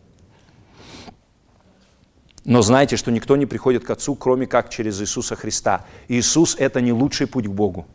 Но 2.48 2.62
знайте, 2.62 2.96
что 2.96 3.12
никто 3.12 3.36
не 3.36 3.46
приходит 3.46 3.84
к 3.84 3.90
Отцу, 3.90 4.16
кроме 4.16 4.48
как 4.48 4.70
через 4.70 5.02
Иисуса 5.02 5.36
Христа. 5.36 5.86
Иисус– 6.08 6.56
это 6.60 6.80
не 6.80 6.94
лучший 6.94 7.28
путь 7.28 7.46
к 7.46 7.50
Богу. 7.50 7.86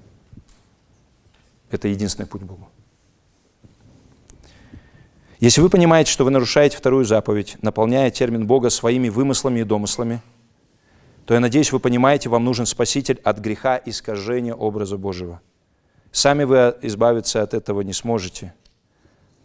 Это 1.70 1.88
единственный 1.88 2.26
путь 2.26 2.42
к 2.42 2.44
Богу. 2.44 2.68
Если 5.40 5.62
вы 5.62 5.70
понимаете, 5.70 6.12
что 6.12 6.24
вы 6.24 6.30
нарушаете 6.30 6.76
вторую 6.76 7.06
заповедь, 7.06 7.56
наполняя 7.62 8.10
термин 8.10 8.46
Бога 8.46 8.68
своими 8.68 9.08
вымыслами 9.08 9.60
и 9.60 9.64
домыслами, 9.64 10.20
то 11.24 11.32
я 11.32 11.40
надеюсь, 11.40 11.72
вы 11.72 11.80
понимаете, 11.80 12.28
вам 12.28 12.44
нужен 12.44 12.66
Спаситель 12.66 13.22
от 13.24 13.38
греха 13.38 13.80
искажения 13.82 14.54
образа 14.54 14.98
Божьего. 14.98 15.40
Сами 16.10 16.44
вы 16.44 16.76
избавиться 16.82 17.40
от 17.40 17.54
этого 17.54 17.80
не 17.80 17.94
сможете. 17.94 18.52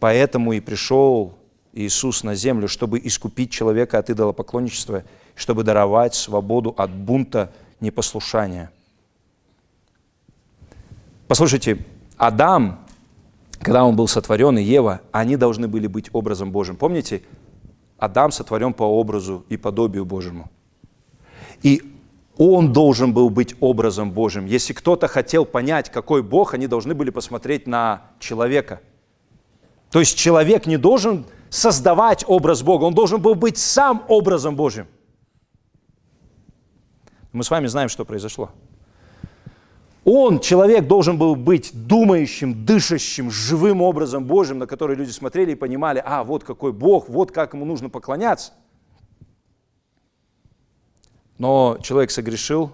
Поэтому 0.00 0.52
и 0.52 0.60
пришел 0.60 1.37
Иисус 1.78 2.24
на 2.24 2.34
землю, 2.34 2.66
чтобы 2.66 3.00
искупить 3.02 3.52
человека 3.52 3.98
от 3.98 4.10
идолопоклонничества, 4.10 5.04
чтобы 5.36 5.62
даровать 5.62 6.14
свободу 6.14 6.74
от 6.76 6.90
бунта 6.90 7.52
непослушания. 7.78 8.72
Послушайте, 11.28 11.84
Адам, 12.16 12.80
когда 13.60 13.84
он 13.84 13.94
был 13.94 14.08
сотворен, 14.08 14.58
и 14.58 14.62
Ева, 14.62 15.02
они 15.12 15.36
должны 15.36 15.68
были 15.68 15.86
быть 15.86 16.10
образом 16.12 16.50
Божьим. 16.50 16.76
Помните, 16.76 17.22
Адам 17.96 18.32
сотворен 18.32 18.72
по 18.72 18.82
образу 18.82 19.44
и 19.48 19.56
подобию 19.56 20.04
Божьему. 20.04 20.50
И 21.62 21.94
он 22.36 22.72
должен 22.72 23.12
был 23.12 23.30
быть 23.30 23.54
образом 23.60 24.10
Божьим. 24.10 24.46
Если 24.46 24.72
кто-то 24.72 25.06
хотел 25.06 25.44
понять, 25.44 25.90
какой 25.90 26.24
Бог, 26.24 26.54
они 26.54 26.66
должны 26.66 26.94
были 26.94 27.10
посмотреть 27.10 27.68
на 27.68 28.02
человека. 28.18 28.80
То 29.90 30.00
есть 30.00 30.18
человек 30.18 30.66
не 30.66 30.76
должен 30.76 31.24
создавать 31.50 32.24
образ 32.26 32.62
Бога, 32.62 32.84
он 32.84 32.94
должен 32.94 33.20
был 33.20 33.34
быть 33.34 33.58
сам 33.58 34.04
образом 34.08 34.56
Божьим. 34.56 34.86
Мы 37.32 37.44
с 37.44 37.50
вами 37.50 37.66
знаем, 37.66 37.88
что 37.88 38.04
произошло. 38.04 38.50
Он, 40.04 40.40
человек, 40.40 40.86
должен 40.86 41.18
был 41.18 41.36
быть 41.36 41.70
думающим, 41.74 42.64
дышащим, 42.64 43.30
живым 43.30 43.82
образом 43.82 44.24
Божьим, 44.24 44.58
на 44.58 44.66
который 44.66 44.96
люди 44.96 45.10
смотрели 45.10 45.52
и 45.52 45.54
понимали, 45.54 46.02
а, 46.04 46.24
вот 46.24 46.44
какой 46.44 46.72
Бог, 46.72 47.08
вот 47.08 47.30
как 47.30 47.52
ему 47.52 47.66
нужно 47.66 47.90
поклоняться. 47.90 48.52
Но 51.36 51.78
человек 51.82 52.10
согрешил, 52.10 52.72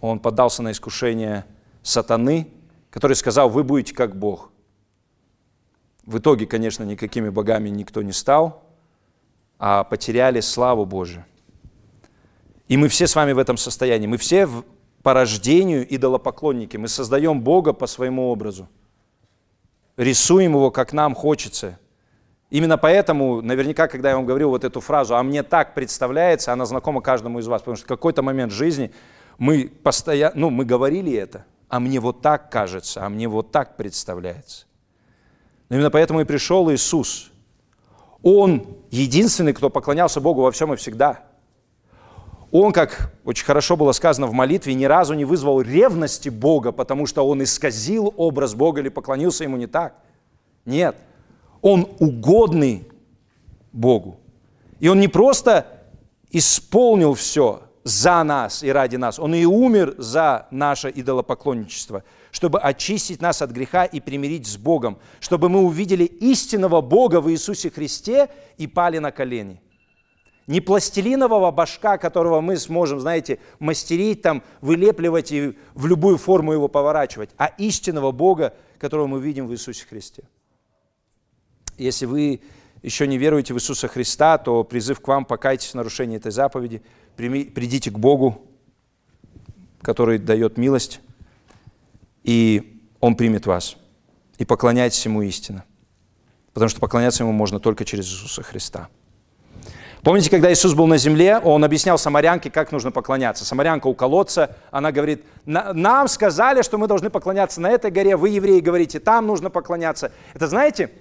он 0.00 0.18
поддался 0.18 0.62
на 0.62 0.72
искушение 0.72 1.44
сатаны, 1.82 2.48
который 2.90 3.14
сказал, 3.14 3.48
вы 3.48 3.62
будете 3.62 3.94
как 3.94 4.16
Бог– 4.16 4.50
в 6.08 6.18
итоге, 6.18 6.46
конечно, 6.46 6.84
никакими 6.84 7.28
богами 7.28 7.68
никто 7.68 8.00
не 8.00 8.12
стал, 8.12 8.62
а 9.58 9.84
потеряли 9.84 10.40
славу 10.40 10.86
Божию. 10.86 11.26
И 12.66 12.78
мы 12.78 12.88
все 12.88 13.06
с 13.06 13.14
вами 13.14 13.32
в 13.32 13.38
этом 13.38 13.58
состоянии. 13.58 14.06
Мы 14.06 14.16
все 14.16 14.48
по 15.02 15.12
рождению 15.12 15.86
идолопоклонники. 15.94 16.78
Мы 16.78 16.88
создаем 16.88 17.42
Бога 17.42 17.74
по 17.74 17.86
своему 17.86 18.30
образу. 18.30 18.70
Рисуем 19.98 20.52
его, 20.52 20.70
как 20.70 20.94
нам 20.94 21.14
хочется. 21.14 21.78
Именно 22.48 22.78
поэтому, 22.78 23.42
наверняка, 23.42 23.86
когда 23.86 24.08
я 24.08 24.16
вам 24.16 24.24
говорил 24.24 24.48
вот 24.48 24.64
эту 24.64 24.80
фразу, 24.80 25.14
а 25.14 25.22
мне 25.22 25.42
так 25.42 25.74
представляется, 25.74 26.54
она 26.54 26.64
знакома 26.64 27.02
каждому 27.02 27.38
из 27.38 27.46
вас, 27.46 27.60
потому 27.60 27.76
что 27.76 27.84
в 27.84 27.88
какой-то 27.88 28.22
момент 28.22 28.50
жизни 28.50 28.92
мы 29.36 29.70
постоянно, 29.82 30.34
ну, 30.34 30.48
мы 30.48 30.64
говорили 30.64 31.12
это, 31.12 31.44
а 31.68 31.80
мне 31.80 32.00
вот 32.00 32.22
так 32.22 32.50
кажется, 32.50 33.04
а 33.04 33.10
мне 33.10 33.28
вот 33.28 33.52
так 33.52 33.76
представляется. 33.76 34.67
Но 35.68 35.76
именно 35.76 35.90
поэтому 35.90 36.20
и 36.20 36.24
пришел 36.24 36.70
Иисус. 36.70 37.30
Он 38.22 38.66
единственный, 38.90 39.52
кто 39.52 39.70
поклонялся 39.70 40.20
Богу 40.20 40.42
во 40.42 40.50
всем 40.50 40.72
и 40.72 40.76
всегда. 40.76 41.24
Он, 42.50 42.72
как 42.72 43.12
очень 43.24 43.44
хорошо 43.44 43.76
было 43.76 43.92
сказано 43.92 44.26
в 44.26 44.32
молитве, 44.32 44.72
ни 44.72 44.86
разу 44.86 45.12
не 45.14 45.26
вызвал 45.26 45.60
ревности 45.60 46.30
Бога, 46.30 46.72
потому 46.72 47.06
что 47.06 47.26
он 47.26 47.42
исказил 47.42 48.14
образ 48.16 48.54
Бога 48.54 48.80
или 48.80 48.88
поклонился 48.88 49.44
ему 49.44 49.58
не 49.58 49.66
так. 49.66 49.94
Нет, 50.64 50.96
он 51.60 51.88
угодный 51.98 52.88
Богу. 53.72 54.18
И 54.80 54.88
он 54.88 54.98
не 54.98 55.08
просто 55.08 55.66
исполнил 56.30 57.14
все 57.14 57.67
за 57.88 58.22
нас 58.22 58.62
и 58.62 58.70
ради 58.70 58.96
нас, 58.96 59.18
он 59.18 59.34
и 59.34 59.44
умер 59.44 59.94
за 59.98 60.46
наше 60.50 60.90
идолопоклонничество– 60.94 62.04
чтобы 62.30 62.60
очистить 62.60 63.22
нас 63.22 63.42
от 63.42 63.50
греха 63.50 63.84
и 63.84 64.00
примирить 64.00 64.46
с 64.46 64.56
Богом, 64.56 64.98
чтобы 65.20 65.48
мы 65.48 65.60
увидели 65.60 66.04
истинного 66.04 66.80
Бога 66.80 67.20
в 67.20 67.30
Иисусе 67.30 67.70
Христе 67.70 68.28
и 68.56 68.66
пали 68.66 68.98
на 68.98 69.10
колени. 69.10 69.60
Не 70.46 70.60
пластилинового 70.60 71.50
башка, 71.50 71.98
которого 71.98 72.40
мы 72.40 72.56
сможем, 72.56 73.00
знаете, 73.00 73.38
мастерить, 73.58 74.22
там, 74.22 74.42
вылепливать 74.62 75.30
и 75.30 75.58
в 75.74 75.86
любую 75.86 76.16
форму 76.16 76.52
его 76.52 76.68
поворачивать, 76.68 77.30
а 77.36 77.46
истинного 77.58 78.12
Бога, 78.12 78.54
которого 78.78 79.06
мы 79.06 79.20
видим 79.20 79.46
в 79.46 79.52
Иисусе 79.52 79.84
Христе. 79.86 80.22
Если 81.76 82.06
вы 82.06 82.40
еще 82.82 83.06
не 83.06 83.18
веруете 83.18 83.52
в 83.52 83.58
Иисуса 83.58 83.88
Христа, 83.88 84.38
то 84.38 84.64
призыв 84.64 85.00
к 85.00 85.08
вам 85.08 85.26
покайтесь 85.26 85.72
в 85.72 85.74
нарушении 85.74 86.16
этой 86.16 86.32
заповеди, 86.32 86.82
придите 87.18 87.90
к 87.90 87.98
Богу, 87.98 88.40
который 89.82 90.18
дает 90.18 90.56
милость, 90.56 91.00
и 92.22 92.80
Он 93.00 93.16
примет 93.16 93.46
вас. 93.46 93.76
И 94.38 94.44
поклоняйтесь 94.44 95.04
Ему 95.04 95.22
истинно. 95.22 95.64
Потому 96.52 96.70
что 96.70 96.80
поклоняться 96.80 97.24
Ему 97.24 97.32
можно 97.32 97.58
только 97.58 97.84
через 97.84 98.06
Иисуса 98.06 98.42
Христа. 98.42 98.88
Помните, 100.02 100.30
когда 100.30 100.52
Иисус 100.52 100.74
был 100.74 100.86
на 100.86 100.96
земле, 100.96 101.38
Он 101.38 101.64
объяснял 101.64 101.98
самарянке, 101.98 102.50
как 102.50 102.70
нужно 102.70 102.92
поклоняться. 102.92 103.44
Самарянка 103.44 103.88
у 103.88 103.94
колодца, 103.94 104.56
она 104.70 104.92
говорит, 104.92 105.24
нам 105.44 106.06
сказали, 106.06 106.62
что 106.62 106.78
мы 106.78 106.86
должны 106.86 107.10
поклоняться 107.10 107.60
на 107.60 107.68
этой 107.68 107.90
горе, 107.90 108.16
вы, 108.16 108.28
евреи, 108.28 108.60
говорите, 108.60 109.00
там 109.00 109.26
нужно 109.26 109.50
поклоняться. 109.50 110.12
Это 110.34 110.46
знаете, 110.46 110.92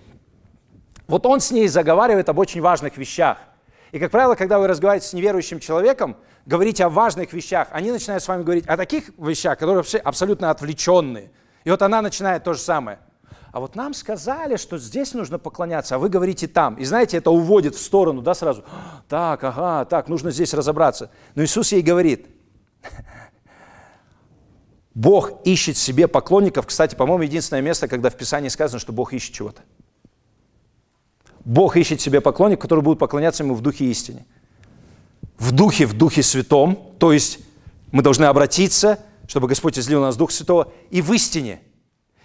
вот 1.08 1.28
Он 1.28 1.40
с 1.40 1.52
ней 1.52 1.68
заговаривает 1.68 2.28
об 2.30 2.40
очень 2.40 2.60
важных 2.60 2.98
вещах. 2.98 3.38
И, 3.92 4.00
как 4.00 4.12
правило, 4.12 4.36
когда 4.36 4.60
вы 4.60 4.68
разговариваете 4.68 5.08
с 5.08 5.14
неверующим 5.14 5.60
человеком, 5.60 6.18
говорите 6.46 6.86
о 6.86 6.90
важных 6.90 7.34
вещах, 7.34 7.70
они 7.72 7.92
начинают 7.92 8.24
с 8.24 8.28
вами 8.28 8.44
говорить 8.44 8.66
о 8.68 8.78
таких 8.78 9.12
вещах, 9.18 9.58
которые 9.58 9.78
вообще 9.78 9.98
абсолютно 9.98 10.50
отвлеченные. 10.50 11.32
И 11.64 11.70
вот 11.70 11.82
она 11.82 12.02
начинает 12.02 12.44
то 12.44 12.54
же 12.54 12.60
самое. 12.60 13.00
А 13.52 13.60
вот 13.60 13.76
нам 13.76 13.94
сказали, 13.94 14.58
что 14.58 14.78
здесь 14.78 15.14
нужно 15.14 15.40
поклоняться, 15.40 15.96
а 15.96 15.98
вы 15.98 16.10
говорите 16.10 16.48
там. 16.48 16.76
И 16.76 16.86
знаете, 16.86 17.18
это 17.18 17.32
уводит 17.32 17.76
в 17.76 17.82
сторону, 17.82 18.22
да, 18.22 18.34
сразу. 18.34 18.64
Так, 19.08 19.44
ага, 19.44 19.86
так, 19.86 20.10
нужно 20.10 20.32
здесь 20.32 20.54
разобраться. 20.54 21.10
Но 21.34 21.44
Иисус 21.44 21.72
ей 21.72 21.82
говорит, 21.82 22.28
Бог 24.94 25.46
ищет 25.46 25.78
себе 25.78 26.08
поклонников. 26.08 26.68
Кстати, 26.68 26.96
по-моему, 26.96 27.24
единственное 27.24 27.62
место, 27.62 27.88
когда 27.88 28.10
в 28.10 28.16
Писании 28.16 28.50
сказано, 28.50 28.80
что 28.80 28.92
Бог 28.94 29.14
ищет 29.14 29.34
чего-то. 29.34 29.62
Бог 31.48 31.78
ищет 31.78 32.02
себе 32.02 32.22
поклонников, 32.22 32.62
которые 32.62 32.84
будут 32.84 33.00
поклоняться 33.00 33.44
Ему 33.44 33.56
в 33.56 33.62
духе 33.62 33.86
истине 33.86 34.26
в 35.38 35.52
духе, 35.52 35.86
в 35.86 35.94
духе 35.94 36.24
святом, 36.24 36.94
то 37.00 37.14
есть 37.14 37.40
мы 37.92 38.02
должны 38.02 38.26
обратиться, 38.26 39.00
чтобы 39.28 39.48
Господь 39.48 39.78
излил 39.78 40.00
на 40.00 40.08
нас 40.08 40.18
Дух 40.18 40.32
Святого, 40.32 40.72
и 40.90 41.02
в 41.02 41.12
истине. 41.14 41.62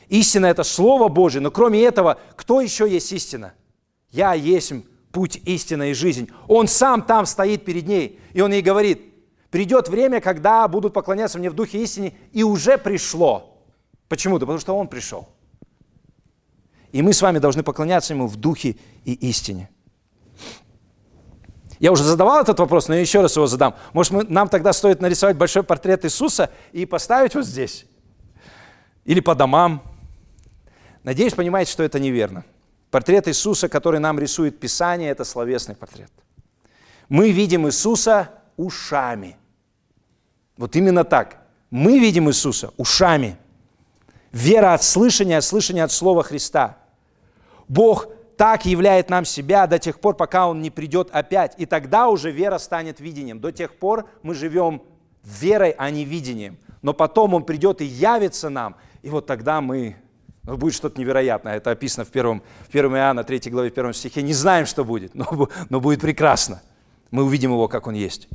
Истина– 0.08 0.46
это 0.46 0.62
Слово 0.62 1.08
Божие, 1.08 1.40
но 1.40 1.50
кроме 1.50 1.82
этого, 1.82 2.18
кто 2.36 2.60
еще 2.60 2.88
есть 2.88 3.12
истина? 3.12 3.54
Я 4.10 4.34
есть 4.34 4.72
путь, 5.10 5.40
истина 5.44 5.90
и 5.90 5.94
жизнь. 5.94 6.30
Он 6.48 6.68
сам 6.68 7.02
там 7.02 7.26
стоит 7.26 7.64
перед 7.64 7.86
ней, 7.86 8.18
и 8.32 8.40
он 8.40 8.52
ей 8.52 8.62
говорит, 8.62 9.02
придет 9.50 9.88
время, 9.88 10.20
когда 10.20 10.66
будут 10.68 10.92
поклоняться 10.92 11.38
мне 11.38 11.50
в 11.50 11.54
духе 11.54 11.82
истине, 11.82 12.14
и 12.32 12.42
уже 12.42 12.78
пришло. 12.78 13.58
Почему? 14.08 14.38
Да 14.38 14.46
потому 14.46 14.58
что 14.58 14.76
Он 14.76 14.88
пришел. 14.88 15.28
И 16.92 17.02
мы 17.02 17.12
с 17.12 17.22
вами 17.22 17.38
должны 17.38 17.62
поклоняться 17.62 18.12
Ему 18.12 18.26
в 18.26 18.36
духе 18.36 18.76
и 19.04 19.14
истине. 19.14 19.70
Я 21.82 21.90
уже 21.90 22.04
задавал 22.04 22.40
этот 22.40 22.60
вопрос, 22.60 22.86
но 22.86 22.94
я 22.94 23.00
еще 23.00 23.22
раз 23.22 23.34
его 23.34 23.48
задам. 23.48 23.74
Может, 23.92 24.12
мы, 24.12 24.24
нам 24.24 24.48
тогда 24.48 24.72
стоит 24.72 25.00
нарисовать 25.00 25.36
большой 25.36 25.64
портрет 25.64 26.04
Иисуса 26.04 26.50
и 26.70 26.86
поставить 26.86 27.34
вот 27.34 27.44
здесь? 27.44 27.86
Или 29.04 29.18
по 29.18 29.34
домам? 29.34 29.82
Надеюсь, 31.02 31.34
понимаете, 31.34 31.72
что 31.72 31.82
это 31.82 31.98
неверно. 31.98 32.44
Портрет 32.92 33.26
Иисуса, 33.26 33.68
который 33.68 33.98
нам 33.98 34.20
рисует 34.20 34.60
Писание, 34.60 35.10
это 35.10 35.24
словесный 35.24 35.74
портрет. 35.74 36.12
Мы 37.08 37.32
видим 37.32 37.66
Иисуса 37.66 38.30
ушами. 38.56 39.36
Вот 40.56 40.76
именно 40.76 41.02
так. 41.02 41.38
Мы 41.70 41.98
видим 41.98 42.28
Иисуса 42.28 42.72
ушами. 42.76 43.36
Вера 44.30 44.74
от 44.74 44.84
слышания, 44.84 45.38
от 45.38 45.44
слышания 45.44 45.82
от 45.82 45.90
Слова 45.90 46.22
Христа. 46.22 46.78
Бог 47.72 48.08
так 48.36 48.66
являет 48.66 49.08
нам 49.08 49.24
себя 49.24 49.66
до 49.66 49.78
тех 49.78 49.98
пор, 49.98 50.14
пока 50.14 50.46
Он 50.46 50.60
не 50.60 50.70
придет 50.70 51.08
опять. 51.10 51.54
И 51.56 51.64
тогда 51.64 52.08
уже 52.08 52.30
вера 52.30 52.58
станет 52.58 53.00
видением. 53.00 53.40
До 53.40 53.50
тех 53.50 53.76
пор 53.76 54.06
мы 54.22 54.34
живем 54.34 54.82
верой, 55.24 55.74
а 55.78 55.88
не 55.88 56.04
видением. 56.04 56.58
Но 56.82 56.92
потом 56.92 57.32
Он 57.32 57.44
придет 57.44 57.80
и 57.80 57.86
явится 57.86 58.50
нам. 58.50 58.76
И 59.00 59.08
вот 59.08 59.24
тогда 59.24 59.62
мы... 59.62 59.96
Ну, 60.42 60.56
будет 60.58 60.74
что-то 60.74 61.00
невероятное. 61.00 61.56
Это 61.56 61.70
описано 61.70 62.04
в 62.04 62.10
1, 62.10 62.42
в 62.68 62.74
1 62.74 62.96
Иоанна 62.96 63.24
3 63.24 63.50
главе 63.50 63.70
1 63.70 63.92
стихе. 63.94 64.20
Не 64.20 64.34
знаем, 64.34 64.66
что 64.66 64.84
будет, 64.84 65.14
но, 65.14 65.48
но 65.70 65.80
будет 65.80 66.02
прекрасно. 66.02 66.60
Мы 67.10 67.22
увидим 67.22 67.52
Его, 67.52 67.68
как 67.68 67.86
Он 67.86 67.94
есть. 67.94 68.28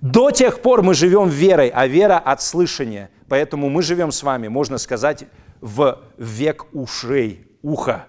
До 0.00 0.30
тех 0.30 0.62
пор 0.62 0.82
мы 0.82 0.94
живем 0.94 1.28
верой, 1.28 1.68
а 1.74 1.88
вера 1.88 2.18
от 2.18 2.42
слышания. 2.42 3.10
Поэтому 3.28 3.70
мы 3.70 3.82
живем 3.82 4.12
с 4.12 4.22
вами, 4.22 4.46
можно 4.46 4.78
сказать, 4.78 5.24
в 5.60 5.98
век 6.18 6.66
ушей, 6.72 7.46
уха 7.62 8.06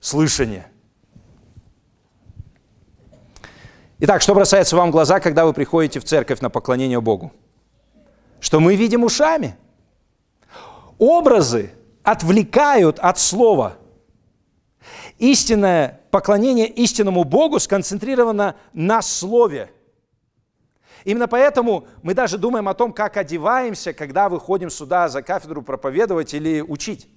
слышание. 0.00 0.70
Итак, 4.00 4.22
что 4.22 4.34
бросается 4.34 4.76
вам 4.76 4.90
в 4.90 4.92
глаза, 4.92 5.18
когда 5.18 5.44
вы 5.44 5.52
приходите 5.52 5.98
в 5.98 6.04
церковь 6.04 6.40
на 6.40 6.50
поклонение 6.50 7.00
Богу? 7.00 7.32
Что 8.40 8.60
мы 8.60 8.76
видим 8.76 9.02
ушами. 9.02 9.56
Образы 10.98 11.72
отвлекают 12.04 13.00
от 13.00 13.18
слова. 13.18 13.76
Истинное 15.18 16.00
поклонение 16.12 16.68
истинному 16.68 17.24
Богу 17.24 17.58
сконцентрировано 17.58 18.54
на 18.72 19.02
слове. 19.02 19.72
Именно 21.04 21.26
поэтому 21.26 21.86
мы 22.02 22.14
даже 22.14 22.38
думаем 22.38 22.68
о 22.68 22.74
том, 22.74 22.92
как 22.92 23.16
одеваемся, 23.16 23.92
когда 23.92 24.28
выходим 24.28 24.70
сюда 24.70 25.08
за 25.08 25.22
кафедру 25.22 25.62
проповедовать 25.62 26.34
или 26.34 26.60
учить. 26.60 27.08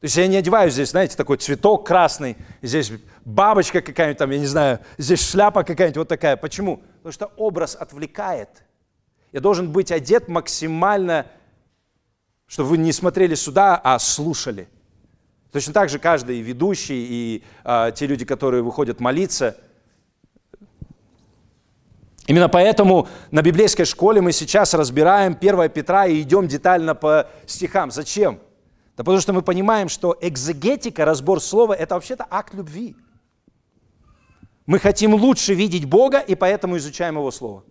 То 0.00 0.04
есть 0.04 0.16
я 0.16 0.26
не 0.26 0.36
одеваю 0.36 0.70
здесь, 0.70 0.90
знаете, 0.90 1.16
такой 1.16 1.38
цветок 1.38 1.86
красный, 1.86 2.36
здесь 2.60 2.92
бабочка 3.24 3.80
какая-нибудь 3.80 4.18
там, 4.18 4.30
я 4.30 4.38
не 4.38 4.46
знаю, 4.46 4.80
здесь 4.98 5.26
шляпа 5.26 5.64
какая-нибудь 5.64 5.96
вот 5.96 6.08
такая. 6.08 6.36
Почему? 6.36 6.82
Потому 6.98 7.12
что 7.12 7.32
образ 7.36 7.76
отвлекает. 7.76 8.50
Я 9.32 9.40
должен 9.40 9.72
быть 9.72 9.90
одет 9.90 10.28
максимально, 10.28 11.26
чтобы 12.46 12.70
вы 12.70 12.78
не 12.78 12.92
смотрели 12.92 13.34
сюда, 13.34 13.80
а 13.82 13.98
слушали. 13.98 14.68
Точно 15.50 15.72
так 15.72 15.88
же 15.88 15.98
каждый 15.98 16.40
ведущий 16.40 17.06
и 17.08 17.44
а, 17.64 17.90
те 17.90 18.06
люди, 18.06 18.26
которые 18.26 18.62
выходят 18.62 19.00
молиться. 19.00 19.56
Именно 22.26 22.50
поэтому 22.50 23.08
на 23.30 23.40
библейской 23.40 23.84
школе 23.84 24.20
мы 24.20 24.32
сейчас 24.32 24.74
разбираем 24.74 25.36
1 25.40 25.70
Петра 25.70 26.06
и 26.06 26.20
идем 26.20 26.48
детально 26.48 26.94
по 26.94 27.28
стихам. 27.46 27.90
Зачем? 27.90 28.40
Да 28.96 29.04
потому 29.04 29.20
что 29.20 29.32
мы 29.32 29.42
понимаем, 29.42 29.88
что 29.88 30.16
экзегетика, 30.20 31.04
разбор 31.04 31.40
слова, 31.40 31.74
это 31.74 31.94
вообще-то 31.94 32.26
акт 32.30 32.54
любви. 32.54 32.96
Мы 34.64 34.78
хотим 34.78 35.14
лучше 35.14 35.54
видеть 35.54 35.84
Бога, 35.84 36.18
и 36.18 36.34
поэтому 36.34 36.76
изучаем 36.78 37.16
Его 37.16 37.30
Слово. 37.30 37.62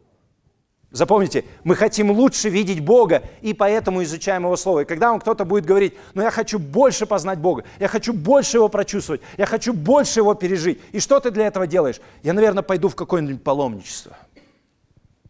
Запомните, 0.91 1.43
мы 1.65 1.75
хотим 1.75 2.11
лучше 2.11 2.47
видеть 2.47 2.79
Бога, 2.79 3.23
и 3.41 3.53
поэтому 3.53 4.01
изучаем 4.03 4.43
Его 4.43 4.55
Слово. 4.55 4.81
И 4.81 4.85
когда 4.85 5.09
вам 5.09 5.19
кто-то 5.19 5.43
будет 5.43 5.65
говорить, 5.65 5.95
ну 6.13 6.21
я 6.21 6.31
хочу 6.31 6.57
больше 6.57 7.05
познать 7.05 7.39
Бога, 7.39 7.65
я 7.79 7.89
хочу 7.89 8.13
больше 8.13 8.57
Его 8.57 8.69
прочувствовать, 8.69 9.21
я 9.37 9.45
хочу 9.45 9.73
больше 9.73 10.21
Его 10.21 10.35
пережить, 10.35 10.79
и 10.93 10.99
что 10.99 11.19
ты 11.19 11.31
для 11.31 11.47
этого 11.47 11.67
делаешь? 11.67 11.99
Я, 12.23 12.31
наверное, 12.33 12.63
пойду 12.63 12.87
в 12.87 12.95
какое-нибудь 12.95 13.43
паломничество, 13.43 14.15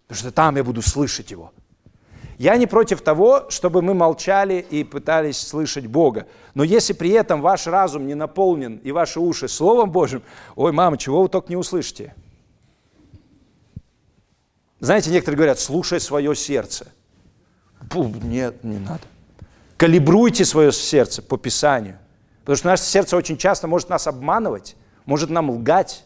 потому 0.08 0.20
что 0.20 0.32
там 0.32 0.58
я 0.58 0.64
буду 0.64 0.84
слышать 0.84 1.32
Его. 1.32 1.52
Я 2.38 2.58
не 2.58 2.68
против 2.68 3.02
того, 3.02 3.50
чтобы 3.50 3.82
мы 3.82 3.94
молчали 3.94 4.66
и 4.70 4.84
пытались 4.84 5.38
слышать 5.38 5.88
Бога. 5.88 6.28
Но 6.54 6.64
если 6.64 6.94
при 6.94 7.12
этом 7.12 7.42
ваш 7.42 7.68
разум 7.68 8.08
не 8.08 8.14
наполнен 8.14 8.78
и 8.78 8.92
ваши 8.92 9.20
уши 9.20 9.48
Словом 9.48 9.92
Божьим, 9.92 10.22
ой, 10.56 10.72
мама, 10.72 10.98
чего 10.98 11.22
вы 11.22 11.30
только 11.30 11.50
не 11.50 11.56
услышите? 11.56 12.14
Знаете, 14.80 15.12
некоторые 15.12 15.38
говорят, 15.38 15.60
слушай 15.60 16.00
свое 16.00 16.36
сердце. 16.36 16.88
Фу, 17.90 18.08
нет, 18.24 18.64
не 18.64 18.78
надо. 18.78 19.04
Калибруйте 19.78 20.44
свое 20.44 20.72
сердце 20.72 21.22
по 21.22 21.38
Писанию. 21.38 21.98
Потому 22.42 22.58
что 22.58 22.68
наше 22.68 22.84
сердце 22.84 23.16
очень 23.16 23.38
часто 23.38 23.68
может 23.68 23.90
нас 23.90 24.08
обманывать, 24.08 24.76
может 25.06 25.30
нам 25.30 25.50
лгать. 25.50 26.04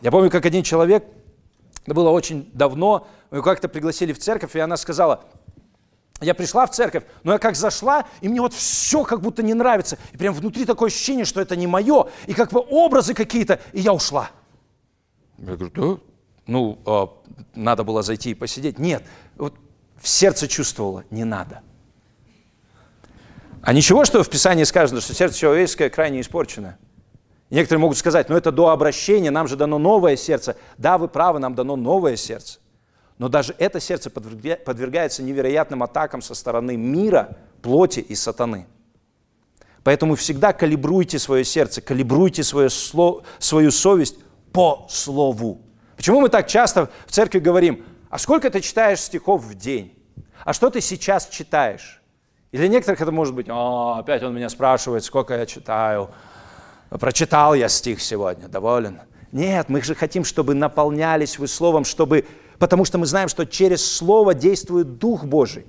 Я 0.00 0.10
помню, 0.10 0.30
как 0.30 0.46
один 0.46 0.62
человек, 0.62 1.04
это 1.84 1.94
было 1.94 2.10
очень 2.10 2.50
давно, 2.52 3.06
как-то 3.30 3.68
пригласили 3.68 4.12
в 4.12 4.18
церковь, 4.18 4.56
и 4.56 4.58
она 4.58 4.76
сказала, 4.76 5.24
я 6.20 6.34
пришла 6.34 6.66
в 6.66 6.70
церковь, 6.70 7.04
но 7.22 7.32
я 7.32 7.38
как 7.38 7.54
зашла, 7.54 8.06
и 8.20 8.28
мне 8.28 8.40
вот 8.40 8.52
все 8.52 9.04
как 9.04 9.20
будто 9.20 9.42
не 9.42 9.54
нравится. 9.54 9.98
И 10.12 10.16
прям 10.16 10.34
внутри 10.34 10.64
такое 10.64 10.88
ощущение, 10.88 11.24
что 11.24 11.40
это 11.40 11.54
не 11.54 11.66
мое, 11.66 12.08
и 12.26 12.34
как 12.34 12.50
бы 12.50 12.60
образы 12.60 13.14
какие-то, 13.14 13.60
и 13.72 13.80
я 13.80 13.92
ушла. 13.92 14.30
Я 15.38 15.56
говорю, 15.56 15.70
да? 15.70 16.02
Ну, 16.46 16.78
э, 16.84 17.06
надо 17.54 17.84
было 17.84 18.02
зайти 18.02 18.30
и 18.30 18.34
посидеть. 18.34 18.78
Нет, 18.78 19.04
вот 19.36 19.54
в 20.00 20.08
сердце 20.08 20.48
чувствовала, 20.48 21.04
не 21.10 21.24
надо. 21.24 21.62
А 23.62 23.72
ничего, 23.72 24.04
что 24.04 24.22
в 24.22 24.30
Писании 24.30 24.64
сказано, 24.64 25.00
что 25.00 25.14
сердце 25.14 25.38
человеческое 25.38 25.90
крайне 25.90 26.20
испорчено. 26.20 26.78
некоторые 27.50 27.80
могут 27.80 27.98
сказать, 27.98 28.28
ну 28.28 28.36
это 28.36 28.50
до 28.50 28.68
обращения, 28.68 29.30
нам 29.30 29.46
же 29.46 29.56
дано 29.56 29.78
новое 29.78 30.16
сердце. 30.16 30.56
Да, 30.78 30.98
вы 30.98 31.08
правы, 31.08 31.38
нам 31.38 31.54
дано 31.54 31.76
новое 31.76 32.16
сердце. 32.16 32.58
Но 33.18 33.28
даже 33.28 33.54
это 33.58 33.80
сердце 33.80 34.10
подвергается 34.10 35.22
невероятным 35.22 35.82
атакам 35.82 36.22
со 36.22 36.34
стороны 36.34 36.76
мира, 36.76 37.36
плоти 37.62 38.00
и 38.00 38.14
сатаны. 38.14 38.66
Поэтому 39.82 40.14
всегда 40.14 40.52
калибруйте 40.52 41.18
свое 41.18 41.44
сердце, 41.44 41.80
калибруйте 41.80 42.42
свое 42.44 42.70
слово, 42.70 43.24
свою 43.38 43.70
совесть 43.70 44.16
по 44.52 44.86
слову. 44.88 45.62
Почему 45.96 46.20
мы 46.20 46.28
так 46.28 46.46
часто 46.46 46.90
в 47.06 47.10
церкви 47.10 47.40
говорим, 47.40 47.84
а 48.08 48.18
сколько 48.18 48.50
ты 48.50 48.60
читаешь 48.60 49.00
стихов 49.00 49.42
в 49.42 49.54
день? 49.54 49.98
А 50.44 50.52
что 50.52 50.70
ты 50.70 50.80
сейчас 50.80 51.28
читаешь? 51.28 52.00
И 52.52 52.56
для 52.56 52.68
некоторых 52.68 53.00
это 53.00 53.10
может 53.12 53.34
быть, 53.34 53.48
о, 53.48 53.98
опять 53.98 54.22
он 54.22 54.34
меня 54.34 54.48
спрашивает, 54.48 55.04
сколько 55.04 55.34
я 55.34 55.44
читаю. 55.44 56.10
Прочитал 56.88 57.54
я 57.54 57.68
стих 57.68 58.00
сегодня, 58.00 58.48
доволен? 58.48 59.00
Нет, 59.32 59.68
мы 59.68 59.82
же 59.82 59.94
хотим, 59.94 60.24
чтобы 60.24 60.54
наполнялись 60.54 61.38
вы 61.38 61.48
словом, 61.48 61.84
чтобы 61.84 62.24
потому 62.58 62.84
что 62.84 62.98
мы 62.98 63.06
знаем, 63.06 63.28
что 63.28 63.46
через 63.46 63.84
Слово 63.84 64.34
действует 64.34 64.98
Дух 64.98 65.24
Божий. 65.24 65.66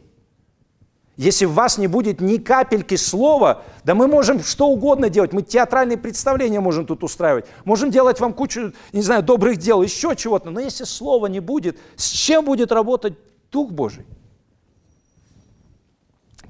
Если 1.19 1.43
в 1.43 1.51
вас 1.51 1.77
не 1.77 1.87
будет 1.87 2.21
ни 2.21 2.37
капельки 2.37 2.95
слова, 2.95 3.63
да 3.83 3.93
мы 3.93 4.07
можем 4.07 4.41
что 4.41 4.69
угодно 4.69 5.09
делать. 5.09 5.33
Мы 5.33 5.41
театральные 5.41 5.97
представления 5.97 6.61
можем 6.61 6.85
тут 6.85 7.03
устраивать. 7.03 7.45
Можем 7.65 7.91
делать 7.91 8.21
вам 8.21 8.31
кучу, 8.31 8.71
не 8.93 9.01
знаю, 9.01 9.21
добрых 9.21 9.57
дел, 9.57 9.81
еще 9.81 10.15
чего-то. 10.15 10.49
Но 10.49 10.61
если 10.61 10.85
слова 10.85 11.27
не 11.27 11.41
будет, 11.41 11.77
с 11.97 12.07
чем 12.09 12.45
будет 12.45 12.71
работать 12.71 13.15
Дух 13.51 13.69
Божий? 13.69 14.05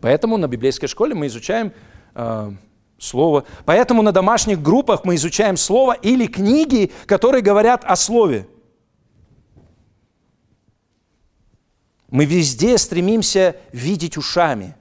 Поэтому 0.01 0.37
на 0.37 0.47
библейской 0.47 0.85
школе 0.85 1.15
мы 1.15 1.25
изучаем 1.25 1.73
э, 2.13 2.51
слово. 2.99 3.45
Поэтому 3.65 4.03
на 4.03 4.11
домашних 4.11 4.61
группах 4.61 5.03
мы 5.03 5.15
изучаем 5.15 5.57
слово 5.57 5.93
или 5.93 6.27
книги, 6.27 6.91
которые 7.07 7.41
говорят 7.41 7.83
о 7.85 7.95
слове. 7.95 8.47
Мы 12.09 12.25
везде 12.25 12.77
стремимся 12.77 13.55
видеть 13.71 14.17
ушами. 14.17 14.75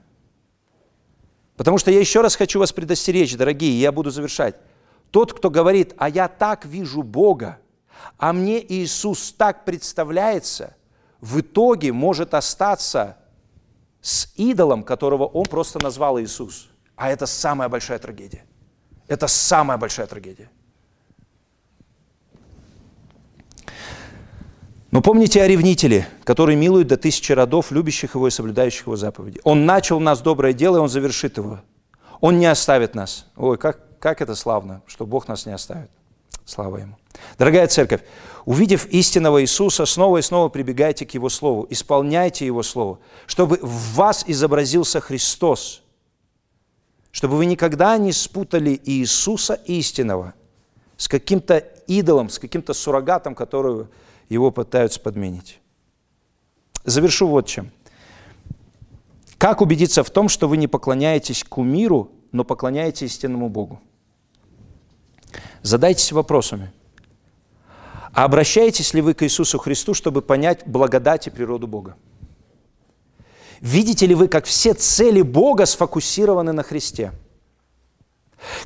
Потому 1.55 1.77
что 1.77 1.91
я 1.91 1.99
еще 1.99 2.21
раз 2.21 2.35
хочу 2.35 2.59
вас 2.59 2.71
предостеречь, 2.71 3.35
дорогие, 3.35 3.79
я 3.79 3.91
буду 3.91 4.11
завершать. 4.11 4.55
Тот, 5.11 5.33
кто 5.33 5.49
говорит, 5.49 5.93
а 5.97 6.09
я 6.09 6.27
так 6.27 6.65
вижу 6.65 7.03
Бога, 7.03 7.59
а 8.17 8.33
мне 8.33 8.63
Иисус 8.65 9.33
так 9.33 9.65
представляется, 9.65 10.75
в 11.19 11.41
итоге 11.41 11.91
может 11.91 12.33
остаться 12.33 13.17
с 14.01 14.31
идолом, 14.35 14.83
которого 14.83 15.25
он 15.25 15.45
просто 15.45 15.79
назвал 15.83 16.19
Иисус. 16.19 16.69
А 16.95 17.09
это 17.09 17.25
самая 17.25 17.69
большая 17.69 17.99
трагедия. 17.99 18.45
Это 19.07 19.27
самая 19.27 19.77
большая 19.77 20.07
трагедия. 20.07 20.49
Но 24.91 25.01
помните 25.01 25.43
о 25.43 25.47
ревнителе, 25.47 26.07
который 26.23 26.55
милует 26.55 26.87
до 26.87 26.97
тысячи 26.97 27.31
родов, 27.31 27.71
любящих 27.71 28.15
его 28.15 28.27
и 28.27 28.31
соблюдающих 28.31 28.87
его 28.87 28.95
заповеди. 28.95 29.39
Он 29.43 29.65
начал 29.65 29.97
у 29.97 29.99
нас 29.99 30.21
доброе 30.21 30.53
дело, 30.53 30.77
и 30.77 30.79
он 30.79 30.89
завершит 30.89 31.37
его. 31.37 31.59
Он 32.21 32.39
не 32.39 32.47
оставит 32.47 32.95
нас. 32.95 33.27
Ой, 33.37 33.57
как, 33.57 33.99
как 33.99 34.21
это 34.21 34.33
славно, 34.33 34.81
что 34.87 35.05
Бог 35.05 35.27
нас 35.27 35.45
не 35.45 35.53
оставит. 35.53 35.91
Слава 36.43 36.77
Ему. 36.77 36.97
Дорогая 37.37 37.67
церковь, 37.67 38.01
увидев 38.45 38.87
истинного 38.87 39.43
Иисуса, 39.43 39.85
снова 39.85 40.17
и 40.17 40.21
снова 40.23 40.49
прибегайте 40.49 41.05
к 41.05 41.13
Его 41.13 41.29
Слову, 41.29 41.67
исполняйте 41.69 42.47
Его 42.47 42.63
Слово, 42.63 42.97
чтобы 43.27 43.59
в 43.61 43.93
вас 43.93 44.23
изобразился 44.25 44.99
Христос, 44.99 45.83
чтобы 47.11 47.37
вы 47.37 47.45
никогда 47.45 47.95
не 47.99 48.11
спутали 48.11 48.81
Иисуса 48.83 49.53
истинного 49.53 50.33
с 50.97 51.07
каким-то 51.07 51.59
идолом, 51.85 52.29
с 52.29 52.39
каким-то 52.39 52.73
суррогатом, 52.73 53.35
который 53.35 53.85
его 54.29 54.51
пытаются 54.51 54.99
подменить. 54.99 55.59
Завершу 56.85 57.27
вот 57.27 57.47
чем. 57.47 57.71
Как 59.37 59.61
убедиться 59.61 60.03
в 60.03 60.09
том, 60.09 60.29
что 60.29 60.47
вы 60.47 60.57
не 60.57 60.67
поклоняетесь 60.67 61.43
кумиру, 61.43 62.11
но 62.31 62.43
поклоняетесь 62.43 63.13
истинному 63.13 63.49
Богу? 63.49 63.81
Задайтесь 65.61 66.11
вопросами. 66.11 66.71
А 68.13 68.25
обращаетесь 68.25 68.93
ли 68.93 69.01
вы 69.01 69.13
к 69.13 69.23
Иисусу 69.23 69.57
Христу, 69.59 69.93
чтобы 69.93 70.21
понять 70.21 70.65
благодать 70.65 71.27
и 71.27 71.29
природу 71.29 71.67
Бога? 71.67 71.95
Видите 73.61 74.05
ли 74.05 74.15
вы, 74.15 74.27
как 74.27 74.45
все 74.45 74.73
цели 74.73 75.21
Бога 75.21 75.65
сфокусированы 75.65 76.53
на 76.53 76.63
Христе? 76.63 77.11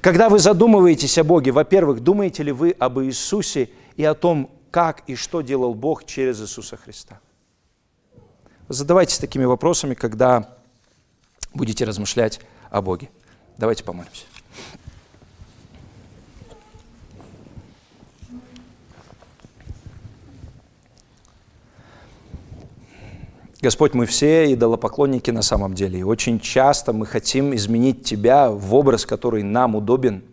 Когда 0.02 0.30
вы 0.30 0.40
задумываетесь 0.40 1.18
о 1.18 1.24
Боге, 1.24 1.52
во-первых, 1.52 2.02
думаете 2.02 2.44
ли 2.44 2.52
вы 2.52 2.72
об 2.72 3.00
Иисусе 3.00 3.70
и 3.96 4.04
о 4.04 4.14
том, 4.14 4.52
как 4.74 5.04
и 5.06 5.16
что 5.16 5.42
делал 5.42 5.76
Бог 5.76 6.04
через 6.04 6.42
Иисуса 6.42 6.78
Христа? 6.78 7.20
Задавайтесь 8.70 9.20
такими 9.20 9.46
вопросами, 9.46 9.94
когда 9.94 10.58
будете 11.54 11.86
размышлять 11.86 12.40
о 12.72 12.82
Боге. 12.82 13.12
Давайте 13.60 13.84
помолимся. 13.84 14.26
Господь, 23.62 23.94
мы 23.94 24.08
все 24.08 24.52
идолопоклонники 24.52 25.30
на 25.30 25.44
самом 25.44 25.76
деле. 25.76 26.00
И 26.00 26.04
очень 26.04 26.40
часто 26.40 26.94
мы 26.94 27.06
хотим 27.06 27.54
изменить 27.54 28.06
Тебя 28.06 28.50
в 28.50 28.74
образ, 28.74 29.06
который 29.06 29.44
нам 29.44 29.76
удобен. 29.76 30.24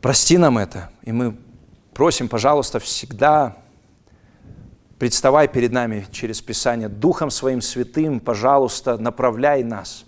Прости 0.00 0.38
нам 0.38 0.58
это. 0.58 0.90
И 1.02 1.10
мы 1.10 1.36
просим, 1.94 2.28
пожалуйста, 2.28 2.80
всегда 2.80 3.56
представай 4.98 5.48
перед 5.48 5.72
нами 5.72 6.06
через 6.10 6.42
Писание 6.42 6.88
Духом 6.88 7.30
Своим 7.30 7.60
Святым, 7.60 8.20
пожалуйста, 8.20 8.98
направляй 8.98 9.62
нас. 9.62 10.04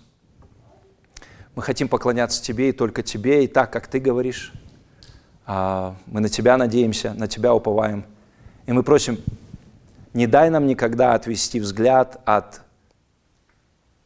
Мы 1.55 1.63
хотим 1.63 1.87
поклоняться 1.87 2.43
Тебе 2.43 2.69
и 2.69 2.71
только 2.71 3.01
Тебе, 3.01 3.45
и 3.45 3.47
так, 3.47 3.71
как 3.71 3.87
Ты 3.87 3.99
говоришь. 3.99 4.53
А, 5.45 5.95
мы 6.05 6.19
на 6.19 6.29
Тебя 6.29 6.57
надеемся, 6.57 7.13
на 7.13 7.27
Тебя 7.27 7.53
уповаем. 7.53 8.05
И 8.65 8.73
мы 8.73 8.83
просим, 8.83 9.17
не 10.13 10.27
дай 10.27 10.49
нам 10.49 10.67
никогда 10.67 11.13
отвести 11.13 11.59
взгляд 11.59 12.21
от 12.25 12.61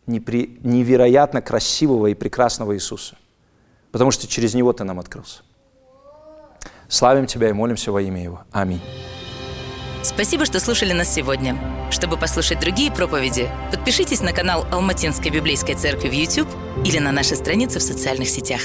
невероятно 0.06 1.42
красивого 1.42 2.08
и 2.08 2.14
прекрасного 2.14 2.76
Иисуса, 2.76 3.16
потому 3.92 4.12
что 4.12 4.28
через 4.28 4.54
Него 4.54 4.72
Ты 4.74 4.84
нам 4.84 5.00
открылся. 5.00 5.42
Славим 6.92 7.26
Тебя 7.26 7.50
и 7.50 7.54
молимся 7.54 7.92
во 7.94 8.02
имя 8.02 8.22
Его. 8.22 8.42
Аминь. 8.52 8.82
Спасибо, 10.04 10.46
что 10.46 10.60
слушали 10.60 10.92
нас 10.92 11.12
сегодня. 11.12 11.58
Чтобы 11.90 12.18
послушать 12.18 12.60
другие 12.60 12.92
проповеди, 12.92 13.50
подпишитесь 13.72 14.22
на 14.22 14.34
канал 14.34 14.66
Алматинской 14.72 15.32
библейской 15.32 15.76
церкви 15.76 16.10
в 16.10 16.14
YouTube 16.14 16.50
или 16.84 17.00
на 17.00 17.14
наши 17.14 17.36
страницы 17.36 17.80
в 17.80 17.84
социальных 17.84 18.28
сетях. 18.28 18.62